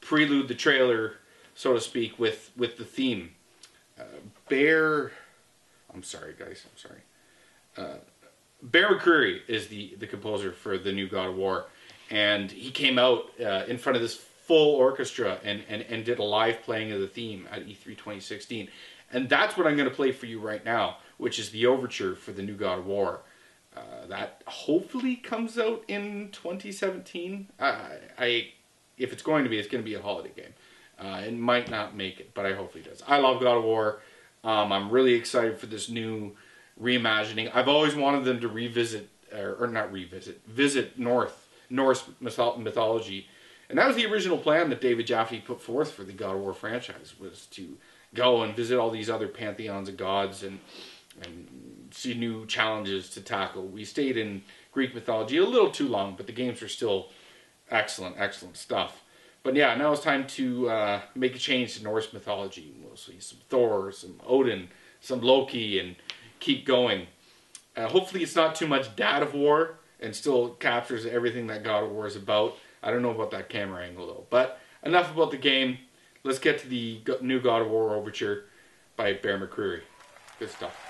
prelude 0.00 0.48
the 0.48 0.54
trailer, 0.54 1.16
so 1.54 1.74
to 1.74 1.80
speak, 1.82 2.18
with 2.18 2.52
with 2.56 2.78
the 2.78 2.86
theme. 2.86 3.32
Uh, 4.00 4.04
Bear, 4.48 5.12
I'm 5.92 6.02
sorry, 6.02 6.34
guys, 6.38 6.64
I'm 6.64 6.78
sorry. 6.78 7.02
Bear 8.62 8.88
McCreary 8.88 9.40
is 9.48 9.68
the, 9.68 9.94
the 9.98 10.06
composer 10.06 10.52
for 10.52 10.78
the 10.78 10.92
new 10.92 11.08
God 11.08 11.28
of 11.28 11.36
War, 11.36 11.66
and 12.10 12.50
he 12.50 12.70
came 12.70 12.98
out 12.98 13.30
uh, 13.40 13.64
in 13.68 13.78
front 13.78 13.96
of 13.96 14.02
this 14.02 14.16
full 14.16 14.76
orchestra 14.76 15.38
and, 15.42 15.62
and, 15.68 15.82
and 15.82 16.04
did 16.04 16.18
a 16.18 16.22
live 16.22 16.62
playing 16.62 16.92
of 16.92 17.00
the 17.00 17.08
theme 17.08 17.48
at 17.50 17.66
E3 17.66 17.84
2016. 17.84 18.68
And 19.12 19.28
that's 19.28 19.56
what 19.56 19.66
I'm 19.66 19.76
going 19.76 19.88
to 19.88 19.94
play 19.94 20.12
for 20.12 20.26
you 20.26 20.40
right 20.40 20.64
now, 20.64 20.98
which 21.18 21.38
is 21.38 21.50
the 21.50 21.66
overture 21.66 22.14
for 22.14 22.32
the 22.32 22.42
new 22.42 22.54
God 22.54 22.78
of 22.78 22.86
War. 22.86 23.20
Uh, 23.76 24.06
that 24.08 24.42
hopefully 24.46 25.16
comes 25.16 25.58
out 25.58 25.84
in 25.86 26.30
2017. 26.32 27.48
I, 27.58 27.88
I, 28.18 28.48
if 28.96 29.12
it's 29.12 29.22
going 29.22 29.44
to 29.44 29.50
be, 29.50 29.58
it's 29.58 29.68
going 29.68 29.82
to 29.82 29.88
be 29.88 29.94
a 29.94 30.00
holiday 30.00 30.32
game. 30.34 30.54
Uh, 30.98 31.22
it 31.26 31.36
might 31.36 31.70
not 31.70 31.94
make 31.94 32.20
it, 32.20 32.32
but 32.32 32.46
I 32.46 32.54
hopefully 32.54 32.82
does. 32.82 33.02
I 33.06 33.18
love 33.18 33.40
God 33.42 33.58
of 33.58 33.64
War. 33.64 34.00
Um, 34.42 34.72
I'm 34.72 34.90
really 34.90 35.14
excited 35.14 35.58
for 35.58 35.66
this 35.66 35.90
new 35.90 36.36
reimagining. 36.80 37.50
I've 37.54 37.68
always 37.68 37.94
wanted 37.94 38.24
them 38.24 38.40
to 38.40 38.48
revisit, 38.48 39.08
or, 39.34 39.56
or 39.60 39.66
not 39.66 39.92
revisit, 39.92 40.46
visit 40.46 40.98
North 40.98 41.42
Norse 41.68 42.08
mythology, 42.20 43.26
and 43.68 43.78
that 43.78 43.88
was 43.88 43.96
the 43.96 44.06
original 44.06 44.38
plan 44.38 44.70
that 44.70 44.80
David 44.80 45.06
Jaffe 45.06 45.40
put 45.40 45.60
forth 45.60 45.90
for 45.90 46.04
the 46.04 46.12
God 46.12 46.36
of 46.36 46.40
War 46.40 46.54
franchise 46.54 47.14
was 47.18 47.46
to 47.46 47.76
go 48.14 48.42
and 48.42 48.54
visit 48.54 48.78
all 48.78 48.90
these 48.90 49.10
other 49.10 49.26
pantheons 49.26 49.88
of 49.88 49.96
gods 49.96 50.42
and 50.42 50.60
and 51.22 51.88
see 51.92 52.14
new 52.14 52.44
challenges 52.46 53.08
to 53.10 53.20
tackle. 53.22 53.66
We 53.66 53.84
stayed 53.84 54.16
in 54.16 54.42
Greek 54.70 54.94
mythology 54.94 55.38
a 55.38 55.44
little 55.44 55.70
too 55.70 55.88
long, 55.88 56.14
but 56.14 56.26
the 56.26 56.32
games 56.32 56.60
were 56.60 56.68
still 56.68 57.08
excellent, 57.70 58.16
excellent 58.18 58.56
stuff. 58.56 59.02
But 59.42 59.54
yeah, 59.54 59.74
now 59.76 59.92
it's 59.92 60.02
time 60.02 60.26
to 60.26 60.68
uh, 60.68 61.00
make 61.14 61.34
a 61.34 61.38
change 61.38 61.76
to 61.76 61.84
Norse 61.84 62.12
mythology. 62.12 62.74
We'll 62.82 62.96
see 62.96 63.20
some 63.20 63.38
Thor, 63.48 63.92
some 63.92 64.20
Odin, 64.26 64.68
some 65.00 65.20
Loki, 65.20 65.78
and 65.78 65.96
keep 66.40 66.64
going. 66.64 67.06
Uh, 67.76 67.88
hopefully, 67.88 68.22
it's 68.22 68.36
not 68.36 68.54
too 68.54 68.66
much 68.66 68.96
Dad 68.96 69.22
of 69.22 69.34
War 69.34 69.78
and 70.00 70.14
still 70.14 70.50
captures 70.50 71.06
everything 71.06 71.46
that 71.48 71.62
God 71.62 71.84
of 71.84 71.90
War 71.90 72.06
is 72.06 72.16
about. 72.16 72.56
I 72.82 72.90
don't 72.90 73.02
know 73.02 73.10
about 73.10 73.30
that 73.32 73.48
camera 73.48 73.84
angle 73.84 74.06
though. 74.06 74.26
But 74.30 74.60
enough 74.82 75.12
about 75.12 75.30
the 75.30 75.38
game. 75.38 75.78
Let's 76.22 76.38
get 76.38 76.58
to 76.60 76.68
the 76.68 77.00
new 77.20 77.40
God 77.40 77.62
of 77.62 77.68
War 77.68 77.94
overture 77.94 78.44
by 78.96 79.12
Bear 79.12 79.38
McCreary. 79.38 79.82
Good 80.38 80.50
stuff. 80.50 80.85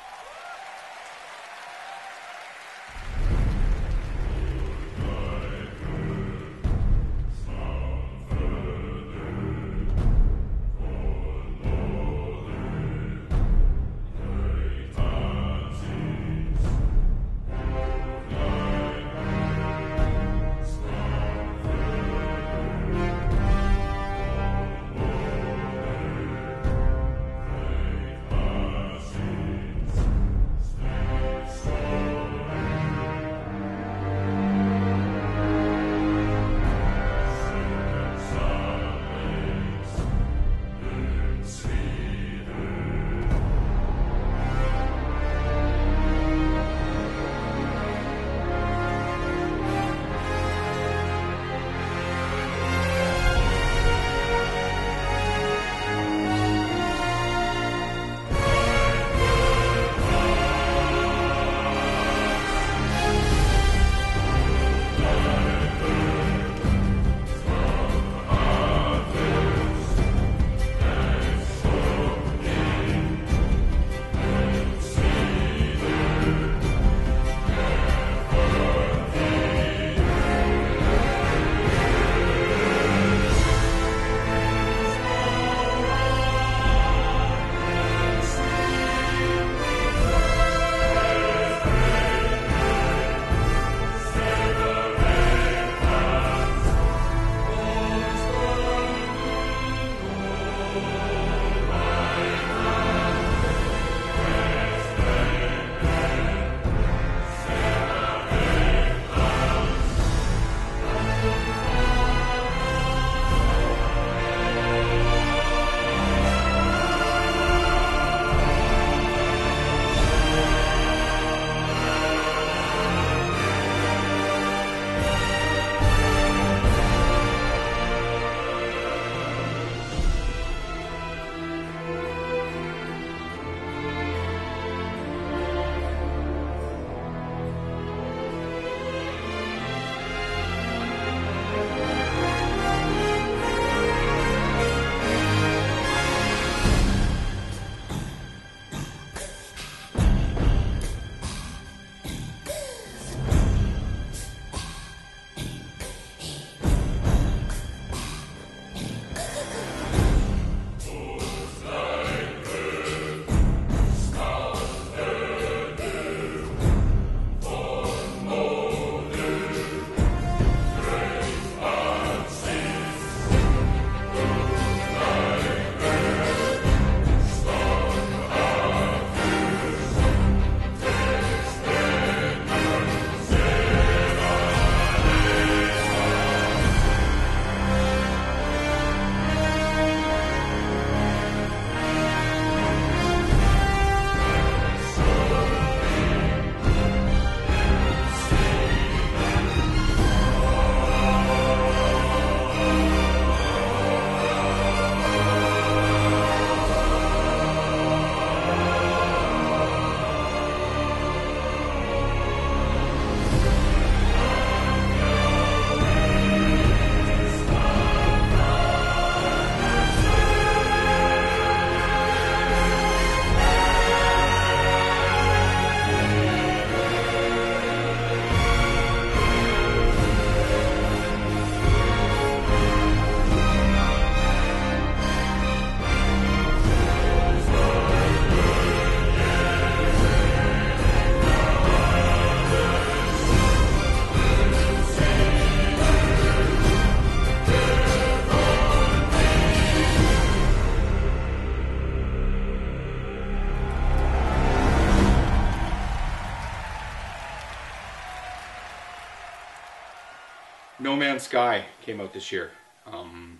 No 260.97 261.01
Man's 261.01 261.25
Sky 261.25 261.67
came 261.83 262.01
out 262.01 262.15
this 262.15 262.33
year. 262.33 262.53
Um, 262.87 263.39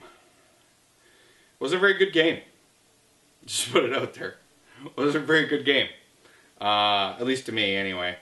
was 1.59 1.73
a 1.73 1.79
very 1.79 1.95
good 1.95 2.13
game. 2.13 2.43
Just 3.47 3.73
put 3.73 3.83
it 3.83 3.97
out 3.97 4.13
there. 4.13 4.35
Was 4.95 5.15
a 5.15 5.21
very 5.21 5.47
good 5.47 5.65
game. 5.65 5.89
Uh, 6.61 7.17
at 7.19 7.25
least 7.25 7.47
to 7.47 7.53
me, 7.53 7.75
anyway. 7.75 8.19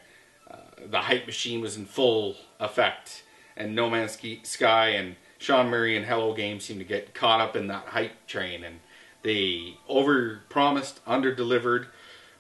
Uh, 0.49 0.59
the 0.89 1.01
hype 1.01 1.27
machine 1.27 1.61
was 1.61 1.77
in 1.77 1.85
full 1.85 2.37
effect, 2.61 3.25
and 3.57 3.75
No 3.75 3.91
Man's 3.91 4.17
Sky 4.45 4.91
and 4.91 5.17
Sean 5.39 5.69
Murray 5.69 5.97
and 5.97 6.07
Hello 6.07 6.33
Games 6.33 6.65
seemed 6.65 6.79
to 6.79 6.85
get 6.85 7.13
caught 7.13 7.41
up 7.41 7.57
in 7.57 7.67
that 7.67 7.87
hype 7.87 8.29
train, 8.29 8.63
and 8.63 8.79
they 9.25 9.79
over 9.89 10.43
promised, 10.49 11.01
under 11.09 11.35
delivered. 11.35 11.89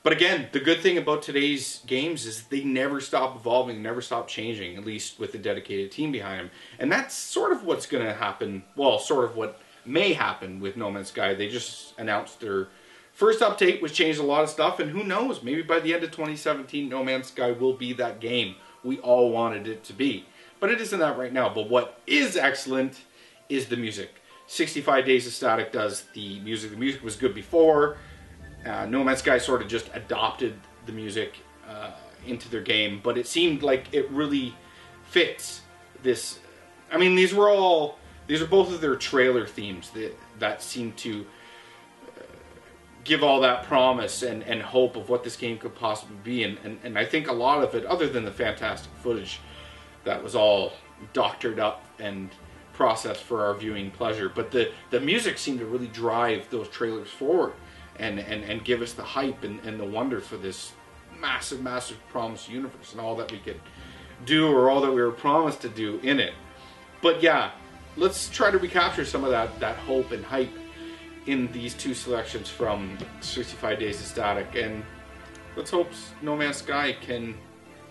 But 0.04 0.12
again, 0.12 0.48
the 0.52 0.60
good 0.60 0.80
thing 0.80 0.98
about 0.98 1.22
today's 1.22 1.80
games 1.86 2.26
is 2.26 2.42
they 2.42 2.62
never 2.62 3.00
stop 3.00 3.36
evolving, 3.36 3.82
never 3.82 4.02
stop 4.02 4.28
changing, 4.28 4.76
at 4.76 4.84
least 4.84 5.18
with 5.18 5.34
a 5.34 5.38
dedicated 5.38 5.90
team 5.90 6.12
behind 6.12 6.40
them. 6.40 6.50
And 6.78 6.92
that's 6.92 7.14
sort 7.14 7.52
of 7.52 7.64
what's 7.64 7.86
going 7.86 8.04
to 8.04 8.12
happen, 8.12 8.64
well, 8.76 8.98
sort 8.98 9.24
of 9.24 9.34
what 9.34 9.58
may 9.86 10.12
happen 10.12 10.60
with 10.60 10.76
No 10.76 10.90
Man's 10.90 11.08
Sky. 11.08 11.32
They 11.32 11.48
just 11.48 11.98
announced 11.98 12.40
their 12.40 12.68
first 13.14 13.40
update, 13.40 13.80
which 13.80 13.94
changed 13.94 14.20
a 14.20 14.24
lot 14.24 14.44
of 14.44 14.50
stuff, 14.50 14.78
and 14.78 14.90
who 14.90 15.04
knows, 15.04 15.42
maybe 15.42 15.62
by 15.62 15.80
the 15.80 15.94
end 15.94 16.04
of 16.04 16.10
2017, 16.10 16.86
No 16.86 17.02
Man's 17.02 17.28
Sky 17.28 17.52
will 17.52 17.72
be 17.72 17.94
that 17.94 18.20
game 18.20 18.56
we 18.82 18.98
all 18.98 19.30
wanted 19.30 19.66
it 19.66 19.84
to 19.84 19.94
be. 19.94 20.26
But 20.60 20.70
it 20.70 20.82
isn't 20.82 21.00
that 21.00 21.16
right 21.16 21.32
now. 21.32 21.48
But 21.48 21.70
what 21.70 21.98
is 22.06 22.36
excellent 22.36 23.00
is 23.48 23.68
the 23.68 23.76
music. 23.78 24.10
65 24.48 25.06
Days 25.06 25.26
of 25.26 25.32
Static 25.32 25.72
does 25.72 26.04
the 26.12 26.40
music. 26.40 26.72
The 26.72 26.76
music 26.76 27.02
was 27.02 27.16
good 27.16 27.34
before. 27.34 27.96
Uh, 28.64 28.86
no 28.86 29.04
Man's 29.04 29.18
Sky 29.18 29.38
sort 29.38 29.62
of 29.62 29.68
just 29.68 29.90
adopted 29.94 30.58
the 30.86 30.92
music 30.92 31.38
uh, 31.68 31.90
into 32.26 32.48
their 32.48 32.62
game, 32.62 33.00
but 33.02 33.18
it 33.18 33.26
seemed 33.26 33.62
like 33.62 33.86
it 33.92 34.10
really 34.10 34.54
fits 35.04 35.62
this. 36.02 36.38
I 36.90 36.96
mean, 36.96 37.14
these 37.14 37.34
were 37.34 37.50
all 37.50 37.98
these 38.26 38.40
are 38.40 38.46
both 38.46 38.72
of 38.72 38.80
their 38.80 38.96
trailer 38.96 39.46
themes 39.46 39.90
that 39.90 40.16
that 40.38 40.62
seem 40.62 40.92
to 40.92 41.26
uh, 42.06 42.22
give 43.04 43.22
all 43.22 43.40
that 43.40 43.64
promise 43.64 44.22
and, 44.22 44.42
and 44.44 44.62
hope 44.62 44.96
of 44.96 45.08
what 45.08 45.24
this 45.24 45.36
game 45.36 45.58
could 45.58 45.74
possibly 45.74 46.16
be, 46.24 46.44
and, 46.44 46.58
and 46.64 46.78
and 46.82 46.98
I 46.98 47.04
think 47.04 47.28
a 47.28 47.32
lot 47.32 47.62
of 47.62 47.74
it, 47.74 47.84
other 47.84 48.08
than 48.08 48.24
the 48.24 48.32
fantastic 48.32 48.90
footage, 49.02 49.40
that 50.04 50.22
was 50.22 50.34
all 50.34 50.72
doctored 51.12 51.58
up 51.58 51.84
and 51.98 52.30
processed 52.72 53.22
for 53.22 53.44
our 53.44 53.54
viewing 53.54 53.90
pleasure, 53.90 54.30
but 54.30 54.50
the 54.50 54.72
the 54.90 55.00
music 55.00 55.36
seemed 55.36 55.58
to 55.58 55.66
really 55.66 55.88
drive 55.88 56.48
those 56.50 56.68
trailers 56.68 57.10
forward 57.10 57.52
and, 57.98 58.18
and, 58.18 58.44
and 58.44 58.64
give 58.64 58.82
us 58.82 58.92
the 58.92 59.02
hype 59.02 59.44
and, 59.44 59.60
and 59.60 59.78
the 59.78 59.84
wonder 59.84 60.20
for 60.20 60.36
this 60.36 60.72
massive, 61.20 61.62
massive 61.62 61.98
promised 62.08 62.48
universe 62.48 62.92
and 62.92 63.00
all 63.00 63.16
that 63.16 63.30
we 63.30 63.38
could 63.38 63.60
do 64.24 64.50
or 64.50 64.70
all 64.70 64.80
that 64.80 64.90
we 64.90 65.00
were 65.00 65.10
promised 65.10 65.60
to 65.62 65.68
do 65.68 65.98
in 66.02 66.20
it. 66.20 66.34
But 67.02 67.22
yeah, 67.22 67.52
let's 67.96 68.28
try 68.28 68.50
to 68.50 68.58
recapture 68.58 69.04
some 69.04 69.24
of 69.24 69.30
that, 69.30 69.60
that 69.60 69.76
hope 69.76 70.12
and 70.12 70.24
hype 70.24 70.50
in 71.26 71.50
these 71.52 71.74
two 71.74 71.94
selections 71.94 72.48
from 72.48 72.98
65 73.20 73.78
Days 73.78 74.00
of 74.00 74.06
Static. 74.06 74.54
And 74.56 74.84
let's 75.56 75.70
hope 75.70 75.88
No 76.22 76.36
Man's 76.36 76.58
Sky 76.58 76.96
can 77.00 77.34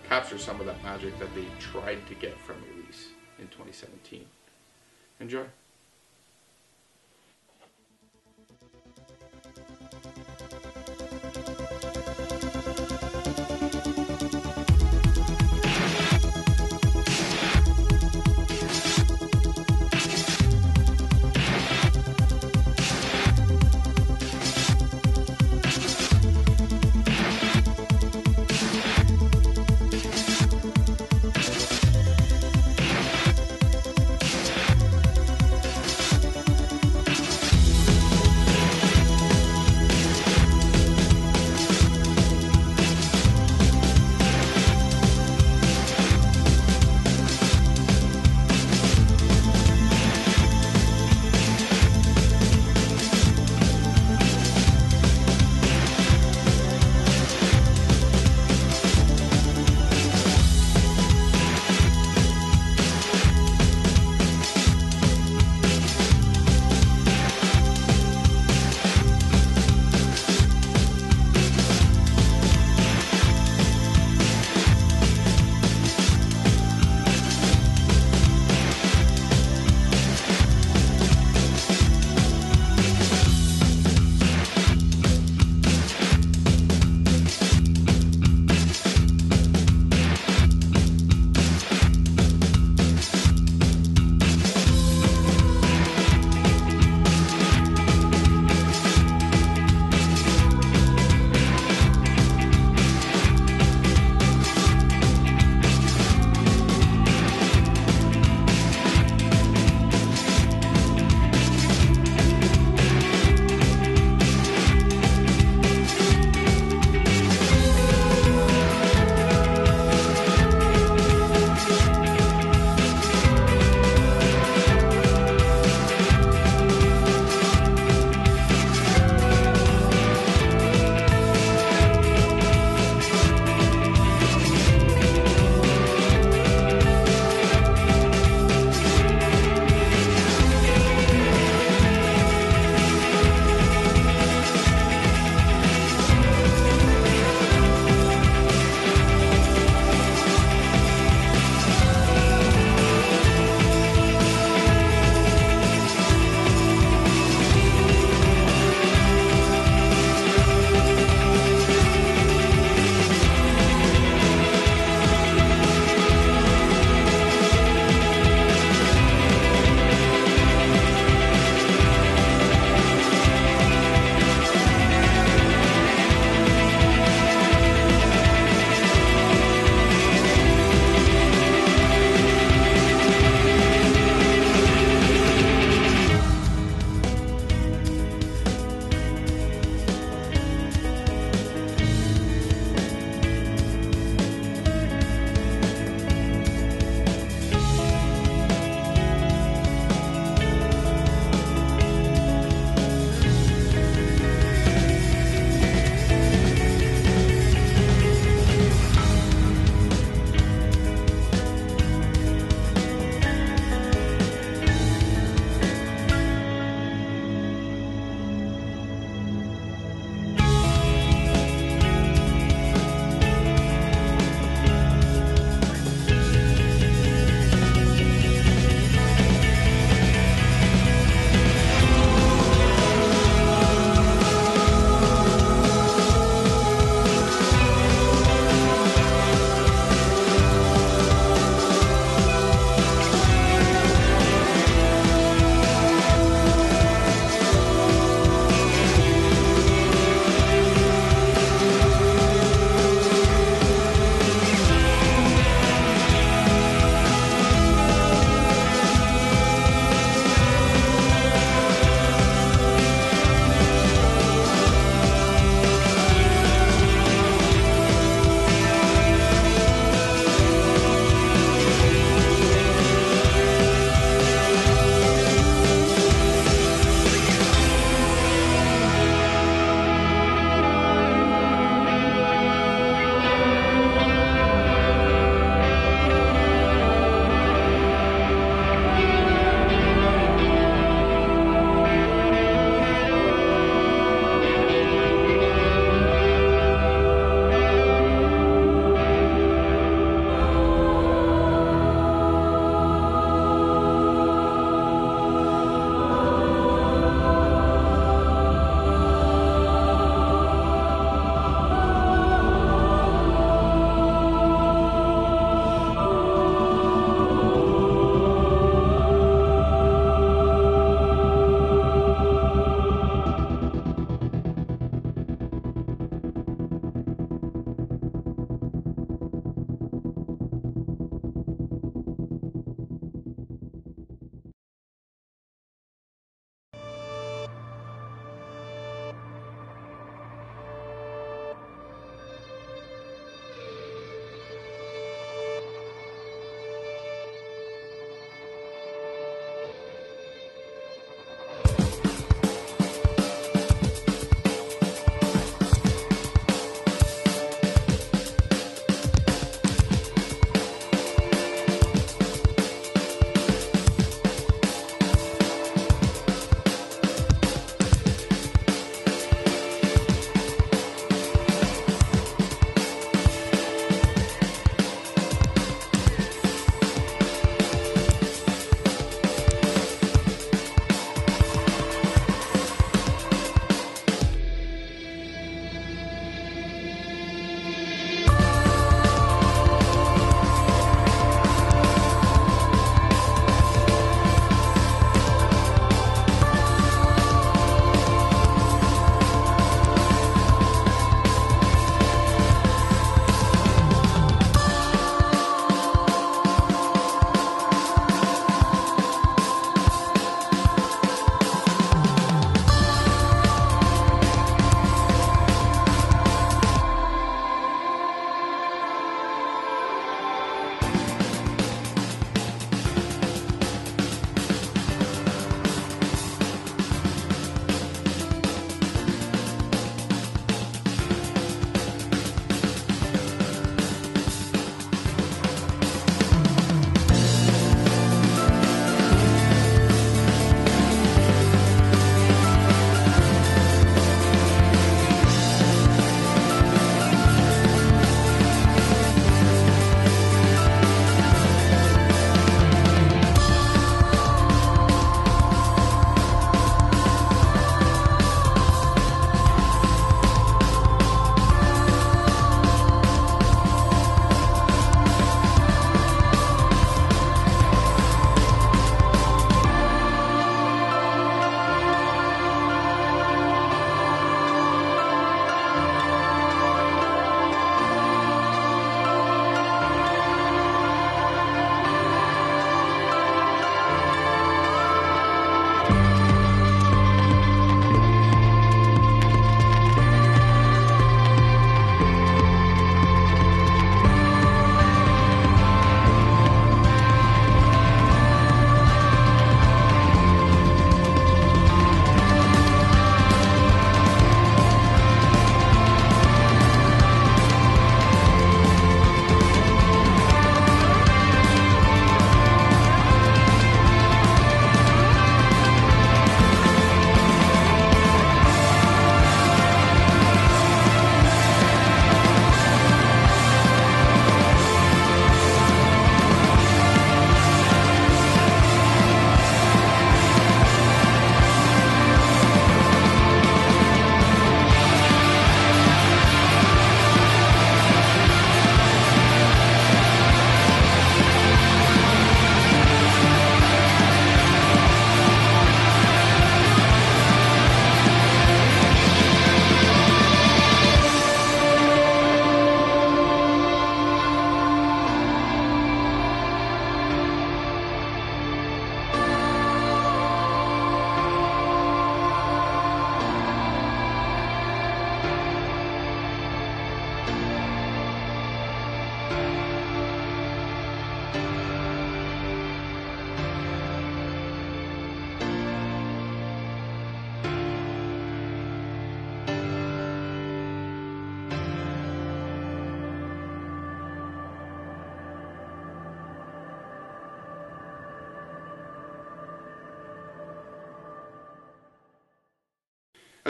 capture 0.08 0.38
some 0.38 0.60
of 0.60 0.66
that 0.66 0.82
magic 0.82 1.18
that 1.18 1.34
they 1.34 1.46
tried 1.58 2.06
to 2.08 2.14
get 2.14 2.38
from 2.40 2.56
release 2.76 3.08
in 3.38 3.46
2017. 3.46 4.24
Enjoy. 5.20 5.44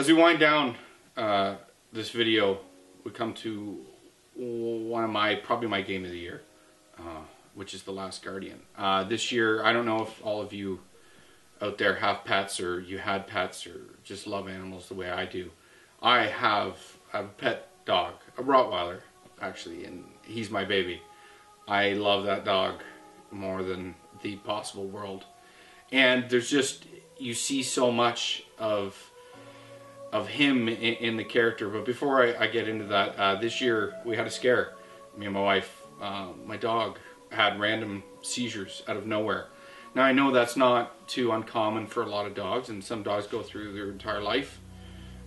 As 0.05 0.09
we 0.09 0.21
wind 0.21 0.39
down 0.39 0.75
uh, 1.17 1.55
this 1.91 2.11
video, 2.11 2.59
we 3.03 3.09
come 3.09 3.33
to 3.33 3.83
one 4.35 5.03
of 5.03 5.09
my 5.09 5.33
probably 5.33 5.67
my 5.67 5.81
game 5.81 6.05
of 6.05 6.11
the 6.11 6.19
year, 6.19 6.43
uh, 6.99 7.23
which 7.55 7.73
is 7.73 7.81
The 7.81 7.91
Last 7.91 8.23
Guardian. 8.23 8.59
Uh, 8.77 9.03
this 9.03 9.31
year, 9.31 9.63
I 9.63 9.73
don't 9.73 9.87
know 9.87 10.03
if 10.03 10.23
all 10.23 10.43
of 10.43 10.53
you 10.53 10.79
out 11.59 11.79
there 11.79 11.95
have 11.95 12.23
pets 12.23 12.59
or 12.59 12.79
you 12.79 12.99
had 12.99 13.25
pets 13.25 13.65
or 13.65 13.95
just 14.03 14.27
love 14.27 14.47
animals 14.47 14.89
the 14.89 14.93
way 14.93 15.09
I 15.09 15.25
do. 15.25 15.49
I 16.03 16.27
have, 16.27 16.77
I 17.11 17.17
have 17.17 17.25
a 17.25 17.29
pet 17.29 17.69
dog, 17.85 18.13
a 18.37 18.43
Rottweiler 18.43 18.99
actually, 19.41 19.85
and 19.85 20.03
he's 20.21 20.51
my 20.51 20.65
baby. 20.65 21.01
I 21.67 21.93
love 21.93 22.25
that 22.25 22.45
dog 22.45 22.83
more 23.31 23.63
than 23.63 23.95
the 24.21 24.35
possible 24.35 24.85
world. 24.85 25.25
And 25.91 26.29
there's 26.29 26.51
just 26.51 26.85
you 27.17 27.33
see 27.33 27.63
so 27.63 27.91
much 27.91 28.43
of 28.59 29.11
of 30.15 30.29
him 30.29 30.69
in, 30.69 30.77
in 30.77 31.17
the 31.17 31.23
character. 31.25 31.67
But 31.67 31.83
before 31.83 32.23
I, 32.23 32.45
I 32.45 32.47
get 32.47 32.69
into 32.69 32.85
that, 32.85 33.15
uh, 33.17 33.35
this 33.35 33.59
year 33.59 33.93
we 34.05 34.15
had 34.15 34.25
a 34.25 34.31
scare. 34.31 34.73
Me 35.17 35.25
and 35.25 35.35
my 35.35 35.41
wife, 35.41 35.83
uh, 36.01 36.29
my 36.45 36.55
dog 36.55 36.97
had 37.31 37.59
random 37.59 38.01
seizures 38.21 38.81
out 38.87 38.95
of 38.95 39.05
nowhere. 39.05 39.47
Now 39.93 40.03
I 40.03 40.13
know 40.13 40.31
that's 40.31 40.55
not 40.55 41.05
too 41.09 41.33
uncommon 41.33 41.87
for 41.87 42.01
a 42.01 42.05
lot 42.05 42.25
of 42.25 42.33
dogs, 42.33 42.69
and 42.69 42.81
some 42.81 43.03
dogs 43.03 43.27
go 43.27 43.41
through 43.41 43.73
their 43.73 43.89
entire 43.91 44.21
life. 44.21 44.61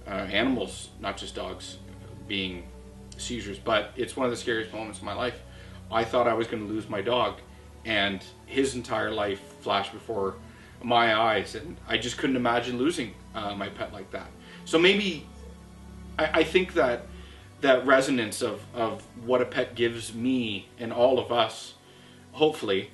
Uh, 0.07 0.11
animals, 0.11 0.89
not 1.01 1.19
just 1.19 1.35
dogs, 1.35 1.77
being 2.27 2.67
seizures, 3.19 3.59
but 3.59 3.93
it's 3.95 4.17
one 4.17 4.25
of 4.25 4.31
the 4.31 4.39
scariest 4.39 4.73
moments 4.73 5.01
of 5.01 5.05
my 5.05 5.13
life. 5.13 5.39
I 5.93 6.03
thought 6.03 6.27
I 6.27 6.33
was 6.33 6.47
going 6.47 6.67
to 6.67 6.69
lose 6.73 6.89
my 6.89 7.03
dog, 7.03 7.41
and 7.85 8.25
his 8.47 8.75
entire 8.75 9.11
life 9.11 9.41
flashed 9.61 9.93
before 9.93 10.37
my 10.83 11.15
eyes, 11.15 11.55
and 11.57 11.77
I 11.87 11.99
just 11.99 12.17
couldn't 12.17 12.37
imagine 12.37 12.79
losing 12.79 13.13
uh, 13.35 13.55
my 13.55 13.69
pet 13.69 13.93
like 13.93 14.11
that. 14.13 14.31
So 14.69 14.79
maybe 14.79 15.27
I, 16.19 16.41
I 16.41 16.45
think 16.45 16.75
that 16.75 17.07
that 17.63 17.87
resonance 17.87 18.43
of, 18.43 18.61
of 18.75 19.03
what 19.25 19.41
a 19.41 19.47
pet 19.47 19.75
gives 19.75 20.13
me 20.13 20.69
and 20.79 20.93
all 20.93 21.19
of 21.19 21.33
us, 21.33 21.73
hopefully, 22.33 22.91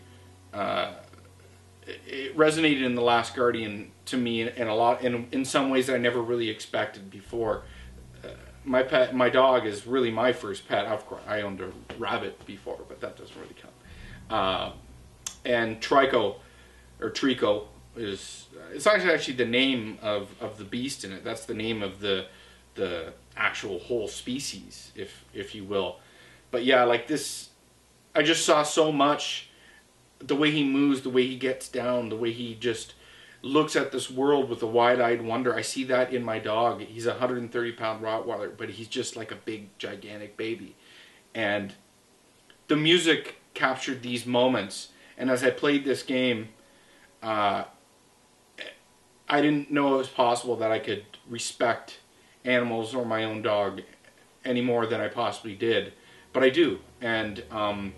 uh, 0.52 0.92
it 1.84 2.36
resonated 2.36 2.84
in 2.84 2.94
the 2.94 3.02
Last 3.02 3.34
Guardian 3.34 3.90
to 4.04 4.16
me 4.16 4.42
in, 4.42 4.68
a 4.68 4.74
lot 4.74 5.02
in 5.02 5.26
in 5.32 5.44
some 5.44 5.68
ways 5.68 5.88
that 5.88 5.96
I 5.96 5.98
never 5.98 6.22
really 6.22 6.48
expected 6.48 7.10
before. 7.10 7.64
Uh, 8.22 8.28
my 8.64 8.84
pet, 8.84 9.12
my 9.12 9.28
dog, 9.28 9.66
is 9.66 9.84
really 9.84 10.12
my 10.12 10.32
first 10.32 10.68
pet. 10.68 10.86
Of 10.86 11.04
course, 11.06 11.22
I 11.26 11.40
owned 11.40 11.60
a 11.60 11.72
rabbit 11.98 12.46
before, 12.46 12.78
but 12.88 13.00
that 13.00 13.16
doesn't 13.16 13.36
really 13.36 13.56
count. 13.60 13.74
Uh, 14.30 14.72
and 15.44 15.80
Trico, 15.80 16.36
or 17.00 17.10
Trico, 17.10 17.66
is 17.96 18.46
it's 18.72 18.86
actually 18.86 19.12
actually 19.12 19.34
the 19.34 19.44
name 19.44 19.98
of, 20.02 20.34
of 20.40 20.58
the 20.58 20.64
beast 20.64 21.04
in 21.04 21.12
it. 21.12 21.24
That's 21.24 21.44
the 21.44 21.54
name 21.54 21.82
of 21.82 22.00
the 22.00 22.26
the 22.74 23.12
actual 23.36 23.78
whole 23.78 24.08
species, 24.08 24.92
if 24.94 25.24
if 25.32 25.54
you 25.54 25.64
will. 25.64 25.96
But 26.50 26.64
yeah, 26.64 26.84
like 26.84 27.06
this, 27.06 27.50
I 28.14 28.22
just 28.22 28.44
saw 28.44 28.62
so 28.62 28.92
much. 28.92 29.50
The 30.20 30.36
way 30.36 30.50
he 30.50 30.64
moves, 30.64 31.02
the 31.02 31.10
way 31.10 31.26
he 31.26 31.36
gets 31.36 31.68
down, 31.68 32.08
the 32.08 32.16
way 32.16 32.32
he 32.32 32.54
just 32.54 32.94
looks 33.42 33.76
at 33.76 33.92
this 33.92 34.10
world 34.10 34.48
with 34.48 34.62
a 34.62 34.66
wide-eyed 34.66 35.20
wonder. 35.20 35.54
I 35.54 35.60
see 35.60 35.84
that 35.84 36.14
in 36.14 36.24
my 36.24 36.38
dog. 36.38 36.80
He's 36.80 37.06
a 37.06 37.10
130 37.10 37.72
pound 37.72 38.02
Rottweiler, 38.02 38.56
but 38.56 38.70
he's 38.70 38.88
just 38.88 39.16
like 39.16 39.30
a 39.30 39.36
big, 39.36 39.76
gigantic 39.78 40.36
baby. 40.36 40.76
And 41.34 41.74
the 42.68 42.76
music 42.76 43.36
captured 43.52 44.02
these 44.02 44.24
moments. 44.24 44.88
And 45.18 45.30
as 45.30 45.44
I 45.44 45.50
played 45.50 45.84
this 45.84 46.02
game, 46.02 46.48
uh, 47.22 47.64
I 49.28 49.40
didn't 49.40 49.70
know 49.70 49.94
it 49.94 49.98
was 49.98 50.08
possible 50.08 50.56
that 50.56 50.70
I 50.70 50.78
could 50.78 51.04
respect 51.28 51.98
animals 52.44 52.94
or 52.94 53.04
my 53.04 53.24
own 53.24 53.42
dog 53.42 53.80
any 54.44 54.60
more 54.60 54.86
than 54.86 55.00
I 55.00 55.08
possibly 55.08 55.54
did, 55.54 55.94
but 56.32 56.42
I 56.42 56.50
do, 56.50 56.80
and 57.00 57.42
um, 57.50 57.94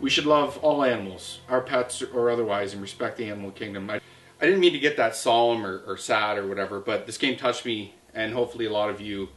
we 0.00 0.10
should 0.10 0.26
love 0.26 0.58
all 0.58 0.84
animals, 0.84 1.40
our 1.48 1.60
pets 1.60 2.02
or 2.02 2.30
otherwise, 2.30 2.72
and 2.72 2.82
respect 2.82 3.16
the 3.16 3.30
animal 3.30 3.50
kingdom. 3.50 3.88
I, 3.88 4.00
I 4.40 4.44
didn't 4.44 4.60
mean 4.60 4.72
to 4.72 4.78
get 4.78 4.96
that 4.98 5.16
solemn 5.16 5.64
or, 5.64 5.82
or, 5.86 5.96
sad 5.96 6.38
or 6.38 6.46
whatever, 6.46 6.78
but 6.78 7.06
this 7.06 7.16
game 7.16 7.36
touched 7.36 7.64
me, 7.64 7.94
and 8.14 8.34
hopefully 8.34 8.66
a 8.66 8.72
lot 8.72 8.90
of 8.90 9.00
you, 9.00 9.30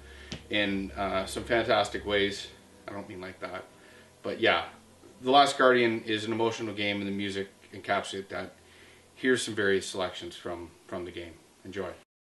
in 0.50 0.92
uh, 0.92 1.26
some 1.26 1.44
fantastic 1.44 2.06
ways. 2.06 2.48
I 2.88 2.92
don't 2.92 3.08
mean 3.08 3.22
like 3.22 3.40
that, 3.40 3.64
but 4.24 4.42
yeah, 4.42 4.66
The 5.22 5.32
Last 5.32 5.58
Guardian 5.58 6.04
is 6.04 6.26
an 6.26 6.34
emotional 6.34 6.74
game, 6.74 6.98
and 6.98 7.08
the 7.08 7.14
music 7.14 7.48
encapsulates 7.74 8.28
that. 8.30 8.56
Here's 9.16 9.44
some 9.44 9.54
various 9.56 9.88
selections 9.88 10.36
from 10.36 10.72
from 10.92 11.06
the 11.06 11.12
game. 11.12 11.36
Enjoy. 11.64 12.11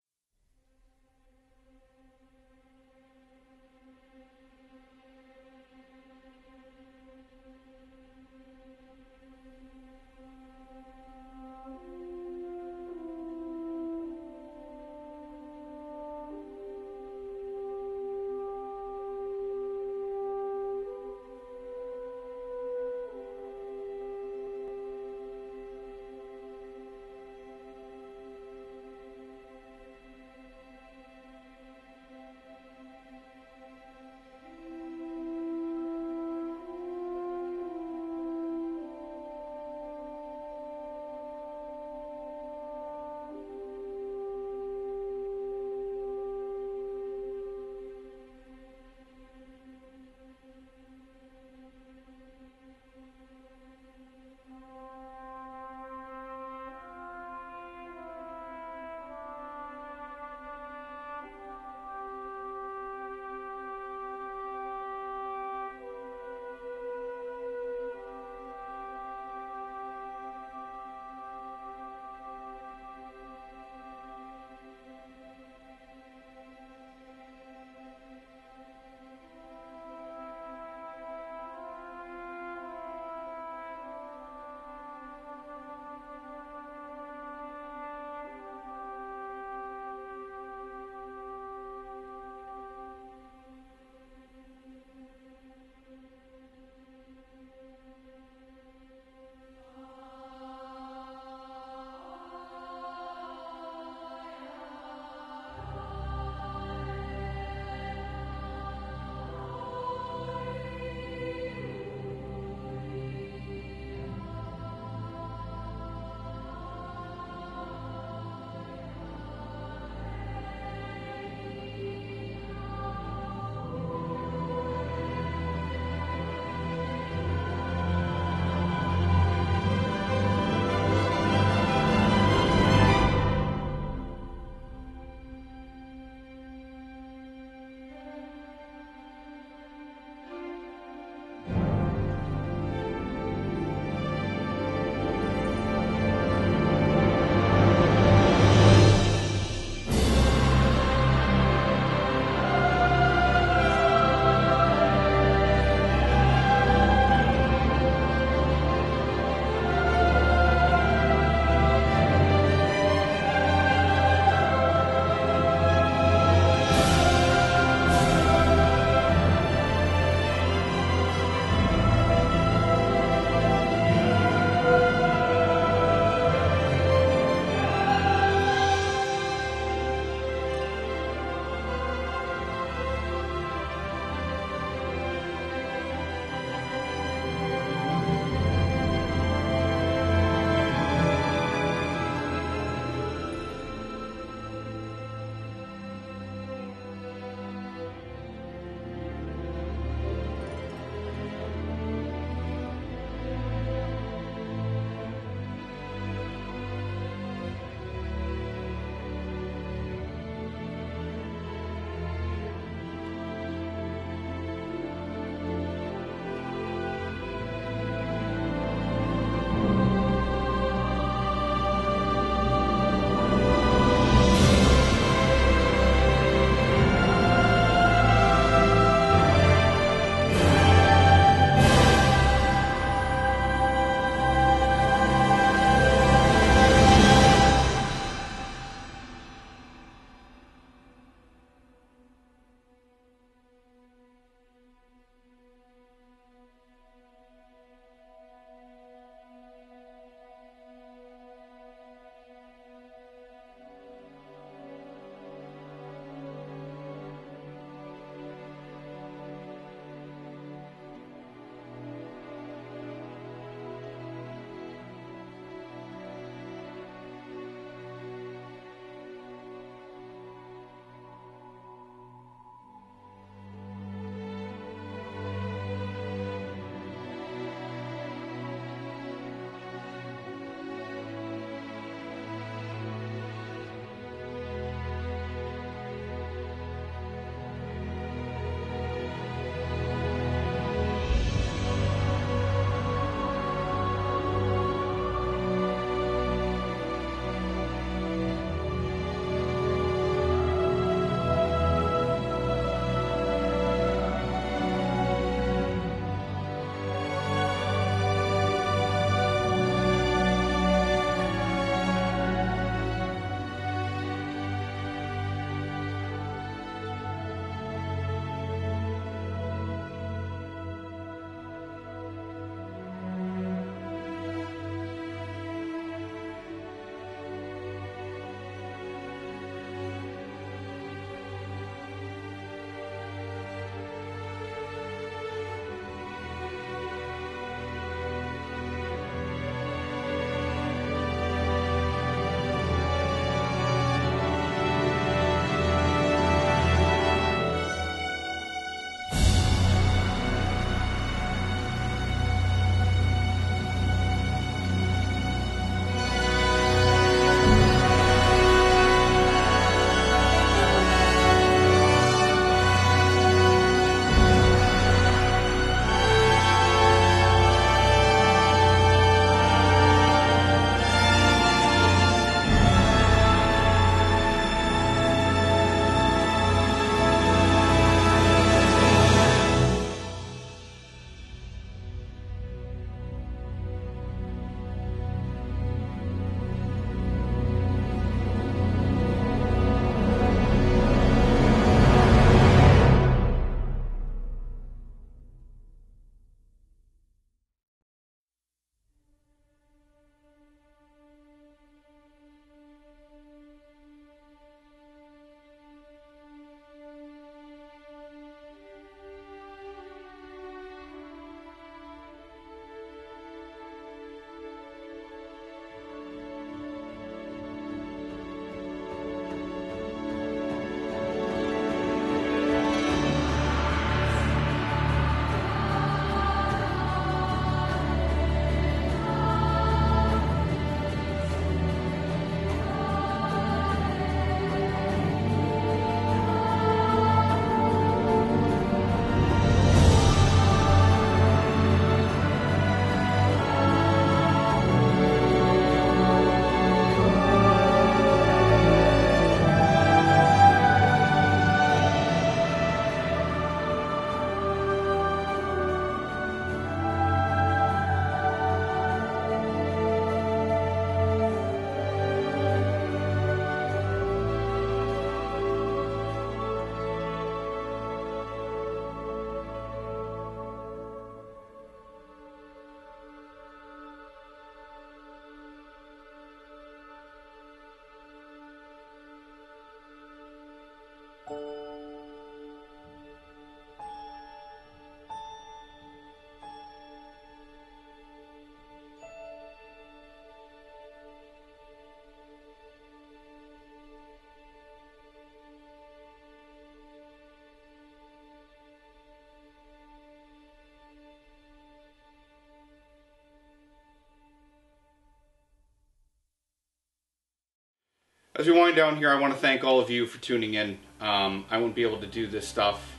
As 508.41 508.47
we 508.47 508.53
wind 508.53 508.75
down 508.75 508.97
here, 508.97 509.11
I 509.11 509.19
want 509.19 509.31
to 509.35 509.39
thank 509.39 509.63
all 509.63 509.79
of 509.79 509.91
you 509.91 510.07
for 510.07 510.19
tuning 510.19 510.55
in. 510.55 510.79
Um, 510.99 511.45
I 511.51 511.57
wouldn't 511.57 511.75
be 511.75 511.83
able 511.83 511.99
to 511.99 512.07
do 512.07 512.25
this 512.25 512.47
stuff 512.47 512.97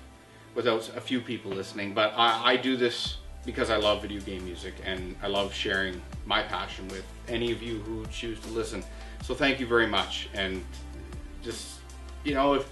without 0.54 0.88
a 0.96 1.00
few 1.00 1.20
people 1.20 1.50
listening, 1.50 1.94
but 1.94 2.12
I, 2.16 2.52
I 2.52 2.56
do 2.56 2.76
this 2.76 3.16
because 3.44 3.68
I 3.68 3.74
love 3.76 4.02
video 4.02 4.20
game 4.20 4.44
music 4.44 4.74
and 4.84 5.16
I 5.20 5.26
love 5.26 5.52
sharing 5.52 6.00
my 6.26 6.44
passion 6.44 6.86
with 6.86 7.04
any 7.26 7.50
of 7.50 7.60
you 7.60 7.80
who 7.80 8.06
choose 8.06 8.38
to 8.42 8.50
listen. 8.50 8.84
So 9.24 9.34
thank 9.34 9.58
you 9.58 9.66
very 9.66 9.88
much, 9.88 10.28
and 10.32 10.64
just 11.42 11.78
you 12.22 12.34
know 12.34 12.54
if 12.54 12.70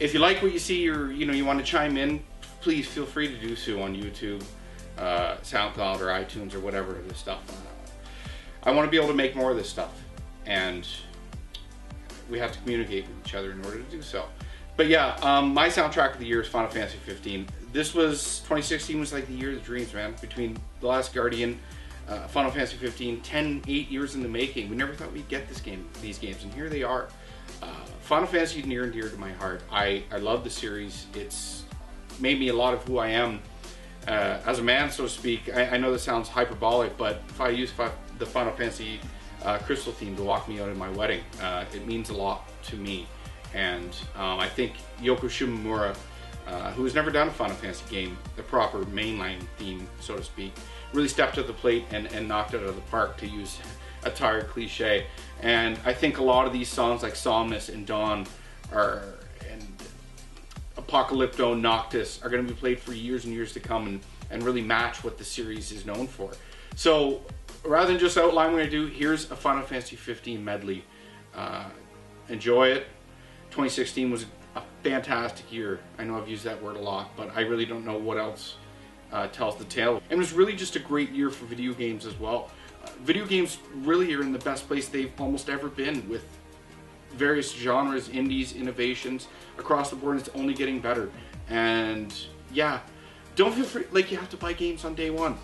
if 0.00 0.14
you 0.14 0.20
like 0.20 0.40
what 0.42 0.54
you 0.54 0.58
see 0.58 0.88
or 0.88 1.10
you 1.10 1.26
know 1.26 1.34
you 1.34 1.44
want 1.44 1.58
to 1.58 1.66
chime 1.66 1.98
in, 1.98 2.24
please 2.62 2.86
feel 2.86 3.04
free 3.04 3.28
to 3.28 3.36
do 3.36 3.54
so 3.54 3.82
on 3.82 3.94
YouTube, 3.94 4.42
uh, 4.96 5.36
SoundCloud, 5.42 6.00
or 6.00 6.06
iTunes 6.06 6.54
or 6.54 6.60
whatever 6.60 6.94
this 7.06 7.18
stuff. 7.18 7.42
I 8.62 8.70
want 8.70 8.86
to 8.86 8.90
be 8.90 8.96
able 8.96 9.08
to 9.08 9.14
make 9.14 9.36
more 9.36 9.50
of 9.50 9.58
this 9.58 9.68
stuff, 9.68 9.92
and 10.46 10.88
we 12.30 12.38
have 12.38 12.52
to 12.52 12.58
communicate 12.60 13.06
with 13.06 13.26
each 13.26 13.34
other 13.34 13.52
in 13.52 13.64
order 13.64 13.78
to 13.78 13.90
do 13.90 14.02
so. 14.02 14.24
But 14.76 14.88
yeah, 14.88 15.16
um, 15.22 15.54
my 15.54 15.68
soundtrack 15.68 16.14
of 16.14 16.18
the 16.18 16.26
year 16.26 16.42
is 16.42 16.48
Final 16.48 16.70
Fantasy 16.70 16.98
15. 16.98 17.48
This 17.72 17.94
was 17.94 18.40
2016 18.40 19.00
was 19.00 19.12
like 19.12 19.26
the 19.26 19.34
year 19.34 19.50
of 19.50 19.56
the 19.56 19.62
dreams, 19.62 19.92
man. 19.94 20.14
Between 20.20 20.56
The 20.80 20.86
Last 20.86 21.14
Guardian, 21.14 21.58
uh, 22.08 22.26
Final 22.28 22.50
Fantasy 22.50 22.76
15, 22.76 23.20
10, 23.22 23.62
8 23.66 23.90
years 23.90 24.14
in 24.14 24.22
the 24.22 24.28
making. 24.28 24.68
We 24.68 24.76
never 24.76 24.92
thought 24.94 25.12
we'd 25.12 25.28
get 25.28 25.48
this 25.48 25.60
game, 25.60 25.86
these 26.02 26.18
games, 26.18 26.42
and 26.44 26.52
here 26.52 26.68
they 26.68 26.82
are. 26.82 27.08
Uh, 27.62 27.66
Final 28.00 28.26
Fantasy 28.26 28.60
is 28.60 28.66
near 28.66 28.84
and 28.84 28.92
dear 28.92 29.08
to 29.08 29.16
my 29.16 29.32
heart. 29.32 29.62
I, 29.70 30.04
I 30.12 30.18
love 30.18 30.44
the 30.44 30.50
series. 30.50 31.06
It's 31.14 31.64
made 32.20 32.38
me 32.38 32.48
a 32.48 32.54
lot 32.54 32.74
of 32.74 32.82
who 32.84 32.98
I 32.98 33.08
am 33.08 33.40
uh, 34.06 34.38
as 34.46 34.58
a 34.58 34.62
man, 34.62 34.90
so 34.90 35.04
to 35.04 35.08
speak. 35.08 35.54
I, 35.54 35.70
I 35.70 35.76
know 35.78 35.90
this 35.90 36.02
sounds 36.02 36.28
hyperbolic, 36.28 36.96
but 36.96 37.22
if 37.28 37.40
I 37.40 37.48
use 37.48 37.70
fi- 37.70 37.90
the 38.18 38.26
Final 38.26 38.52
Fantasy 38.52 39.00
uh, 39.46 39.58
crystal 39.58 39.92
theme 39.92 40.16
to 40.16 40.22
walk 40.22 40.48
me 40.48 40.60
out 40.60 40.68
in 40.68 40.76
my 40.76 40.90
wedding, 40.90 41.20
uh, 41.40 41.64
it 41.72 41.86
means 41.86 42.10
a 42.10 42.14
lot 42.14 42.48
to 42.64 42.76
me. 42.76 43.06
And 43.54 43.96
um, 44.16 44.40
I 44.40 44.48
think 44.48 44.74
Yoko 45.00 45.30
Shimomura, 45.30 45.96
uh, 46.46 46.72
who 46.72 46.84
has 46.84 46.94
never 46.94 47.10
done 47.10 47.28
a 47.28 47.30
Final 47.30 47.56
Fantasy 47.56 47.84
game, 47.88 48.18
the 48.34 48.42
proper 48.42 48.80
mainline 48.86 49.40
theme, 49.56 49.86
so 50.00 50.16
to 50.16 50.22
speak, 50.24 50.52
really 50.92 51.08
stepped 51.08 51.36
to 51.36 51.42
the 51.42 51.52
plate 51.52 51.84
and, 51.90 52.12
and 52.12 52.28
knocked 52.28 52.54
it 52.54 52.58
out 52.58 52.66
of 52.66 52.74
the 52.74 52.82
park 52.82 53.16
to 53.18 53.26
use 53.26 53.58
a 54.02 54.10
tired 54.10 54.48
cliche. 54.48 55.06
And 55.42 55.78
I 55.84 55.92
think 55.92 56.18
a 56.18 56.22
lot 56.22 56.46
of 56.46 56.52
these 56.52 56.68
songs 56.68 57.02
like 57.02 57.14
Somnus 57.14 57.68
and 57.68 57.86
Dawn 57.86 58.26
are 58.72 59.02
and 59.50 59.62
Apocalypsis 60.76 61.60
Noctis 61.60 62.20
are 62.22 62.28
going 62.28 62.46
to 62.46 62.52
be 62.52 62.58
played 62.58 62.80
for 62.80 62.92
years 62.92 63.24
and 63.24 63.32
years 63.32 63.52
to 63.52 63.60
come 63.60 63.86
and, 63.86 64.00
and 64.30 64.42
really 64.42 64.62
match 64.62 65.04
what 65.04 65.18
the 65.18 65.24
series 65.24 65.70
is 65.70 65.86
known 65.86 66.06
for. 66.08 66.32
So 66.76 67.22
rather 67.64 67.88
than 67.88 67.98
just 67.98 68.18
outline 68.18 68.52
what 68.52 68.62
I 68.62 68.66
do, 68.66 68.86
here's 68.86 69.30
a 69.30 69.36
Final 69.36 69.62
Fantasy 69.62 69.96
15 69.96 70.44
medley. 70.44 70.84
Uh, 71.34 71.64
enjoy 72.28 72.68
it. 72.68 72.86
2016 73.50 74.10
was 74.10 74.26
a 74.54 74.62
fantastic 74.82 75.50
year. 75.50 75.80
I 75.98 76.04
know 76.04 76.20
I've 76.20 76.28
used 76.28 76.44
that 76.44 76.62
word 76.62 76.76
a 76.76 76.80
lot, 76.80 77.16
but 77.16 77.34
I 77.34 77.40
really 77.40 77.64
don't 77.64 77.86
know 77.86 77.96
what 77.96 78.18
else 78.18 78.56
uh, 79.10 79.26
tells 79.28 79.56
the 79.56 79.64
tale. 79.64 80.02
And 80.10 80.12
it 80.12 80.18
was 80.18 80.34
really 80.34 80.54
just 80.54 80.76
a 80.76 80.78
great 80.78 81.10
year 81.12 81.30
for 81.30 81.46
video 81.46 81.72
games 81.72 82.04
as 82.04 82.18
well. 82.20 82.50
Uh, 82.84 82.90
video 83.04 83.24
games 83.24 83.56
really 83.76 84.14
are 84.14 84.20
in 84.20 84.32
the 84.32 84.38
best 84.40 84.66
place 84.68 84.86
they've 84.86 85.12
almost 85.18 85.48
ever 85.48 85.68
been 85.68 86.06
with 86.10 86.26
various 87.14 87.54
genres, 87.54 88.10
indies, 88.10 88.54
innovations 88.54 89.28
across 89.58 89.88
the 89.88 89.96
board. 89.96 90.18
And 90.18 90.26
it's 90.26 90.36
only 90.36 90.52
getting 90.52 90.80
better. 90.80 91.08
And 91.48 92.14
yeah, 92.52 92.80
don't 93.34 93.54
feel 93.54 93.64
free, 93.64 93.84
like 93.92 94.10
you 94.10 94.18
have 94.18 94.28
to 94.28 94.36
buy 94.36 94.52
games 94.52 94.84
on 94.84 94.94
day 94.94 95.08
one. 95.08 95.38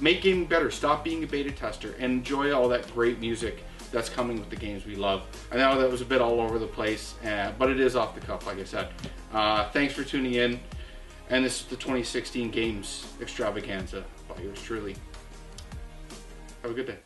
Make 0.00 0.22
gaming 0.22 0.46
better. 0.46 0.70
Stop 0.70 1.04
being 1.04 1.24
a 1.24 1.26
beta 1.26 1.50
tester 1.50 1.94
and 1.98 2.12
enjoy 2.12 2.52
all 2.52 2.68
that 2.68 2.92
great 2.92 3.18
music 3.18 3.64
that's 3.92 4.08
coming 4.08 4.38
with 4.38 4.50
the 4.50 4.56
games 4.56 4.84
we 4.84 4.94
love. 4.94 5.26
I 5.50 5.56
know 5.56 5.80
that 5.80 5.90
was 5.90 6.02
a 6.02 6.04
bit 6.04 6.20
all 6.20 6.40
over 6.40 6.58
the 6.58 6.66
place, 6.66 7.14
uh, 7.24 7.52
but 7.58 7.70
it 7.70 7.80
is 7.80 7.96
off 7.96 8.14
the 8.14 8.20
cuff, 8.20 8.46
like 8.46 8.58
I 8.58 8.64
said. 8.64 8.88
Uh, 9.32 9.70
thanks 9.70 9.94
for 9.94 10.04
tuning 10.04 10.34
in. 10.34 10.60
And 11.30 11.44
this 11.44 11.60
is 11.60 11.66
the 11.66 11.76
2016 11.76 12.50
Games 12.50 13.06
Extravaganza 13.20 14.04
by 14.28 14.40
yours 14.42 14.62
truly. 14.62 14.94
Have 16.62 16.70
a 16.70 16.74
good 16.74 16.86
day. 16.86 17.05